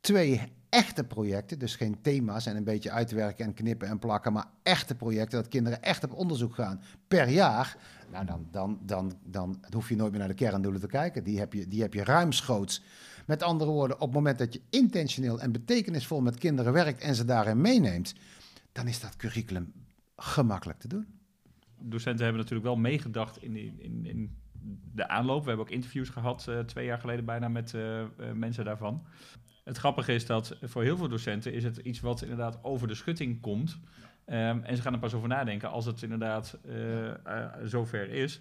Twee 0.00 0.52
echte 0.68 1.04
projecten, 1.04 1.58
dus 1.58 1.76
geen 1.76 2.00
thema's 2.00 2.46
en 2.46 2.56
een 2.56 2.64
beetje 2.64 2.90
uitwerken 2.90 3.44
en 3.44 3.54
knippen 3.54 3.88
en 3.88 3.98
plakken, 3.98 4.32
maar 4.32 4.46
echte 4.62 4.94
projecten, 4.94 5.38
dat 5.38 5.48
kinderen 5.48 5.82
echt 5.82 6.04
op 6.04 6.12
onderzoek 6.12 6.54
gaan 6.54 6.82
per 7.08 7.28
jaar, 7.28 7.76
nou 8.10 8.24
dan, 8.24 8.46
dan, 8.50 8.78
dan, 8.82 9.18
dan 9.24 9.60
hoef 9.74 9.88
je 9.88 9.96
nooit 9.96 10.10
meer 10.10 10.20
naar 10.20 10.28
de 10.28 10.34
kerndoelen 10.34 10.80
te 10.80 10.86
kijken. 10.86 11.24
Die 11.24 11.38
heb 11.38 11.52
je, 11.52 11.68
die 11.68 11.82
heb 11.82 11.94
je 11.94 12.04
ruimschoots. 12.04 12.82
Met 13.26 13.42
andere 13.42 13.70
woorden, 13.70 13.96
op 13.96 14.02
het 14.02 14.12
moment 14.12 14.38
dat 14.38 14.52
je 14.52 14.60
intentioneel 14.70 15.40
en 15.40 15.52
betekenisvol 15.52 16.20
met 16.20 16.38
kinderen 16.38 16.72
werkt 16.72 17.00
en 17.00 17.14
ze 17.14 17.24
daarin 17.24 17.60
meeneemt, 17.60 18.14
dan 18.72 18.88
is 18.88 19.00
dat 19.00 19.16
curriculum 19.16 19.72
gemakkelijk 20.18 20.78
te 20.78 20.88
doen. 20.88 21.06
docenten 21.78 22.24
hebben 22.24 22.42
natuurlijk 22.42 22.68
wel 22.68 22.76
meegedacht 22.76 23.42
in, 23.42 23.56
in, 23.56 24.06
in 24.06 24.36
de 24.94 25.08
aanloop. 25.08 25.42
We 25.42 25.48
hebben 25.48 25.66
ook 25.66 25.72
interviews 25.72 26.08
gehad 26.08 26.48
eh, 26.48 26.58
twee 26.58 26.84
jaar 26.84 26.98
geleden 26.98 27.24
bijna 27.24 27.48
met 27.48 27.74
eh, 27.74 28.00
eh, 28.00 28.08
mensen 28.34 28.64
daarvan. 28.64 29.06
Het 29.64 29.76
grappige 29.76 30.14
is 30.14 30.26
dat 30.26 30.56
voor 30.62 30.82
heel 30.82 30.96
veel 30.96 31.08
docenten 31.08 31.52
is 31.52 31.64
het 31.64 31.76
iets 31.76 32.00
wat 32.00 32.22
inderdaad 32.22 32.64
over 32.64 32.88
de 32.88 32.94
schutting 32.94 33.40
komt. 33.40 33.78
Ehm, 34.24 34.60
en 34.62 34.76
ze 34.76 34.82
gaan 34.82 34.92
er 34.92 34.98
pas 34.98 35.14
over 35.14 35.28
nadenken 35.28 35.70
als 35.70 35.84
het 35.84 36.02
inderdaad 36.02 36.58
zover 37.64 38.10
is. 38.10 38.40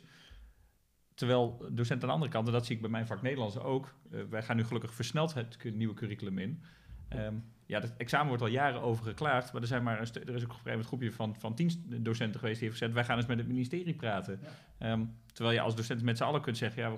Terwijl 1.14 1.58
docenten 1.72 2.02
aan 2.02 2.08
de 2.08 2.14
andere 2.14 2.32
kant, 2.32 2.48
en 2.48 2.54
dat 2.54 2.66
zie 2.66 2.76
ik 2.76 2.82
bij 2.82 2.90
mijn 2.90 3.08
vak 3.08 3.22
Nederlands 3.22 3.58
ook, 3.58 3.96
wij 4.30 4.44
gaan 4.44 4.56
nu 4.56 4.64
gelukkig 4.64 4.94
versneld 4.94 5.34
het 5.34 5.64
nieuwe 5.74 5.94
curriculum 5.94 6.38
in. 6.38 6.64
Ehm, 7.10 7.36
ja, 7.66 7.80
het 7.80 7.94
examen 7.98 8.28
wordt 8.28 8.42
al 8.44 8.50
jaren 8.50 8.82
over 8.82 9.06
geklaagd, 9.06 9.54
maar 9.54 9.62
er, 9.62 9.68
zijn 9.68 9.84
maar 9.84 10.00
een 10.00 10.28
er 10.28 10.36
is 10.36 10.44
ook 10.44 10.50
een 10.50 10.56
gegeven 10.56 10.84
groepje 10.84 11.12
van, 11.12 11.36
van 11.40 11.56
tien 11.56 11.72
docenten 11.86 12.40
geweest 12.40 12.60
die 12.60 12.68
heeft 12.68 12.80
gezegd, 12.80 12.98
wij 12.98 13.04
gaan 13.06 13.18
eens 13.18 13.26
met 13.26 13.38
het 13.38 13.48
ministerie 13.48 13.94
praten. 13.94 14.40
Ehm, 14.78 15.06
terwijl 15.34 15.56
je 15.56 15.62
als 15.62 15.76
docent 15.76 16.02
met 16.02 16.18
z'n 16.18 16.24
allen 16.24 16.42
kunt 16.42 16.58
zeggen, 16.58 16.82
ja, 16.82 16.98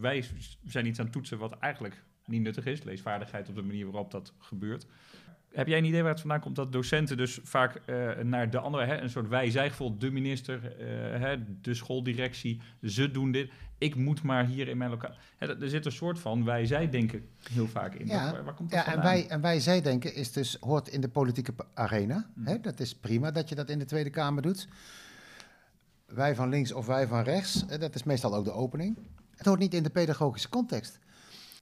wij 0.00 0.24
zijn 0.64 0.86
iets 0.86 0.98
aan 0.98 1.04
het 1.04 1.14
toetsen 1.14 1.38
wat 1.38 1.58
eigenlijk 1.58 2.04
niet 2.24 2.42
nuttig 2.42 2.66
is, 2.66 2.82
leesvaardigheid 2.82 3.48
op 3.48 3.54
de 3.54 3.62
manier 3.62 3.84
waarop 3.90 4.10
dat 4.10 4.34
gebeurt. 4.38 4.86
Heb 5.52 5.66
jij 5.66 5.78
een 5.78 5.84
idee 5.84 6.02
waar 6.02 6.10
het 6.10 6.20
vandaan 6.20 6.40
komt 6.40 6.56
dat 6.56 6.72
docenten 6.72 7.16
dus 7.16 7.38
vaak 7.42 7.74
eh, 7.74 8.10
naar 8.18 8.50
de 8.50 8.58
andere, 8.58 8.84
hè, 8.84 9.00
een 9.00 9.10
soort 9.10 9.28
wij-zijgevoel, 9.28 9.98
de 9.98 10.10
minister, 10.10 10.76
eh, 10.76 11.20
hè, 11.20 11.60
de 11.60 11.74
schooldirectie, 11.74 12.60
ze 12.82 13.10
doen 13.10 13.32
dit, 13.32 13.50
ik 13.78 13.94
moet 13.94 14.22
maar 14.22 14.46
hier 14.46 14.68
in 14.68 14.76
mijn 14.76 14.90
lokaal. 14.90 15.14
Er 15.38 15.68
zit 15.68 15.86
een 15.86 15.92
soort 15.92 16.18
van 16.18 16.44
wij-zij-denken 16.44 17.28
heel 17.52 17.68
vaak 17.68 17.94
in. 17.94 18.06
Ja, 18.06 18.32
waar, 18.32 18.44
waar 18.44 18.54
komt 18.54 18.70
dat 18.70 18.84
Ja, 18.84 18.92
en 18.92 19.02
wij, 19.02 19.28
en 19.28 19.40
wij 19.40 19.60
zij 19.60 19.82
denken 19.82 20.14
is 20.14 20.32
dus, 20.32 20.56
hoort 20.60 20.88
in 20.88 21.00
de 21.00 21.08
politieke 21.08 21.54
arena. 21.74 22.30
Mm. 22.34 22.46
Hè? 22.46 22.60
Dat 22.60 22.80
is 22.80 22.94
prima 22.94 23.30
dat 23.30 23.48
je 23.48 23.54
dat 23.54 23.70
in 23.70 23.78
de 23.78 23.84
Tweede 23.84 24.10
Kamer 24.10 24.42
doet. 24.42 24.68
Wij 26.06 26.34
van 26.34 26.48
links 26.48 26.72
of 26.72 26.86
wij 26.86 27.06
van 27.06 27.22
rechts, 27.22 27.64
hè, 27.66 27.78
dat 27.78 27.94
is 27.94 28.02
meestal 28.02 28.34
ook 28.34 28.44
de 28.44 28.52
opening. 28.52 28.98
Het 29.36 29.46
hoort 29.46 29.58
niet 29.58 29.74
in 29.74 29.82
de 29.82 29.90
pedagogische 29.90 30.48
context. 30.48 30.98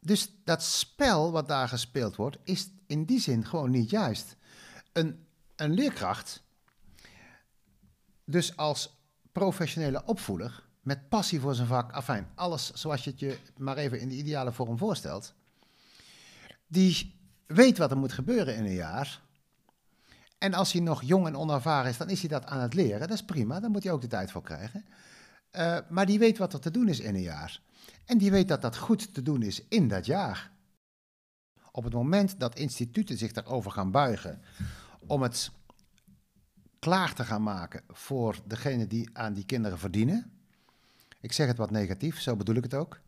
Dus 0.01 0.35
dat 0.45 0.63
spel 0.63 1.33
wat 1.33 1.49
daar 1.49 1.69
gespeeld 1.69 2.17
wordt, 2.17 2.39
is 2.43 2.71
in 2.87 3.05
die 3.05 3.21
zin 3.21 3.45
gewoon 3.45 3.71
niet 3.71 3.91
juist. 3.91 4.37
Een, 4.93 5.27
een 5.57 5.73
leerkracht, 5.73 6.43
dus 8.25 8.57
als 8.57 9.03
professionele 9.33 10.03
opvoeder, 10.05 10.64
met 10.85 11.09
passie 11.09 11.41
voor 11.41 11.55
zijn 11.55 11.69
vak, 11.69 11.93
afijn, 11.93 12.29
alles 12.35 12.73
zoals 12.73 13.05
je 13.05 13.11
het 13.11 13.21
je 13.21 13.39
maar 13.57 13.77
even 13.77 14.01
in 14.01 14.09
de 14.09 14.15
ideale 14.15 14.53
vorm 14.53 14.79
voorstelt, 14.79 15.35
die 16.67 17.19
weet 17.47 17.79
wat 17.79 17.91
er 17.91 17.97
moet 17.97 18.13
gebeuren 18.13 18.57
in 18.57 18.65
een 18.65 18.75
jaar. 18.75 19.23
En 20.39 20.55
als 20.55 20.73
hij 20.73 20.81
nog 20.81 21.03
jong 21.03 21.27
en 21.27 21.37
onervaren 21.37 21.91
is, 21.91 21.97
dan 21.97 22.11
is 22.11 22.21
hij 22.21 22.29
dat 22.29 22.47
aan 22.47 22.61
het 22.61 22.75
leren. 22.75 23.01
Dat 23.01 23.11
is 23.11 23.25
prima, 23.25 23.61
daar 23.61 23.71
moet 23.71 23.83
hij 23.83 23.93
ook 23.93 24.01
de 24.01 24.07
tijd 24.07 24.31
voor 24.31 24.43
krijgen. 24.43 24.85
Eh, 25.51 25.79
maar 25.89 26.07
die 26.07 26.19
weet 26.19 26.39
wat 26.39 26.53
er 26.53 26.61
te 26.61 26.71
doen 26.71 26.89
is 26.89 27.01
in 27.01 27.15
een 27.15 27.23
jaar. 27.23 27.61
En 28.05 28.19
die 28.19 28.31
weet 28.31 28.49
dat 28.49 28.63
dat 28.63 28.77
goed 28.77 29.15
te 29.15 29.23
doen 29.23 29.43
is 29.43 29.63
in 29.69 29.89
dat 29.89 30.07
jaar. 30.07 30.51
Op 31.71 31.85
het 31.85 31.93
moment 31.93 32.41
dat 32.41 32.59
instituten 32.59 33.19
zich 33.19 33.33
daarover 33.33 33.71
gaan 33.71 33.91
buigen 33.91 34.43
om 35.07 35.23
het 35.23 35.51
klaar 36.79 37.15
te 37.15 37.25
gaan 37.25 37.43
maken 37.43 37.83
voor 37.89 38.41
degene 38.47 38.87
die 38.87 39.11
aan 39.13 39.33
die 39.33 39.45
kinderen 39.45 39.79
verdienen. 39.79 40.34
Ik 41.25 41.33
zeg 41.33 41.47
het 41.47 41.57
wat 41.57 41.71
negatief, 41.71 42.21
zo 42.21 42.37
bedoel 42.37 42.55
ik 42.55 42.63
het 42.63 42.75
ook. 42.75 43.01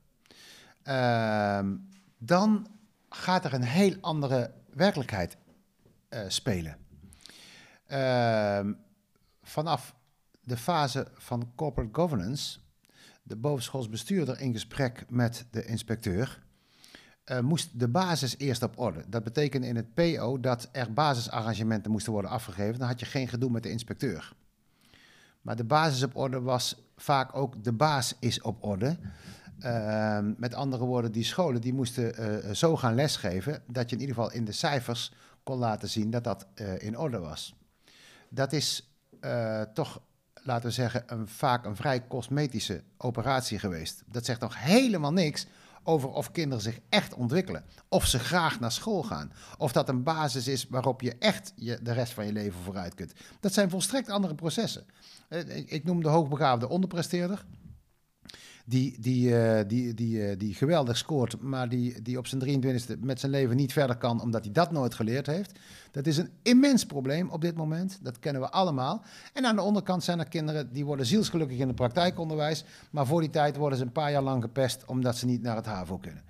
Ehm, 0.83 1.77
dan 2.19 2.67
gaat 3.09 3.45
er 3.45 3.55
een 3.55 3.63
heel 3.63 3.97
andere 4.01 4.51
werkelijkheid 4.73 5.37
eh, 6.09 6.21
spelen. 6.29 6.77
Ehm, 7.87 8.73
vanaf 9.43 9.95
de 10.41 10.57
fase 10.57 11.07
van 11.15 11.53
corporate 11.55 11.95
governance, 11.95 12.59
de 13.23 13.37
bovenschoolsbestuurder 13.37 14.41
in 14.41 14.53
gesprek 14.53 15.05
met 15.09 15.47
de 15.51 15.65
inspecteur, 15.65 16.43
eh, 17.25 17.41
moest 17.41 17.81
de 17.81 17.89
basis 17.89 18.39
eerst 18.39 18.63
op 18.63 18.79
orde. 18.79 19.05
Dat 19.09 19.25
betekende 19.25 19.67
in 19.67 19.77
het 19.77 19.95
PO 19.95 20.41
dat 20.41 20.69
er 20.73 20.93
basisarrangementen 20.93 21.91
moesten 21.91 22.13
worden 22.13 22.31
afgegeven. 22.31 22.79
Dan 22.79 22.89
had 22.89 23.01
je 23.01 23.07
geen 23.07 23.29
gedoe 23.29 23.51
met 23.51 23.63
de 23.63 23.71
inspecteur. 23.71 24.35
Maar 25.47 25.57
de 25.57 25.65
basis 25.65 26.03
op 26.03 26.17
orde 26.17 26.41
was 26.41 26.77
vaak 26.97 27.37
ook 27.37 27.65
de 27.65 27.73
baas 27.73 28.15
is 28.19 28.41
op 28.41 28.65
orde. 28.65 28.97
Ehm, 29.59 30.33
met 30.37 30.55
andere 30.55 30.85
woorden, 30.85 31.13
die 31.13 31.25
scholen 31.25 31.61
die 31.61 31.75
moesten 31.75 32.17
eh, 32.17 32.55
zo 32.55 32.77
gaan 32.77 32.95
lesgeven 32.95 33.63
dat 33.67 33.91
je 33.91 33.97
in 33.97 34.01
ieder 34.01 34.17
geval 34.17 34.33
in 34.33 34.45
de 34.45 34.53
cijfers 34.53 35.13
kon 35.43 35.59
laten 35.59 35.89
zien 35.89 36.11
dat 36.11 36.25
dat 36.25 36.47
eh, 36.55 36.83
in 36.83 36.99
orde 36.99 37.19
was. 37.19 37.55
Dat 38.29 38.53
is 38.53 38.97
eh, 39.21 39.63
toch, 39.63 40.01
laten 40.43 40.69
we 40.69 40.75
zeggen, 40.75 41.03
een, 41.07 41.29
vaak 41.29 41.65
een 41.65 41.77
vrij 41.77 42.07
cosmetische 42.07 42.83
operatie 42.97 43.59
geweest. 43.59 44.03
Dat 44.07 44.25
zegt 44.25 44.41
nog 44.41 44.63
helemaal 44.65 45.13
niks 45.13 45.47
over 45.83 46.09
of 46.09 46.31
kinderen 46.31 46.63
zich 46.63 46.79
echt 46.89 47.15
ontwikkelen. 47.15 47.65
Of 47.89 48.07
ze 48.07 48.19
graag 48.19 48.61
naar 48.61 48.73
school 48.73 49.03
gaan. 49.03 49.33
Of 49.59 49.73
dat 49.73 49.89
een 49.89 50.03
basis 50.03 50.49
is 50.49 50.67
waarop 50.69 51.01
je 51.01 51.17
echt 51.19 51.53
je, 51.57 51.79
de 51.83 51.93
rest 51.93 52.13
van 52.13 52.27
je 52.27 52.33
leven 52.33 52.61
vooruit 52.61 52.95
kunt. 52.95 53.13
Dat 53.41 53.53
zijn 53.53 53.71
volstrekt 53.71 54.09
andere 54.09 54.35
processen. 54.35 54.87
Eh, 55.29 55.57
ik, 55.57 55.71
ik 55.71 55.85
noem 55.85 56.03
de 56.03 56.09
hoogbegaafde 56.09 56.69
onderpresteerder. 56.69 57.45
Die, 58.69 58.97
die, 59.01 59.39
eh, 59.39 59.69
die, 59.69 59.95
die, 59.95 60.27
eh, 60.27 60.39
die 60.39 60.55
geweldig 60.55 60.97
scoort, 60.97 61.41
maar 61.41 61.69
die, 61.69 62.03
die 62.03 62.19
op 62.19 62.27
zijn 62.27 62.41
23e 62.41 62.99
met 63.01 63.21
zijn 63.21 63.33
leven 63.33 63.57
niet 63.57 63.73
verder 63.73 63.97
kan, 63.97 64.21
omdat 64.23 64.45
hij 64.45 64.53
dat 64.53 64.71
nooit 64.71 64.95
geleerd 64.95 65.27
heeft. 65.27 65.59
Dat 65.91 66.07
is 66.07 66.17
een 66.17 66.31
immens 66.43 66.87
probleem 66.87 67.31
op 67.31 67.41
dit 67.41 67.57
moment. 67.57 67.99
Dat 68.03 68.19
kennen 68.19 68.43
we 68.43 68.51
allemaal. 68.51 69.05
En 69.33 69.45
aan 69.45 69.57
de 69.57 69.63
onderkant 69.63 70.05
zijn 70.05 70.19
er 70.19 70.29
kinderen 70.29 70.73
die 70.73 70.85
worden 70.85 71.07
zielsgelukkig 71.07 71.59
in 71.59 71.67
het 71.67 71.77
praktijkonderwijs, 71.77 72.65
maar 72.91 73.07
voor 73.07 73.21
die 73.21 73.31
tijd 73.31 73.57
worden 73.57 73.79
ze 73.79 73.85
een 73.85 73.93
paar 73.93 74.11
jaar 74.11 74.23
lang 74.23 74.43
gepest 74.43 74.85
omdat 74.87 75.17
ze 75.17 75.27
niet 75.27 75.43
naar 75.43 75.57
het 75.57 75.67
HAVO 75.67 75.99
kunnen. 75.99 76.23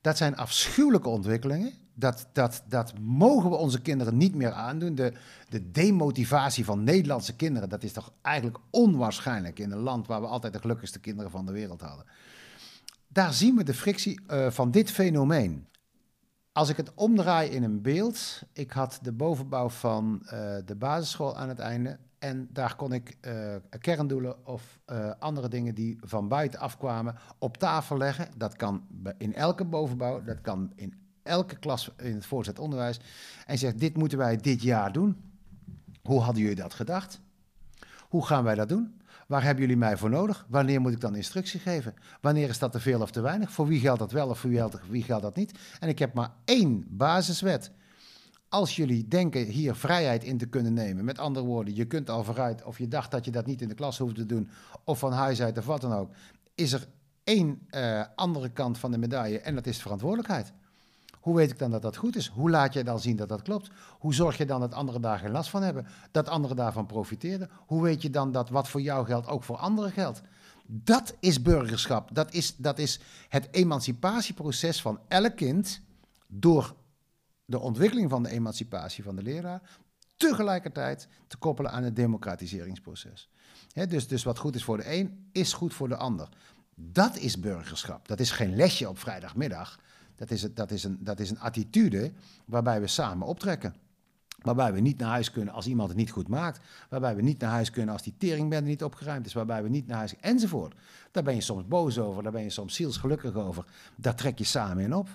Dat 0.00 0.16
zijn 0.16 0.36
afschuwelijke 0.36 1.08
ontwikkelingen. 1.08 1.72
Dat, 1.94 2.26
dat, 2.32 2.62
dat 2.68 2.98
mogen 2.98 3.50
we 3.50 3.56
onze 3.56 3.80
kinderen 3.80 4.16
niet 4.16 4.34
meer 4.34 4.52
aandoen. 4.52 4.94
De, 4.94 5.12
de 5.48 5.70
demotivatie 5.70 6.64
van 6.64 6.84
Nederlandse 6.84 7.36
kinderen, 7.36 7.68
dat 7.68 7.82
is 7.82 7.92
toch 7.92 8.12
eigenlijk 8.22 8.58
onwaarschijnlijk 8.70 9.58
in 9.58 9.70
een 9.70 9.78
land 9.78 10.06
waar 10.06 10.20
we 10.20 10.26
altijd 10.26 10.52
de 10.52 10.60
gelukkigste 10.60 10.98
kinderen 10.98 11.30
van 11.30 11.46
de 11.46 11.52
wereld 11.52 11.80
hadden. 11.80 12.06
Daar 13.08 13.32
zien 13.32 13.56
we 13.56 13.64
de 13.64 13.74
frictie 13.74 14.20
eh, 14.26 14.50
van 14.50 14.70
dit 14.70 14.90
fenomeen. 14.90 15.66
Als 16.52 16.68
ik 16.68 16.76
het 16.76 16.94
omdraai 16.94 17.50
in 17.50 17.62
een 17.62 17.82
beeld, 17.82 18.42
ik 18.52 18.70
had 18.70 18.98
de 19.02 19.12
bovenbouw 19.12 19.68
van 19.68 20.22
eh, 20.24 20.56
de 20.64 20.74
basisschool 20.74 21.36
aan 21.36 21.48
het 21.48 21.58
einde 21.58 21.98
en 22.18 22.48
daar 22.52 22.76
kon 22.76 22.92
ik 22.92 23.16
eh, 23.20 23.54
kerndoelen 23.80 24.46
of 24.46 24.78
eh, 24.84 25.10
andere 25.18 25.48
dingen 25.48 25.74
die 25.74 25.98
van 26.00 26.28
buiten 26.28 26.60
afkwamen 26.60 27.14
op 27.38 27.56
tafel 27.56 27.96
leggen. 27.96 28.28
Dat 28.36 28.56
kan 28.56 28.86
in 29.18 29.34
elke 29.34 29.64
bovenbouw, 29.64 30.22
dat 30.22 30.40
kan 30.40 30.72
in 30.74 30.94
elke 31.22 31.58
klas 31.58 31.90
in 31.96 32.14
het 32.14 32.26
voortgezet 32.26 32.60
onderwijs. 32.60 33.00
En 33.46 33.58
zegt, 33.58 33.78
dit 33.78 33.96
moeten 33.96 34.18
wij 34.18 34.36
dit 34.36 34.62
jaar 34.62 34.92
doen. 34.92 35.16
Hoe 36.02 36.20
hadden 36.20 36.42
jullie 36.42 36.56
dat 36.56 36.74
gedacht? 36.74 37.20
Hoe 38.08 38.26
gaan 38.26 38.44
wij 38.44 38.54
dat 38.54 38.68
doen? 38.68 39.00
Waar 39.26 39.42
hebben 39.42 39.62
jullie 39.62 39.78
mij 39.78 39.96
voor 39.96 40.10
nodig? 40.10 40.46
Wanneer 40.48 40.80
moet 40.80 40.92
ik 40.92 41.00
dan 41.00 41.16
instructie 41.16 41.60
geven? 41.60 41.94
Wanneer 42.20 42.48
is 42.48 42.58
dat 42.58 42.72
te 42.72 42.80
veel 42.80 43.00
of 43.00 43.10
te 43.10 43.20
weinig? 43.20 43.52
Voor 43.52 43.66
wie 43.66 43.80
geldt 43.80 43.98
dat 43.98 44.12
wel 44.12 44.28
of 44.28 44.38
voor 44.38 44.50
wie 44.88 45.02
geldt 45.02 45.22
dat 45.22 45.36
niet? 45.36 45.58
En 45.80 45.88
ik 45.88 45.98
heb 45.98 46.14
maar 46.14 46.30
één 46.44 46.84
basiswet. 46.88 47.70
Als 48.48 48.76
jullie 48.76 49.08
denken 49.08 49.44
hier 49.44 49.74
vrijheid 49.74 50.24
in 50.24 50.38
te 50.38 50.46
kunnen 50.46 50.72
nemen, 50.72 51.04
met 51.04 51.18
andere 51.18 51.46
woorden, 51.46 51.74
je 51.74 51.84
kunt 51.84 52.10
al 52.10 52.24
vooruit, 52.24 52.64
of 52.64 52.78
je 52.78 52.88
dacht 52.88 53.10
dat 53.10 53.24
je 53.24 53.30
dat 53.30 53.46
niet 53.46 53.62
in 53.62 53.68
de 53.68 53.74
klas 53.74 53.98
hoeft 53.98 54.14
te 54.14 54.26
doen, 54.26 54.50
of 54.84 54.98
van 54.98 55.12
huis 55.12 55.42
uit 55.42 55.58
of 55.58 55.66
wat 55.66 55.80
dan 55.80 55.92
ook, 55.92 56.10
is 56.54 56.72
er 56.72 56.88
één 57.24 57.66
uh, 57.70 58.04
andere 58.14 58.48
kant 58.48 58.78
van 58.78 58.90
de 58.90 58.98
medaille 58.98 59.40
en 59.40 59.54
dat 59.54 59.66
is 59.66 59.76
de 59.76 59.82
verantwoordelijkheid. 59.82 60.52
Hoe 61.20 61.36
weet 61.36 61.50
ik 61.50 61.58
dan 61.58 61.70
dat 61.70 61.82
dat 61.82 61.96
goed 61.96 62.16
is? 62.16 62.26
Hoe 62.26 62.50
laat 62.50 62.72
je 62.72 62.84
dan 62.84 63.00
zien 63.00 63.16
dat 63.16 63.28
dat 63.28 63.42
klopt? 63.42 63.70
Hoe 63.98 64.14
zorg 64.14 64.36
je 64.36 64.46
dan 64.46 64.60
dat 64.60 64.74
andere 64.74 65.00
daar 65.00 65.18
geen 65.18 65.30
last 65.30 65.50
van 65.50 65.62
hebben? 65.62 65.86
Dat 66.10 66.28
anderen 66.28 66.56
daarvan 66.56 66.86
profiteren? 66.86 67.50
Hoe 67.66 67.82
weet 67.82 68.02
je 68.02 68.10
dan 68.10 68.32
dat 68.32 68.48
wat 68.48 68.68
voor 68.68 68.80
jou 68.80 69.06
geldt 69.06 69.26
ook 69.26 69.44
voor 69.44 69.56
anderen 69.56 69.92
geldt? 69.92 70.22
Dat 70.66 71.14
is 71.20 71.42
burgerschap. 71.42 72.14
Dat 72.14 72.32
is, 72.32 72.56
dat 72.56 72.78
is 72.78 73.00
het 73.28 73.48
emancipatieproces 73.50 74.80
van 74.80 75.00
elk 75.08 75.36
kind 75.36 75.80
door 76.26 76.74
de 77.48 77.58
ontwikkeling 77.58 78.10
van 78.10 78.22
de 78.22 78.28
emancipatie 78.28 79.04
van 79.04 79.16
de 79.16 79.22
leraar 79.22 79.62
tegelijkertijd 80.16 81.08
te 81.26 81.36
koppelen 81.36 81.70
aan 81.70 81.82
het 81.82 81.96
democratiseringsproces. 81.96 83.28
dus, 83.88 84.08
dus 84.08 84.22
wat 84.22 84.38
goed 84.38 84.54
is 84.54 84.64
voor 84.64 84.76
de 84.76 84.94
een, 84.94 85.28
is 85.32 85.52
goed 85.52 85.74
voor 85.74 85.88
de 85.88 85.96
ander. 85.96 86.28
Dat 86.74 87.16
is 87.16 87.40
burgerschap. 87.40 88.08
Dat 88.08 88.20
is 88.20 88.30
geen 88.30 88.56
lesje 88.56 88.88
op 88.88 88.98
vrijdagmiddag. 88.98 89.78
Dat 90.14 90.30
is, 90.30 90.54
dat 90.54 90.70
is, 90.70 90.84
een, 90.84 90.98
dat 91.00 91.20
is 91.20 91.30
een 91.30 91.40
attitude 91.40 92.12
waarbij 92.44 92.80
we 92.80 92.86
samen 92.86 93.26
optrekken. 93.26 93.74
Waarbij 94.38 94.72
we 94.72 94.80
niet 94.80 94.98
naar 94.98 95.10
huis 95.10 95.30
kunnen 95.30 95.54
als 95.54 95.66
iemand 95.66 95.88
het 95.88 95.98
niet 95.98 96.10
goed 96.10 96.28
maakt. 96.28 96.60
Waarbij 96.88 97.16
we 97.16 97.22
niet 97.22 97.38
naar 97.38 97.50
huis 97.50 97.70
kunnen 97.70 97.92
als 97.92 98.02
die 98.02 98.14
teringbende 98.18 98.68
niet 98.68 98.84
opgeruimd 98.84 99.26
is. 99.26 99.32
Waarbij 99.32 99.62
we 99.62 99.68
niet 99.68 99.86
naar 99.86 99.96
huis 99.96 100.16
enzovoort. 100.20 100.74
Daar 101.10 101.22
ben 101.22 101.34
je 101.34 101.40
soms 101.40 101.66
boos 101.66 101.98
over, 101.98 102.22
daar 102.22 102.32
ben 102.32 102.42
je 102.42 102.50
soms 102.50 102.74
zielsgelukkig 102.74 103.34
over. 103.34 103.64
Daar 103.96 104.14
trek 104.14 104.38
je 104.38 104.44
samen 104.44 104.84
in 104.84 104.94
op. 104.94 105.08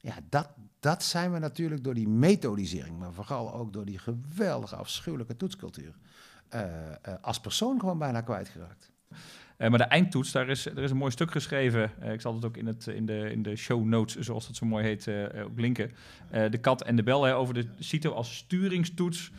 Ja, 0.00 0.14
dat, 0.28 0.48
dat 0.82 1.02
zijn 1.02 1.32
we 1.32 1.38
natuurlijk 1.38 1.84
door 1.84 1.94
die 1.94 2.08
methodisering, 2.08 2.98
maar 2.98 3.12
vooral 3.12 3.54
ook 3.54 3.72
door 3.72 3.84
die 3.84 3.98
geweldige, 3.98 4.76
afschuwelijke 4.76 5.36
toetscultuur. 5.36 5.94
Uh, 6.54 6.60
uh, 6.60 7.14
als 7.20 7.40
persoon 7.40 7.80
gewoon 7.80 7.98
bijna 7.98 8.20
kwijtgeraakt. 8.20 8.90
Uh, 9.10 9.68
maar 9.68 9.78
de 9.78 9.84
eindtoets, 9.84 10.32
daar 10.32 10.48
is, 10.48 10.66
er 10.66 10.78
is 10.78 10.90
een 10.90 10.96
mooi 10.96 11.10
stuk 11.10 11.30
geschreven. 11.30 11.90
ik 12.12 12.20
zal 12.20 12.34
het 12.34 12.44
ook 12.44 12.56
in, 12.56 12.66
het, 12.66 12.86
in, 12.86 13.06
de, 13.06 13.30
in 13.30 13.42
de 13.42 13.56
show 13.56 13.84
notes, 13.84 14.16
zoals 14.16 14.46
dat 14.46 14.56
zo 14.56 14.66
mooi 14.66 14.84
heet, 14.84 15.10
op 15.44 15.58
linken. 15.58 15.92
de 16.30 16.58
kat 16.60 16.82
en 16.82 16.96
de 16.96 17.02
bel 17.02 17.24
hè, 17.24 17.36
over 17.36 17.54
de 17.54 17.66
CITO 17.78 18.10
als 18.10 18.36
sturingstoets. 18.36 19.30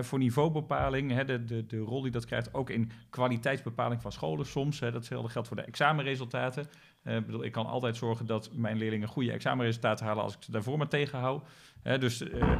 voor 0.00 0.18
niveaubepaling, 0.18 1.10
hè, 1.10 1.24
de, 1.24 1.44
de, 1.44 1.66
de 1.66 1.78
rol 1.78 2.02
die 2.02 2.12
dat 2.12 2.24
krijgt, 2.24 2.54
ook 2.54 2.70
in 2.70 2.90
kwaliteitsbepaling 3.10 4.02
van 4.02 4.12
scholen 4.12 4.46
soms. 4.46 4.80
Hè, 4.80 4.92
datzelfde 4.92 5.30
geldt 5.30 5.48
voor 5.48 5.56
de 5.56 5.62
examenresultaten. 5.62 6.66
Uh, 7.06 7.14
bedoel, 7.14 7.44
ik 7.44 7.52
kan 7.52 7.66
altijd 7.66 7.96
zorgen 7.96 8.26
dat 8.26 8.50
mijn 8.52 8.76
leerlingen 8.76 9.08
goede 9.08 9.32
examenresultaten 9.32 10.06
halen 10.06 10.22
als 10.22 10.34
ik 10.34 10.42
ze 10.42 10.50
daarvoor 10.50 10.78
maar 10.78 10.88
tegenhoud. 10.88 11.46
Uh, 11.84 11.98
dus 11.98 12.22
uh, 12.22 12.58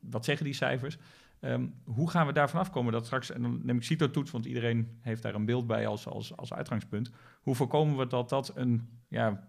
wat 0.00 0.24
zeggen 0.24 0.44
die 0.44 0.54
cijfers? 0.54 0.98
Um, 1.40 1.74
hoe 1.84 2.10
gaan 2.10 2.26
we 2.26 2.32
daarvan 2.32 2.60
afkomen 2.60 2.92
dat 2.92 3.04
straks, 3.04 3.30
en 3.30 3.42
dan 3.42 3.60
neem 3.62 3.76
ik 3.76 3.82
CITO-toets, 3.82 4.30
want 4.30 4.44
iedereen 4.44 4.98
heeft 5.00 5.22
daar 5.22 5.34
een 5.34 5.44
beeld 5.44 5.66
bij 5.66 5.86
als, 5.86 6.06
als, 6.06 6.36
als 6.36 6.52
uitgangspunt. 6.52 7.10
Hoe 7.42 7.54
voorkomen 7.54 7.96
we 7.96 8.06
dat 8.06 8.28
dat 8.28 8.52
een 8.54 8.88
ja, 9.08 9.48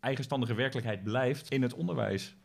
eigenstandige 0.00 0.54
werkelijkheid 0.54 1.02
blijft 1.02 1.48
in 1.48 1.62
het 1.62 1.74
onderwijs? 1.74 2.36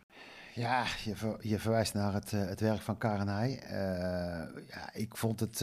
Ja, 0.53 0.84
je, 1.03 1.38
je 1.39 1.59
verwijst 1.59 1.93
naar 1.93 2.13
het, 2.13 2.32
het 2.32 2.59
werk 2.59 2.82
van 2.82 2.97
Karen 2.97 3.28
Heij. 3.28 3.63
ja, 4.68 4.93
ik 4.93 5.18
vond 5.18 5.39
het 5.39 5.61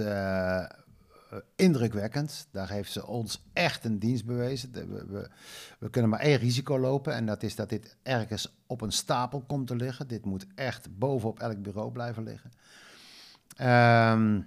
indrukwekkend. 1.57 2.47
Daar 2.51 2.71
heeft 2.71 2.93
ze 2.93 3.07
ons 3.07 3.45
echt 3.53 3.85
een 3.85 3.99
dienst 3.99 4.25
bewezen. 4.25 4.73
We, 4.73 4.87
we, 5.07 5.29
we, 5.79 5.91
kunnen 5.91 6.11
maar 6.11 6.21
één 6.21 6.39
risico 6.39 6.79
lopen 6.79 7.15
en 7.15 7.27
dat 7.27 7.43
is 7.43 7.55
dat 7.55 7.69
dit 7.69 7.97
ergens 8.03 8.55
op 8.67 8.81
een 8.81 8.93
stapel 8.93 9.41
komt 9.41 9.67
te 9.67 9.77
liggen. 9.77 10.09
Dit 10.09 10.25
moet 10.25 10.47
echt 10.55 10.99
bovenop 10.99 11.41
elk 11.41 11.63
bureau 11.63 11.93
blijven 11.93 12.23
liggen. 12.23 12.51
Um, 14.13 14.47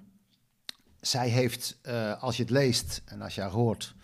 zij 1.01 1.29
heeft, 1.29 1.77
uh, 1.83 2.23
als 2.23 2.37
je 2.37 2.41
het 2.41 2.51
leest 2.51 3.01
en 3.05 3.21
als 3.21 3.35
je 3.35 3.41
haar 3.41 3.49
hoort, 3.49 3.95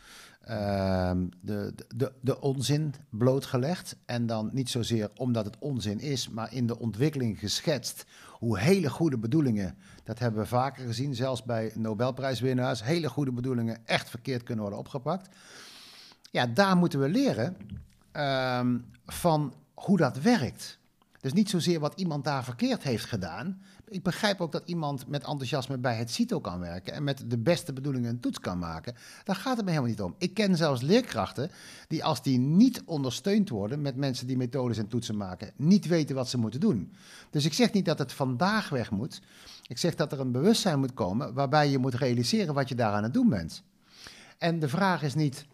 Ehm, 0.42 1.28
de, 1.42 1.74
de, 1.96 2.12
de 2.22 2.42
onzin 2.42 2.94
blootgelegd. 3.10 3.96
En 4.06 4.26
dan 4.26 4.50
niet 4.54 4.70
zozeer 4.70 5.10
omdat 5.16 5.46
het 5.46 5.58
onzin 5.60 6.00
is, 6.00 6.30
maar 6.30 6.54
in 6.54 6.68
de 6.68 6.80
ontwikkeling 6.80 7.40
geschetst. 7.40 8.06
Hoe 8.30 8.60
hele 8.60 8.90
goede 8.90 9.18
bedoelingen, 9.18 9.78
dat 10.04 10.20
hebben 10.20 10.42
we 10.42 10.48
vaker 10.48 10.86
gezien, 10.86 11.16
zelfs 11.16 11.44
bij 11.44 11.72
Nobelprijswinnaars, 11.76 12.84
hele 12.84 13.10
goede 13.10 13.32
bedoelingen 13.32 13.78
echt 13.86 14.10
verkeerd 14.10 14.44
kunnen 14.44 14.62
worden 14.62 14.80
opgepakt. 14.80 15.36
Ja, 16.32 16.46
daar 16.48 16.78
moeten 16.78 17.00
we 17.00 17.10
leren 17.10 17.58
ehm, 18.12 18.78
van 19.06 19.54
hoe 19.74 19.98
dat 19.98 20.22
werkt. 20.22 20.80
Dus 21.20 21.34
niet 21.34 21.50
zozeer 21.50 21.80
wat 21.80 22.00
iemand 22.00 22.24
daar 22.24 22.44
verkeerd 22.44 22.84
heeft 22.84 23.06
gedaan, 23.06 23.62
ik 23.92 24.04
begrijp 24.04 24.42
ook 24.42 24.52
dat 24.52 24.64
iemand 24.66 25.08
met 25.08 25.24
enthousiasme 25.24 25.78
bij 25.78 25.96
het 25.96 26.12
CITO 26.12 26.40
kan 26.40 26.60
werken 26.60 26.94
en 26.94 27.04
met 27.04 27.24
de 27.28 27.38
beste 27.38 27.74
bedoelingen 27.74 28.10
een 28.10 28.20
toets 28.20 28.40
kan 28.40 28.60
maken. 28.60 28.96
Daar 29.24 29.36
gaat 29.36 29.56
het 29.56 29.66
me 29.66 29.72
helemaal 29.72 29.92
niet 29.92 30.02
om. 30.02 30.16
Ik 30.18 30.34
ken 30.34 30.58
zelfs 30.58 30.82
leerkrachten 30.82 31.52
die 31.88 32.04
als 32.04 32.24
die 32.24 32.40
niet 32.40 32.82
ondersteund 32.86 33.50
worden 33.50 33.82
met 33.82 33.96
mensen 33.96 34.28
die 34.28 34.38
methodes 34.38 34.78
en 34.78 34.88
toetsen 34.88 35.18
maken, 35.18 35.52
niet 35.56 35.88
weten 35.88 36.16
wat 36.16 36.30
ze 36.30 36.38
moeten 36.38 36.60
doen. 36.60 36.94
Dus 37.30 37.46
ik 37.46 37.54
zeg 37.54 37.72
niet 37.72 37.86
dat 37.86 38.00
het 38.00 38.14
vandaag 38.14 38.70
weg 38.70 38.92
moet. 38.92 39.22
Ik 39.68 39.78
zeg 39.78 39.96
dat 39.96 40.12
er 40.12 40.20
een 40.20 40.32
bewustzijn 40.32 40.80
moet 40.80 40.94
komen 40.94 41.34
waarbij 41.34 41.70
je 41.70 41.78
moet 41.78 41.94
realiseren 41.94 42.54
wat 42.54 42.70
je 42.70 42.76
daar 42.76 42.94
aan 42.94 43.04
het 43.04 43.14
doen 43.14 43.30
bent. 43.30 43.64
En 44.38 44.60
de 44.60 44.70
vraag 44.70 45.04
is 45.04 45.16
niet, 45.16 45.46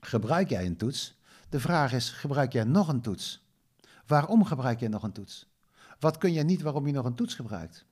gebruik 0.00 0.48
jij 0.48 0.66
een 0.66 0.76
toets? 0.76 1.18
De 1.48 1.60
vraag 1.60 1.92
is, 1.92 2.10
gebruik 2.10 2.52
jij 2.52 2.64
nog 2.64 2.88
een 2.88 3.00
toets? 3.00 3.44
Waarom 4.06 4.44
gebruik 4.44 4.80
jij 4.80 4.88
nog 4.88 5.02
een 5.02 5.12
toets? 5.12 5.46
Wat 5.98 6.18
kun 6.18 6.32
je 6.32 6.42
niet 6.42 6.62
waarom 6.62 6.86
je 6.86 6.92
nog 6.92 7.04
een 7.04 7.14
toets 7.14 7.34
gebruikt? 7.34 7.84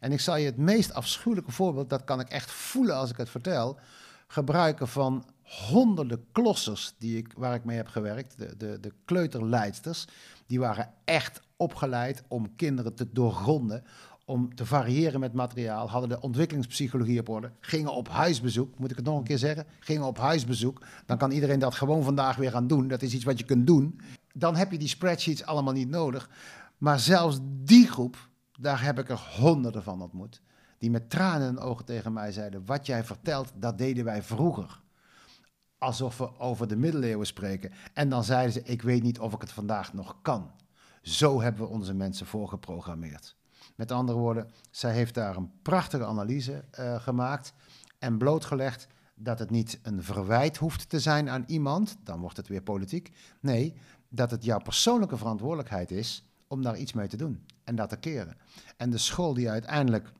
En 0.00 0.12
ik 0.12 0.20
zal 0.20 0.36
je 0.36 0.46
het 0.46 0.56
meest 0.56 0.94
afschuwelijke 0.94 1.52
voorbeeld, 1.52 1.90
dat 1.90 2.04
kan 2.04 2.20
ik 2.20 2.28
echt 2.28 2.50
voelen 2.50 2.96
als 2.96 3.10
ik 3.10 3.16
het 3.16 3.28
vertel, 3.28 3.78
gebruiken 4.26 4.88
van 4.88 5.24
honderden 5.42 6.24
klossers 6.32 6.94
die 6.98 7.16
ik, 7.16 7.32
waar 7.36 7.54
ik 7.54 7.64
mee 7.64 7.76
heb 7.76 7.88
gewerkt, 7.88 8.38
de, 8.38 8.56
de, 8.56 8.78
de 8.80 8.92
kleuterleidsters. 9.04 10.06
Die 10.46 10.60
waren 10.60 10.92
echt 11.04 11.40
opgeleid 11.56 12.22
om 12.28 12.56
kinderen 12.56 12.94
te 12.94 13.12
doorgronden, 13.12 13.84
om 14.24 14.54
te 14.54 14.66
variëren 14.66 15.20
met 15.20 15.32
materiaal, 15.32 15.90
hadden 15.90 16.08
de 16.08 16.20
ontwikkelingspsychologie 16.20 17.20
op 17.20 17.28
orde, 17.28 17.50
gingen 17.60 17.92
op 17.92 18.08
huisbezoek, 18.08 18.78
moet 18.78 18.90
ik 18.90 18.96
het 18.96 19.04
nog 19.04 19.18
een 19.18 19.24
keer 19.24 19.38
zeggen, 19.38 19.66
gingen 19.80 20.06
op 20.06 20.18
huisbezoek. 20.18 20.82
Dan 21.06 21.18
kan 21.18 21.30
iedereen 21.30 21.58
dat 21.58 21.74
gewoon 21.74 22.02
vandaag 22.02 22.36
weer 22.36 22.50
gaan 22.50 22.66
doen, 22.66 22.88
dat 22.88 23.02
is 23.02 23.14
iets 23.14 23.24
wat 23.24 23.38
je 23.38 23.44
kunt 23.44 23.66
doen. 23.66 24.00
Dan 24.32 24.56
heb 24.56 24.70
je 24.72 24.78
die 24.78 24.88
spreadsheets 24.88 25.44
allemaal 25.44 25.72
niet 25.72 25.88
nodig. 25.88 26.30
Maar 26.78 27.00
zelfs 27.00 27.38
die 27.42 27.86
groep, 27.88 28.28
daar 28.58 28.82
heb 28.82 28.98
ik 28.98 29.08
er 29.08 29.34
honderden 29.38 29.82
van 29.82 30.02
ontmoet, 30.02 30.40
die 30.78 30.90
met 30.90 31.10
tranen 31.10 31.48
in 31.48 31.58
ogen 31.58 31.84
tegen 31.84 32.12
mij 32.12 32.32
zeiden: 32.32 32.66
Wat 32.66 32.86
jij 32.86 33.04
vertelt, 33.04 33.52
dat 33.54 33.78
deden 33.78 34.04
wij 34.04 34.22
vroeger. 34.22 34.82
Alsof 35.78 36.18
we 36.18 36.38
over 36.38 36.68
de 36.68 36.76
middeleeuwen 36.76 37.26
spreken. 37.26 37.72
En 37.92 38.08
dan 38.08 38.24
zeiden 38.24 38.52
ze: 38.52 38.62
Ik 38.62 38.82
weet 38.82 39.02
niet 39.02 39.18
of 39.18 39.32
ik 39.32 39.40
het 39.40 39.52
vandaag 39.52 39.92
nog 39.92 40.16
kan. 40.22 40.50
Zo 41.02 41.40
hebben 41.40 41.62
we 41.62 41.68
onze 41.68 41.94
mensen 41.94 42.26
voorgeprogrammeerd. 42.26 43.36
Met 43.74 43.92
andere 43.92 44.18
woorden, 44.18 44.50
zij 44.70 44.92
heeft 44.92 45.14
daar 45.14 45.36
een 45.36 45.50
prachtige 45.62 46.04
analyse 46.04 46.64
uh, 46.78 47.00
gemaakt 47.00 47.52
en 47.98 48.18
blootgelegd 48.18 48.86
dat 49.14 49.38
het 49.38 49.50
niet 49.50 49.78
een 49.82 50.02
verwijt 50.02 50.56
hoeft 50.56 50.88
te 50.88 51.00
zijn 51.00 51.28
aan 51.28 51.44
iemand, 51.46 51.96
dan 52.02 52.20
wordt 52.20 52.36
het 52.36 52.48
weer 52.48 52.62
politiek. 52.62 53.12
Nee, 53.40 53.74
dat 54.08 54.30
het 54.30 54.44
jouw 54.44 54.58
persoonlijke 54.58 55.16
verantwoordelijkheid 55.16 55.90
is 55.90 56.25
om 56.48 56.62
daar 56.62 56.78
iets 56.78 56.92
mee 56.92 57.08
te 57.08 57.16
doen 57.16 57.44
en 57.64 57.76
dat 57.76 57.88
te 57.88 57.96
keren. 57.96 58.36
En 58.76 58.90
de 58.90 58.98
school 58.98 59.34
die 59.34 59.50
uiteindelijk 59.50 60.12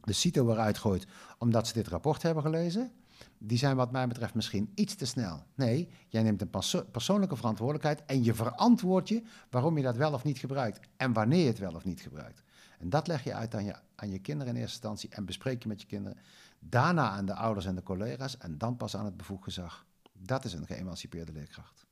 de 0.00 0.12
CITO 0.12 0.50
eruit 0.50 0.78
gooit 0.78 1.06
omdat 1.38 1.66
ze 1.66 1.72
dit 1.72 1.88
rapport 1.88 2.22
hebben 2.22 2.42
gelezen, 2.42 2.92
die 3.38 3.58
zijn 3.58 3.76
wat 3.76 3.92
mij 3.92 4.08
betreft 4.08 4.34
misschien 4.34 4.72
iets 4.74 4.94
te 4.94 5.06
snel. 5.06 5.42
Nee, 5.54 5.88
jij 6.08 6.22
neemt 6.22 6.40
een 6.40 6.50
persoonlijke 6.90 7.36
verantwoordelijkheid 7.36 8.04
en 8.04 8.24
je 8.24 8.34
verantwoordt 8.34 9.08
je 9.08 9.22
waarom 9.50 9.76
je 9.76 9.82
dat 9.82 9.96
wel 9.96 10.12
of 10.12 10.24
niet 10.24 10.38
gebruikt 10.38 10.80
en 10.96 11.12
wanneer 11.12 11.40
je 11.40 11.46
het 11.46 11.58
wel 11.58 11.74
of 11.74 11.84
niet 11.84 12.00
gebruikt. 12.00 12.42
En 12.78 12.90
dat 12.90 13.06
leg 13.06 13.24
je 13.24 13.34
uit 13.34 13.54
aan 13.54 13.64
je, 13.64 13.74
aan 13.94 14.10
je 14.10 14.18
kinderen 14.18 14.54
in 14.54 14.60
eerste 14.60 14.76
instantie 14.76 15.10
en 15.10 15.24
bespreek 15.24 15.62
je 15.62 15.68
met 15.68 15.80
je 15.80 15.86
kinderen. 15.86 16.18
Daarna 16.58 17.10
aan 17.10 17.26
de 17.26 17.34
ouders 17.34 17.66
en 17.66 17.74
de 17.74 17.82
collega's 17.82 18.38
en 18.38 18.58
dan 18.58 18.76
pas 18.76 18.96
aan 18.96 19.04
het 19.04 19.16
bevoegd 19.16 19.44
gezag. 19.44 19.86
Dat 20.12 20.44
is 20.44 20.52
een 20.52 20.66
geëmancipeerde 20.66 21.32
leerkracht. 21.32 21.86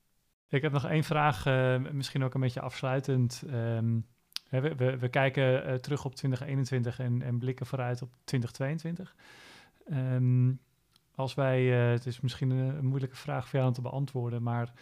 Ik 0.49 0.63
heb 0.63 0.73
nog 0.73 0.85
één 0.85 1.05
vraag, 1.05 1.47
uh, 1.47 1.77
misschien 1.77 2.25
ook 2.25 2.35
een 2.35 2.41
beetje 2.41 2.61
afsluitend. 2.61 3.43
Um, 3.47 4.07
we, 4.49 4.97
we, 4.99 5.09
kijken 5.09 5.71
uh, 5.71 5.75
terug 5.75 6.05
op 6.05 6.15
2021 6.15 6.99
en, 6.99 7.23
en, 7.23 7.39
blikken 7.39 7.67
vooruit 7.67 8.03
op 8.03 8.15
2022. 8.25 9.15
Um, 9.89 9.97
ehm, 9.97 10.55
als 11.15 11.35
wij, 11.35 11.63
uh, 11.63 11.93
het 11.93 12.07
is 12.07 12.21
misschien 12.21 12.51
een, 12.51 12.87
moeilijke 12.87 13.17
vraag 13.17 13.49
voor 13.49 13.59
jou 13.59 13.73
te 13.73 13.81
beantwoorden, 13.81 14.43
maar 14.43 14.73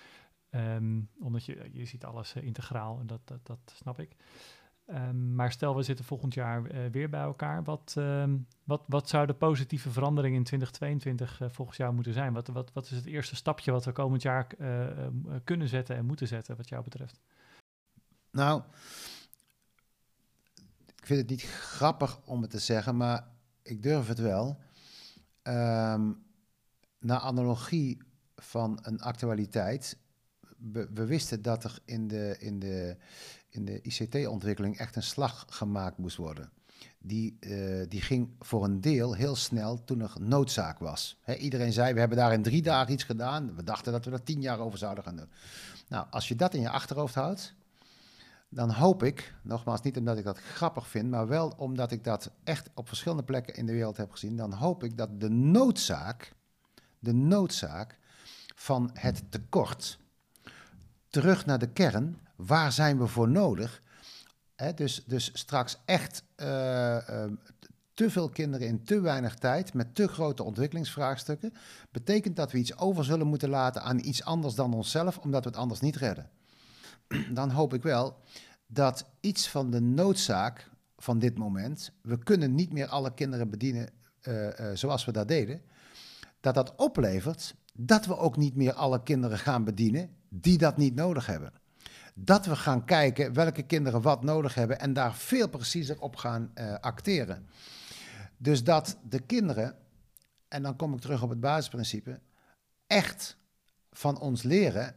um, 0.50 1.08
omdat 1.20 1.44
je, 1.44 1.68
je 1.72 1.84
ziet 1.84 2.04
alles 2.04 2.34
integraal 2.34 2.98
en 3.00 3.06
dat, 3.06 3.20
dat, 3.24 3.46
dat 3.46 3.72
snap 3.74 4.00
ik. 4.00 4.16
Um, 4.86 5.34
maar 5.34 5.52
stel, 5.52 5.76
we 5.76 5.82
zitten 5.82 6.04
volgend 6.04 6.34
jaar 6.34 6.74
uh, 6.74 6.90
weer 6.90 7.08
bij 7.08 7.20
elkaar. 7.20 7.62
Wat, 7.62 7.94
uh, 7.98 8.24
wat, 8.64 8.82
wat 8.86 9.08
zou 9.08 9.26
de 9.26 9.34
positieve 9.34 9.90
verandering 9.90 10.34
in 10.34 10.44
2022 10.44 11.40
uh, 11.40 11.48
volgens 11.50 11.76
jou 11.76 11.94
moeten 11.94 12.12
zijn? 12.12 12.32
Wat, 12.32 12.48
wat, 12.48 12.72
wat 12.72 12.84
is 12.84 12.90
het 12.90 13.06
eerste 13.06 13.36
stapje 13.36 13.72
wat 13.72 13.84
we 13.84 13.92
komend 13.92 14.22
jaar 14.22 14.46
eh, 14.58 14.88
kunnen 15.44 15.68
zetten 15.68 15.96
en 15.96 16.04
moeten 16.06 16.26
zetten, 16.26 16.56
wat 16.56 16.68
jou 16.68 16.84
betreft? 16.84 17.20
Nou, 18.30 18.62
ik 20.96 21.06
vind 21.06 21.20
het 21.20 21.30
niet 21.30 21.42
grappig 21.42 22.20
om 22.24 22.42
het 22.42 22.50
te 22.50 22.58
zeggen, 22.58 22.96
maar 22.96 23.28
ik 23.62 23.82
durf 23.82 24.08
het 24.08 24.18
wel. 24.18 24.60
Ehm, 25.42 26.12
naar 26.98 27.18
analogie 27.18 28.02
van 28.36 28.78
een 28.82 29.00
actualiteit. 29.00 29.98
We, 30.58 30.88
we, 30.94 31.06
wisten 31.06 31.42
dat 31.42 31.64
er 31.64 31.78
in 31.84 32.08
de, 32.08 32.36
in 32.38 32.58
de, 32.58 32.96
in 33.54 33.64
de 33.64 33.80
ICT-ontwikkeling 33.82 34.78
echt 34.78 34.96
een 34.96 35.02
slag 35.02 35.44
gemaakt 35.48 35.98
moest 35.98 36.16
worden. 36.16 36.50
Die, 36.98 37.36
uh, 37.40 37.84
die 37.88 38.00
ging 38.00 38.30
voor 38.40 38.64
een 38.64 38.80
deel 38.80 39.14
heel 39.14 39.36
snel 39.36 39.84
toen 39.84 40.00
er 40.00 40.12
noodzaak 40.20 40.78
was. 40.78 41.20
iedereen 41.38 41.72
zei, 41.72 41.92
we 41.92 41.98
hebben 41.98 42.18
daar 42.18 42.32
in 42.32 42.42
drie 42.42 42.62
dagen 42.62 42.92
iets 42.92 43.04
gedaan. 43.04 43.54
We 43.56 43.64
dachten 43.64 43.92
dat 43.92 44.04
we 44.04 44.10
er 44.10 44.22
tien 44.22 44.40
jaar 44.40 44.58
over 44.58 44.78
zouden 44.78 45.04
gaan 45.04 45.16
doen. 45.16 45.28
Nou, 45.88 46.06
als 46.10 46.28
je 46.28 46.36
dat 46.36 46.54
in 46.54 46.60
je 46.60 46.70
achterhoofd 46.70 47.14
houdt, 47.14 47.54
dan 48.48 48.70
hoop 48.70 49.02
ik, 49.02 49.34
nogmaals 49.42 49.80
niet 49.80 49.96
omdat 49.96 50.18
ik 50.18 50.24
dat 50.24 50.38
grappig 50.38 50.88
vind, 50.88 51.10
maar 51.10 51.28
wel 51.28 51.54
omdat 51.56 51.90
ik 51.90 52.04
dat 52.04 52.30
echt 52.44 52.70
op 52.74 52.88
verschillende 52.88 53.24
plekken 53.24 53.54
in 53.54 53.66
de 53.66 53.72
wereld 53.72 53.96
heb 53.96 54.10
gezien, 54.10 54.36
dan 54.36 54.52
hoop 54.52 54.84
ik 54.84 54.96
dat 54.96 55.20
de 55.20 55.30
noodzaak, 55.30 56.32
de 56.98 57.12
noodzaak 57.12 57.98
van 58.54 58.90
het 58.92 59.22
tekort, 59.28 59.98
terug 61.08 61.46
naar 61.46 61.58
de 61.58 61.68
kern, 61.68 62.18
waar 62.46 62.72
zijn 62.72 62.98
we 62.98 63.06
voor 63.06 63.28
nodig? 63.28 63.82
dus, 64.74 65.04
dus 65.06 65.30
straks 65.32 65.78
echt 65.84 66.22
uh, 66.36 66.46
uh, 66.46 67.24
te 67.94 68.10
veel 68.10 68.28
kinderen 68.28 68.66
in 68.66 68.84
te 68.84 69.00
weinig 69.00 69.34
tijd 69.34 69.74
met 69.74 69.94
te 69.94 70.08
grote 70.08 70.42
ontwikkelingsvraagstukken, 70.42 71.52
betekent 71.90 72.36
dat 72.36 72.52
we 72.52 72.58
iets 72.58 72.76
over 72.76 73.04
zullen 73.04 73.26
moeten 73.26 73.48
laten 73.48 73.82
aan 73.82 73.98
iets 73.98 74.24
anders 74.24 74.54
dan 74.54 74.74
onszelf, 74.74 75.18
omdat 75.18 75.44
we 75.44 75.50
het 75.50 75.58
anders 75.58 75.80
niet 75.80 75.96
redden. 75.96 76.30
Dan 77.34 77.50
hoop 77.50 77.74
ik 77.74 77.82
wel 77.82 78.16
dat 78.66 79.06
iets 79.20 79.48
van 79.48 79.70
de 79.70 79.80
noodzaak 79.80 80.70
van 80.96 81.18
dit 81.18 81.38
moment, 81.38 81.90
we 82.02 82.18
kunnen 82.18 82.54
niet 82.54 82.72
meer 82.72 82.86
alle 82.86 83.14
kinderen 83.14 83.50
bedienen 83.50 83.88
uh, 84.22 84.48
zoals 84.74 85.04
we 85.04 85.12
dat 85.12 85.28
deden, 85.28 85.62
dat 86.40 86.54
dat 86.54 86.74
oplevert 86.76 87.54
dat 87.72 88.06
we 88.06 88.16
ook 88.16 88.36
niet 88.36 88.54
meer 88.54 88.72
alle 88.72 89.02
kinderen 89.02 89.38
gaan 89.38 89.64
bedienen 89.64 90.10
die 90.28 90.58
dat 90.58 90.76
niet 90.76 90.94
nodig 90.94 91.26
hebben. 91.26 91.52
Dat 92.14 92.46
we 92.46 92.56
gaan 92.56 92.84
kijken 92.84 93.32
welke 93.32 93.62
kinderen 93.62 94.02
wat 94.02 94.22
nodig 94.22 94.54
hebben 94.54 94.80
en 94.80 94.92
daar 94.92 95.14
veel 95.14 95.48
preciezer 95.48 96.00
op 96.00 96.16
gaan 96.16 96.50
uh, 96.54 96.74
acteren. 96.80 97.46
Dus 98.36 98.64
dat 98.64 98.96
de 99.08 99.20
kinderen, 99.20 99.76
en 100.48 100.62
dan 100.62 100.76
kom 100.76 100.94
ik 100.94 101.00
terug 101.00 101.22
op 101.22 101.28
het 101.28 101.40
basisprincipe, 101.40 102.20
echt 102.86 103.36
van 103.92 104.18
ons 104.20 104.42
leren 104.42 104.94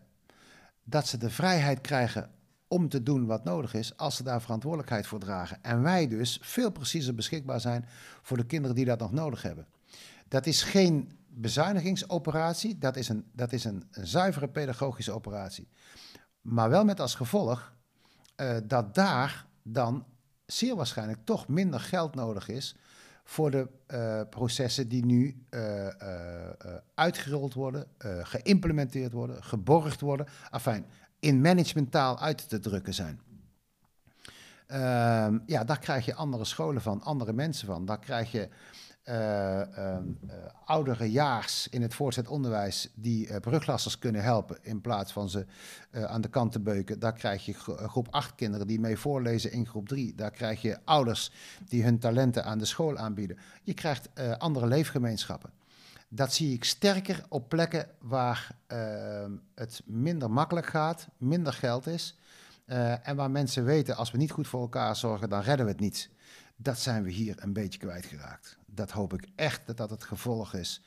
dat 0.84 1.07
ze 1.07 1.18
de 1.18 1.30
vrijheid 1.30 1.82
krijgen 1.82 2.32
om 2.68 2.89
te 2.89 3.03
doen 3.03 3.26
wat 3.26 3.43
nodig 3.43 3.74
is, 3.74 3.97
als 3.97 4.15
ze 4.15 4.24
daar 4.24 4.41
verantwoordelijkheid 4.41 5.07
voor 5.07 5.20
dragen. 5.20 5.63
En 5.63 5.82
wij 5.82 6.07
dus 6.07 6.39
veel 6.41 6.72
preciezer 6.72 7.15
beschikbaar 7.15 7.61
zijn 7.61 7.86
voor 8.22 8.38
de 8.38 8.45
kinderen 8.45 8.76
die 8.76 8.86
dat 8.86 8.99
nog 8.99 9.11
nodig 9.11 9.41
hebben. 9.41 9.68
Dat 10.28 10.45
is 10.45 10.63
geen 10.63 11.11
bezuinigingsoperatie, 11.28 12.78
dat 12.78 12.95
is 12.95 13.09
een, 13.09 13.26
dat 13.32 13.53
is 13.53 13.63
een 13.63 13.84
zuivere 13.91 14.47
pedagogische 14.47 15.11
operatie. 15.11 15.68
Maar 16.47 16.69
wel 16.69 16.85
met 16.85 16.99
als 16.99 17.15
gevolg 17.15 17.73
uh, 18.41 18.57
dat 18.63 18.95
daar 18.95 19.45
dan 19.63 20.05
zeer 20.45 20.75
waarschijnlijk 20.75 21.19
toch 21.23 21.47
minder 21.47 21.79
geld 21.79 22.15
nodig 22.15 22.47
is 22.47 22.75
voor 23.23 23.51
de 23.51 23.67
uh, 23.87 24.21
processen 24.29 24.87
die 24.87 25.05
nu 25.05 25.45
uh, 25.49 25.87
uitgerold 26.93 27.53
worden, 27.53 27.87
geïmplementeerd 28.21 29.11
worden, 29.11 29.43
geborgd 29.43 30.01
worden. 30.01 30.27
Enfin, 30.51 30.85
in 31.19 31.41
managementtaal 31.41 32.19
uit 32.19 32.49
te 32.49 32.59
drukken 32.59 32.93
zijn. 32.93 33.19
Uh, 34.67 35.39
ja, 35.45 35.63
daar 35.63 35.79
krijg 35.79 36.05
je 36.05 36.15
andere 36.15 36.45
scholen 36.45 36.81
van, 36.81 37.01
andere 37.01 37.33
mensen 37.33 37.67
van. 37.67 37.85
Daar 37.85 37.99
krijg 37.99 38.31
je 38.31 38.49
uh, 39.09 39.61
uh, 39.77 39.97
oudere 40.65 41.11
jaars 41.11 41.67
in 41.69 41.81
het 41.81 41.93
voortzet 41.93 42.27
onderwijs 42.27 42.89
die 42.95 43.27
uh, 43.27 43.35
bruglassers 43.35 43.99
kunnen 43.99 44.23
helpen 44.23 44.57
in 44.61 44.81
plaats 44.81 45.11
van 45.11 45.29
ze 45.29 45.45
aan 45.91 46.21
de 46.21 46.29
kant 46.29 46.51
te 46.51 46.59
beuken. 46.59 46.99
Daar 46.99 47.13
krijg 47.13 47.45
je 47.45 47.53
groep 47.53 48.07
8 48.09 48.35
kinderen 48.35 48.67
die 48.67 48.79
mee 48.79 48.97
voorlezen 48.97 49.51
in 49.51 49.67
groep 49.67 49.87
3. 49.87 50.15
Daar 50.15 50.31
krijg 50.31 50.61
je 50.61 50.77
ouders 50.83 51.31
die 51.67 51.83
hun 51.83 51.99
talenten 51.99 52.45
aan 52.45 52.57
de 52.57 52.65
school 52.65 52.97
aanbieden. 52.97 53.37
Je 53.63 53.73
krijgt 53.73 54.09
andere 54.37 54.67
leefgemeenschappen. 54.67 55.49
Dat 56.09 56.33
zie 56.33 56.53
ik 56.53 56.63
sterker 56.63 57.25
op 57.29 57.49
plekken 57.49 57.87
waar 57.99 58.55
ehm, 58.67 59.31
het 59.55 59.81
minder 59.85 60.31
makkelijk 60.31 60.67
gaat, 60.67 61.07
minder 61.17 61.53
geld 61.53 61.87
is. 61.87 62.17
en 63.03 63.15
waar 63.15 63.31
mensen 63.31 63.65
weten, 63.65 63.95
als 63.95 64.11
we 64.11 64.17
niet 64.17 64.31
goed 64.31 64.47
voor 64.47 64.61
elkaar 64.61 64.95
zorgen, 64.95 65.29
dan 65.29 65.41
redden 65.41 65.65
we 65.65 65.71
het 65.71 65.81
niet. 65.81 66.09
Dat 66.55 66.79
zijn 66.79 67.03
we 67.03 67.11
hier 67.11 67.35
een 67.39 67.53
beetje 67.53 67.79
kwijtgeraakt 67.79 68.57
dat 68.78 68.91
hoop 68.91 69.13
ik 69.13 69.28
echt 69.36 69.67
dat 69.67 69.78
dat 69.78 69.89
het 69.89 70.03
gevolg 70.03 70.53
is 70.53 70.82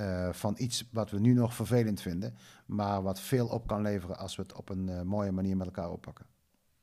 uh, 0.00 0.28
van 0.32 0.54
iets 0.58 0.84
wat 0.92 1.10
we 1.10 1.20
nu 1.20 1.32
nog 1.32 1.54
vervelend 1.54 2.00
vinden, 2.00 2.36
maar 2.66 3.02
wat 3.02 3.20
veel 3.20 3.46
op 3.46 3.66
kan 3.66 3.82
leveren 3.82 4.18
als 4.18 4.36
we 4.36 4.42
het 4.42 4.52
op 4.52 4.68
een 4.68 4.88
uh, 4.88 5.02
mooie 5.02 5.32
manier 5.32 5.56
met 5.56 5.66
elkaar 5.66 5.90
oppakken. 5.90 6.26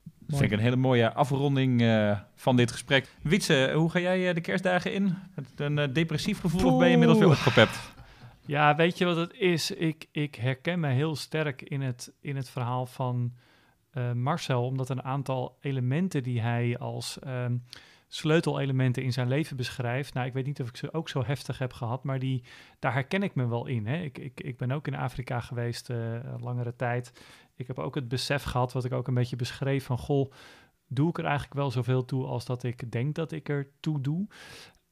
Dat 0.03 0.39
vind 0.39 0.51
ik 0.51 0.57
een 0.57 0.63
hele 0.63 0.75
mooie 0.75 1.13
afronding 1.13 1.81
uh, 1.81 2.19
van 2.35 2.55
dit 2.55 2.71
gesprek. 2.71 3.09
Wietse, 3.21 3.71
hoe 3.75 3.89
ga 3.89 3.99
jij 3.99 4.33
de 4.33 4.41
kerstdagen 4.41 4.93
in? 4.93 5.15
Met 5.35 5.51
een 5.55 5.93
depressief 5.93 6.39
gevoel 6.39 6.61
Poeh. 6.61 6.73
of 6.73 6.79
ben 6.79 6.87
je 6.87 6.93
inmiddels 6.93 7.19
weer 7.19 7.29
opgepept? 7.29 7.79
Ja, 8.45 8.75
weet 8.75 8.97
je 8.97 9.05
wat 9.05 9.15
het 9.15 9.33
is? 9.33 9.71
Ik, 9.71 10.07
ik 10.11 10.35
herken 10.35 10.79
me 10.79 10.89
heel 10.89 11.15
sterk 11.15 11.61
in 11.61 11.81
het, 11.81 12.13
in 12.21 12.35
het 12.35 12.49
verhaal 12.49 12.85
van 12.85 13.33
Marcel, 14.13 14.65
omdat 14.65 14.89
een 14.89 15.03
aantal 15.03 15.57
elementen 15.61 16.23
die 16.23 16.41
hij 16.41 16.77
als... 16.77 17.19
Ehm, 17.19 17.55
sleutelelementen 18.15 19.03
in 19.03 19.13
zijn 19.13 19.27
leven 19.27 19.57
beschrijft. 19.57 20.13
Nou, 20.13 20.27
ik 20.27 20.33
weet 20.33 20.45
niet 20.45 20.61
of 20.61 20.67
ik 20.67 20.77
ze 20.77 20.93
ook 20.93 21.09
zo 21.09 21.23
heftig 21.25 21.57
heb 21.57 21.73
gehad, 21.73 22.03
maar 22.03 22.19
die, 22.19 22.43
daar 22.79 22.93
herken 22.93 23.23
ik 23.23 23.35
me 23.35 23.47
wel 23.47 23.67
in. 23.67 23.87
Hè. 23.87 24.01
Ik, 24.01 24.17
ik, 24.17 24.41
ik 24.41 24.57
ben 24.57 24.71
ook 24.71 24.87
in 24.87 24.95
Afrika 24.95 25.39
geweest 25.39 25.89
uh, 25.89 26.19
langere 26.37 26.75
tijd. 26.75 27.11
Ik 27.55 27.67
heb 27.67 27.79
ook 27.79 27.95
het 27.95 28.07
besef 28.07 28.43
gehad, 28.43 28.73
wat 28.73 28.85
ik 28.85 28.93
ook 28.93 29.07
een 29.07 29.13
beetje 29.13 29.35
beschreef, 29.35 29.85
van 29.85 29.97
goh, 29.97 30.31
doe 30.87 31.09
ik 31.09 31.17
er 31.17 31.25
eigenlijk 31.25 31.53
wel 31.53 31.71
zoveel 31.71 32.05
toe 32.05 32.25
als 32.25 32.45
dat 32.45 32.63
ik 32.63 32.91
denk 32.91 33.15
dat 33.15 33.31
ik 33.31 33.49
er 33.49 33.69
toe 33.79 34.01
doe? 34.01 34.27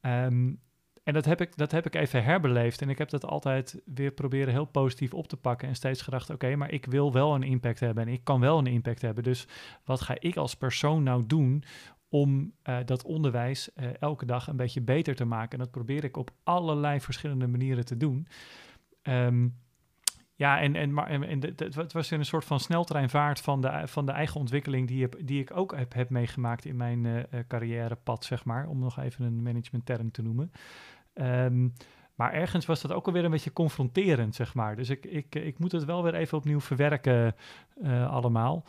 Um, 0.01 0.59
en 1.03 1.13
dat 1.13 1.25
heb, 1.25 1.41
ik, 1.41 1.57
dat 1.57 1.71
heb 1.71 1.85
ik 1.85 1.95
even 1.95 2.23
herbeleefd. 2.23 2.81
En 2.81 2.89
ik 2.89 2.97
heb 2.97 3.09
dat 3.09 3.25
altijd 3.25 3.81
weer 3.85 4.11
proberen 4.11 4.53
heel 4.53 4.65
positief 4.65 5.13
op 5.13 5.27
te 5.27 5.37
pakken. 5.37 5.67
En 5.67 5.75
steeds 5.75 6.01
gedacht: 6.01 6.29
oké, 6.29 6.55
maar 6.55 6.71
ik 6.71 6.85
wil 6.85 7.11
wel 7.11 7.35
een 7.35 7.43
impact 7.43 7.79
hebben. 7.79 8.07
En 8.07 8.13
ik 8.13 8.23
kan 8.23 8.39
wel 8.39 8.57
een 8.57 8.67
impact 8.67 9.01
hebben. 9.01 9.23
Dus 9.23 9.47
wat 9.83 10.01
ga 10.01 10.15
ik 10.19 10.35
als 10.35 10.55
persoon 10.55 11.03
nou 11.03 11.23
doen 11.25 11.63
om 12.11 12.53
uh, 12.69 12.77
dat 12.85 13.03
onderwijs 13.03 13.69
uh, 13.75 13.89
elke 13.99 14.25
dag 14.25 14.47
een 14.47 14.55
beetje 14.55 14.81
beter 14.81 15.15
te 15.15 15.25
maken. 15.25 15.51
En 15.51 15.57
dat 15.57 15.71
probeer 15.71 16.03
ik 16.03 16.17
op 16.17 16.31
allerlei 16.43 17.01
verschillende 17.01 17.47
manieren 17.47 17.85
te 17.85 17.97
doen. 17.97 18.27
Um, 19.03 19.55
ja, 20.35 20.59
en, 20.59 20.75
en, 20.75 20.93
maar, 20.93 21.07
en, 21.07 21.41
het 21.57 21.93
was 21.93 22.11
een 22.11 22.25
soort 22.25 22.45
van 22.45 22.59
sneltreinvaart 22.59 23.41
van 23.41 23.61
de, 23.61 23.81
van 23.85 24.05
de 24.05 24.11
eigen 24.11 24.39
ontwikkeling 24.39 24.87
die, 24.87 25.07
die 25.25 25.41
ik 25.41 25.57
ook 25.57 25.75
heb, 25.75 25.93
heb 25.93 26.09
meegemaakt 26.09 26.65
in 26.65 26.75
mijn 26.75 27.05
uh, 27.05 27.23
carrièrepad, 27.47 28.25
zeg 28.25 28.45
maar. 28.45 28.67
Om 28.67 28.79
nog 28.79 28.99
even 28.99 29.25
een 29.25 29.41
managementterm 29.41 30.11
te 30.11 30.21
noemen. 30.21 30.51
Um, 31.13 31.73
maar 32.15 32.33
ergens 32.33 32.65
was 32.65 32.81
dat 32.81 32.91
ook 32.91 33.07
alweer 33.07 33.23
een 33.23 33.31
beetje 33.31 33.53
confronterend, 33.53 34.35
zeg 34.35 34.53
maar. 34.53 34.75
Dus 34.75 34.89
ik, 34.89 35.05
ik, 35.05 35.35
ik 35.35 35.59
moet 35.59 35.71
het 35.71 35.85
wel 35.85 36.03
weer 36.03 36.15
even 36.15 36.37
opnieuw 36.37 36.59
verwerken 36.59 37.35
allemaal. 38.07 38.65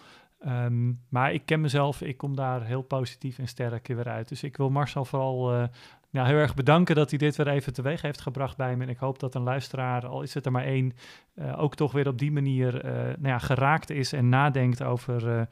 Um, 0.46 1.00
maar 1.08 1.32
ik 1.32 1.46
ken 1.46 1.60
mezelf, 1.60 2.00
ik 2.00 2.16
kom 2.16 2.36
daar 2.36 2.64
heel 2.64 2.82
positief 2.82 3.38
en 3.38 3.48
sterk 3.48 3.86
weer 3.86 4.08
uit. 4.08 4.28
Dus 4.28 4.42
ik 4.42 4.56
wil 4.56 4.70
Marcel 4.70 5.04
vooral 5.04 5.54
uh, 5.54 5.64
nou, 6.10 6.26
heel 6.26 6.36
erg 6.36 6.54
bedanken 6.54 6.94
dat 6.94 7.10
hij 7.10 7.18
dit 7.18 7.36
weer 7.36 7.48
even 7.48 7.72
teweeg 7.72 8.02
heeft 8.02 8.20
gebracht 8.20 8.56
bij 8.56 8.76
me. 8.76 8.82
En 8.82 8.88
ik 8.88 8.98
hoop 8.98 9.18
dat 9.18 9.34
een 9.34 9.42
luisteraar, 9.42 10.06
al 10.06 10.22
is 10.22 10.34
het 10.34 10.46
er 10.46 10.52
maar 10.52 10.64
één, 10.64 10.92
uh, 11.34 11.62
ook 11.62 11.74
toch 11.74 11.92
weer 11.92 12.08
op 12.08 12.18
die 12.18 12.32
manier 12.32 12.84
uh, 12.84 12.92
nou 12.92 13.16
ja, 13.28 13.38
geraakt 13.38 13.90
is 13.90 14.12
en 14.12 14.28
nadenkt 14.28 14.82
over, 14.82 15.48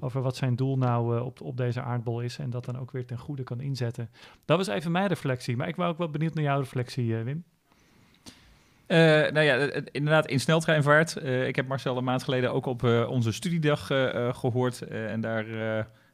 over 0.00 0.22
wat 0.22 0.36
zijn 0.36 0.56
doel 0.56 0.78
nou 0.78 1.20
op, 1.20 1.40
op 1.40 1.56
deze 1.56 1.82
aardbol 1.82 2.20
is. 2.20 2.38
En 2.38 2.50
dat 2.50 2.64
dan 2.64 2.78
ook 2.78 2.90
weer 2.90 3.06
ten 3.06 3.18
goede 3.18 3.42
kan 3.42 3.60
inzetten. 3.60 4.10
Dat 4.44 4.56
was 4.56 4.66
even 4.66 4.92
mijn 4.92 5.06
reflectie. 5.08 5.56
Maar 5.56 5.68
ik 5.68 5.76
was 5.76 5.88
ook 5.88 5.98
wel 5.98 6.10
benieuwd 6.10 6.34
naar 6.34 6.44
jouw 6.44 6.58
reflectie, 6.58 7.16
Wim. 7.16 7.44
Uh, 8.92 8.98
nou 8.98 9.40
ja, 9.40 9.54
inderdaad, 9.92 10.26
in 10.26 10.40
sneltreinvaart. 10.40 11.16
Uh, 11.22 11.46
ik 11.46 11.56
heb 11.56 11.66
Marcel 11.66 11.96
een 11.96 12.04
maand 12.04 12.22
geleden 12.22 12.52
ook 12.52 12.66
op 12.66 12.82
uh, 12.82 13.10
onze 13.10 13.32
studiedag 13.32 13.86
gehoord. 14.36 14.82
en 14.82 15.20
daar 15.20 15.46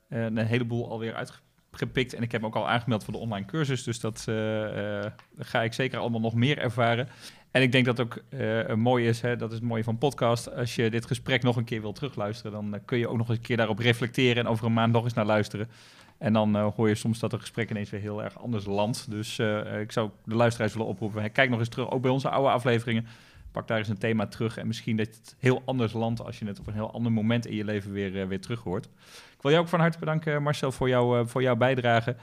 een 0.09 0.37
heleboel 0.37 0.91
alweer 0.91 1.15
uitgepikt. 1.15 2.15
En 2.15 2.23
ik 2.23 2.33
heb 2.33 2.41
me 2.41 2.47
ook 2.47 2.57
al 2.57 2.69
aangemeld 2.69 3.05
voor 3.05 3.13
de 3.13 3.19
online 3.19 3.47
cursus. 3.47 3.83
Dus 3.83 4.01
dat 4.01 4.25
ga 5.39 5.63
ik 5.63 5.73
zeker 5.73 5.99
allemaal 5.99 6.21
nog 6.21 6.35
meer 6.35 6.59
ervaren. 6.59 7.09
En 7.51 7.63
ik 7.63 7.73
denk 7.73 7.85
dat 7.85 8.01
ook 8.01 8.21
mooi 8.77 9.09
is, 9.09 9.21
hè, 9.21 9.37
dat 9.37 9.51
is 9.51 9.57
het 9.57 9.65
mooie 9.65 9.85
van 9.85 9.99
podcast. 9.99 10.55
Als 10.55 10.75
je 10.75 10.91
dit 10.91 11.07
gesprek 11.07 11.43
nog 11.43 11.57
een 11.57 11.65
keer 11.65 11.81
wil 11.81 11.93
terugluisteren, 11.93 12.53
dan 12.53 12.81
kun 12.85 12.99
je 12.99 13.09
ook 13.09 13.17
nog 13.17 13.29
eens 13.29 13.39
een 13.39 13.45
keer 13.45 13.57
daarop 13.57 13.79
reflecteren 13.79 14.45
en 14.45 14.51
over 14.51 14.67
een 14.67 14.73
maand 14.73 14.93
nog 14.93 15.05
eens 15.05 15.15
naar 15.15 15.27
luisteren. 15.27 15.69
En 16.19 16.33
dan 16.33 16.57
uh, 16.57 16.67
hoor 16.77 16.89
je 16.89 16.95
soms 16.95 17.19
dat 17.19 17.33
het 17.33 17.41
gesprek 17.41 17.71
ineens 17.71 17.91
weer 17.91 18.01
heel 18.01 18.23
erg 18.23 18.39
anders 18.39 18.65
landt. 18.65 19.11
Dus 19.11 19.39
uh, 19.39 19.81
ik 19.81 19.93
zou 19.93 20.11
de 20.25 20.35
luisteraars 20.35 20.73
willen 20.73 20.89
oproepen. 20.89 21.33
Kijk 21.33 21.51
nog 21.51 21.59
eens 21.59 21.69
terug, 21.69 21.91
ook 21.91 22.03
bij 22.03 22.11
onze 22.11 22.29
oude 22.29 22.51
afleveringen. 22.51 23.07
Pak 23.53 23.69
daar 23.69 23.79
eens 23.79 23.89
een 23.89 23.99
thema 23.99 24.27
terug. 24.27 24.57
En 24.57 24.67
misschien 24.67 24.97
dat 24.97 25.07
het 25.07 25.37
heel 25.39 25.63
anders 25.65 25.93
landt 25.93 26.25
als 26.25 26.39
je 26.39 26.47
het 26.47 26.59
op 26.59 26.67
een 26.67 26.75
heel 26.75 26.93
ander 26.93 27.13
moment 27.13 27.47
in 27.47 27.57
je 27.57 27.65
leven 27.65 27.93
weer, 27.93 28.29
weer 28.29 28.41
terug 28.41 28.61
hoort. 28.61 28.85
Ik 29.35 29.43
wil 29.43 29.51
jou 29.51 29.63
ook 29.63 29.71
van 29.71 29.81
harte 29.81 29.99
bedanken, 29.99 30.43
Marcel, 30.43 30.73
voor, 30.73 30.89
jou, 30.89 31.29
voor 31.29 31.43
jouw 31.43 31.57
bijdrage. 31.57 32.17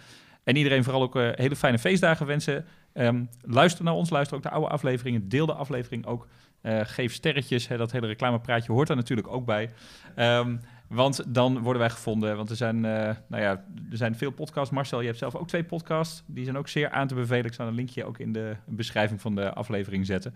En 0.43 0.55
iedereen 0.55 0.83
vooral 0.83 1.01
ook 1.01 1.13
hele 1.13 1.55
fijne 1.55 1.79
feestdagen 1.79 2.25
wensen. 2.25 2.65
Um, 2.93 3.29
luister 3.41 3.83
naar 3.83 3.93
ons, 3.93 4.09
luister 4.09 4.37
ook 4.37 4.43
de 4.43 4.49
oude 4.49 4.67
afleveringen, 4.67 5.29
deel 5.29 5.45
de 5.45 5.53
aflevering 5.53 6.05
ook. 6.05 6.27
geef 6.63 7.13
sterretjes, 7.13 7.67
hè, 7.67 7.77
dat 7.77 7.91
hele 7.91 8.07
reclamepraatje 8.07 8.71
hoort 8.71 8.89
er 8.89 8.95
natuurlijk 8.95 9.27
ook 9.27 9.45
bij. 9.45 9.71
Um, 10.15 10.59
want 10.95 11.23
dan 11.27 11.59
worden 11.59 11.81
wij 11.81 11.89
gevonden. 11.89 12.35
Want 12.35 12.49
er 12.49 12.55
zijn, 12.55 12.75
uh, 12.75 12.81
nou 13.27 13.43
ja, 13.43 13.63
er 13.91 13.97
zijn 13.97 14.15
veel 14.15 14.31
podcasts. 14.31 14.73
Marcel, 14.73 14.99
je 14.99 15.05
hebt 15.07 15.19
zelf 15.19 15.35
ook 15.35 15.47
twee 15.47 15.63
podcasts. 15.63 16.23
Die 16.25 16.43
zijn 16.43 16.57
ook 16.57 16.67
zeer 16.67 16.89
aan 16.89 17.07
te 17.07 17.15
bevelen. 17.15 17.45
Ik 17.45 17.53
zal 17.53 17.67
een 17.67 17.73
linkje 17.73 18.05
ook 18.05 18.19
in 18.19 18.31
de 18.31 18.55
beschrijving 18.65 19.21
van 19.21 19.35
de 19.35 19.53
aflevering 19.53 20.05
zetten. 20.05 20.35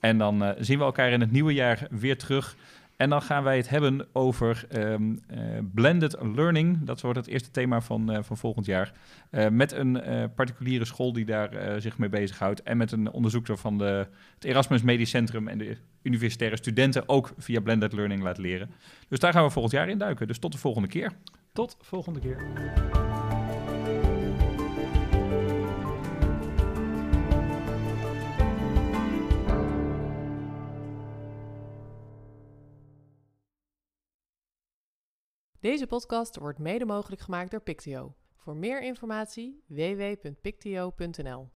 En 0.00 0.18
dan 0.18 0.42
uh, 0.42 0.50
zien 0.58 0.78
we 0.78 0.84
elkaar 0.84 1.10
in 1.10 1.20
het 1.20 1.30
nieuwe 1.30 1.52
jaar 1.52 1.86
weer 1.90 2.18
terug. 2.18 2.56
En 3.00 3.10
dan 3.10 3.22
gaan 3.22 3.42
wij 3.42 3.56
het 3.56 3.68
hebben 3.68 4.06
over 4.12 4.66
um, 4.76 5.20
uh, 5.30 5.38
blended 5.74 6.16
learning. 6.34 6.84
Dat 6.84 7.00
wordt 7.00 7.18
het 7.18 7.26
eerste 7.26 7.50
thema 7.50 7.80
van, 7.80 8.12
uh, 8.12 8.18
van 8.22 8.36
volgend 8.36 8.66
jaar. 8.66 8.92
Uh, 9.30 9.48
met 9.48 9.72
een 9.72 10.02
particuliere 10.34 10.84
school 10.84 11.12
die 11.12 11.24
daar 11.24 11.80
zich 11.80 11.98
mee 11.98 12.08
bezighoudt. 12.08 12.62
En 12.62 12.76
met 12.76 12.92
een 12.92 13.10
onderzoeker 13.10 13.56
van 13.56 13.78
de, 13.78 14.06
het 14.34 14.44
Erasmus 14.44 14.82
Medisch 14.82 15.10
Centrum 15.10 15.48
en 15.48 15.58
de 15.58 15.76
universitaire 16.02 16.56
studenten 16.56 17.08
ook 17.08 17.32
via 17.38 17.60
blended 17.60 17.92
learning 17.92 18.22
laat 18.22 18.38
leren. 18.38 18.70
Dus 19.08 19.18
daar 19.18 19.32
gaan 19.32 19.44
we 19.44 19.50
volgend 19.50 19.74
jaar 19.74 19.88
in 19.88 19.98
duiken. 19.98 20.26
Dus 20.26 20.38
tot 20.38 20.52
de 20.52 20.58
volgende 20.58 20.88
keer. 20.88 21.12
Tot 21.52 21.76
volgende 21.80 22.20
keer. 22.20 22.38
Deze 35.60 35.86
podcast 35.86 36.36
wordt 36.36 36.58
mede 36.58 36.84
mogelijk 36.84 37.22
gemaakt 37.22 37.50
door 37.50 37.60
Pictio. 37.60 38.14
Voor 38.36 38.56
meer 38.56 38.82
informatie 38.82 39.64
www.pictio.nl. 39.66 41.52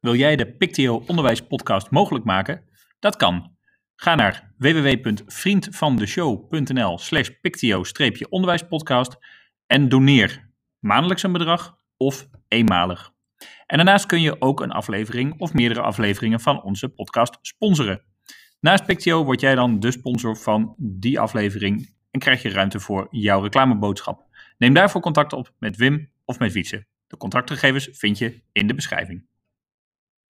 Wil 0.00 0.14
jij 0.14 0.36
de 0.36 0.56
Pictio 0.56 1.02
Onderwijs 1.06 1.42
mogelijk 1.90 2.24
maken? 2.24 2.64
Dat 2.98 3.16
kan. 3.16 3.56
Ga 3.96 4.14
naar 4.14 4.54
www.vriendvandeshow.nl 4.58 6.98
slash 6.98 7.28
pictio-onderwijspodcast 7.40 9.16
en 9.66 9.88
doneer 9.88 10.50
maandelijks 10.78 11.22
een 11.22 11.32
bedrag 11.32 11.76
of 11.96 12.28
eenmalig. 12.48 13.12
En 13.66 13.76
daarnaast 13.76 14.06
kun 14.06 14.20
je 14.20 14.40
ook 14.40 14.60
een 14.60 14.72
aflevering 14.72 15.40
of 15.40 15.52
meerdere 15.52 15.80
afleveringen 15.80 16.40
van 16.40 16.62
onze 16.62 16.88
podcast 16.88 17.38
sponsoren. 17.40 18.04
Naast 18.60 18.86
Pictio 18.86 19.24
word 19.24 19.40
jij 19.40 19.54
dan 19.54 19.80
de 19.80 19.90
sponsor 19.90 20.36
van 20.36 20.74
die 20.78 21.20
aflevering 21.20 21.92
en 22.14 22.20
krijg 22.20 22.42
je 22.42 22.50
ruimte 22.50 22.80
voor 22.80 23.06
jouw 23.10 23.42
reclameboodschap. 23.42 24.26
Neem 24.58 24.74
daarvoor 24.74 25.00
contact 25.00 25.32
op 25.32 25.52
met 25.58 25.76
Wim 25.76 26.10
of 26.24 26.38
met 26.38 26.52
Wietse. 26.52 26.86
De 27.06 27.16
contactgegevens 27.16 27.88
vind 27.92 28.18
je 28.18 28.40
in 28.52 28.66
de 28.66 28.74
beschrijving. 28.74 29.26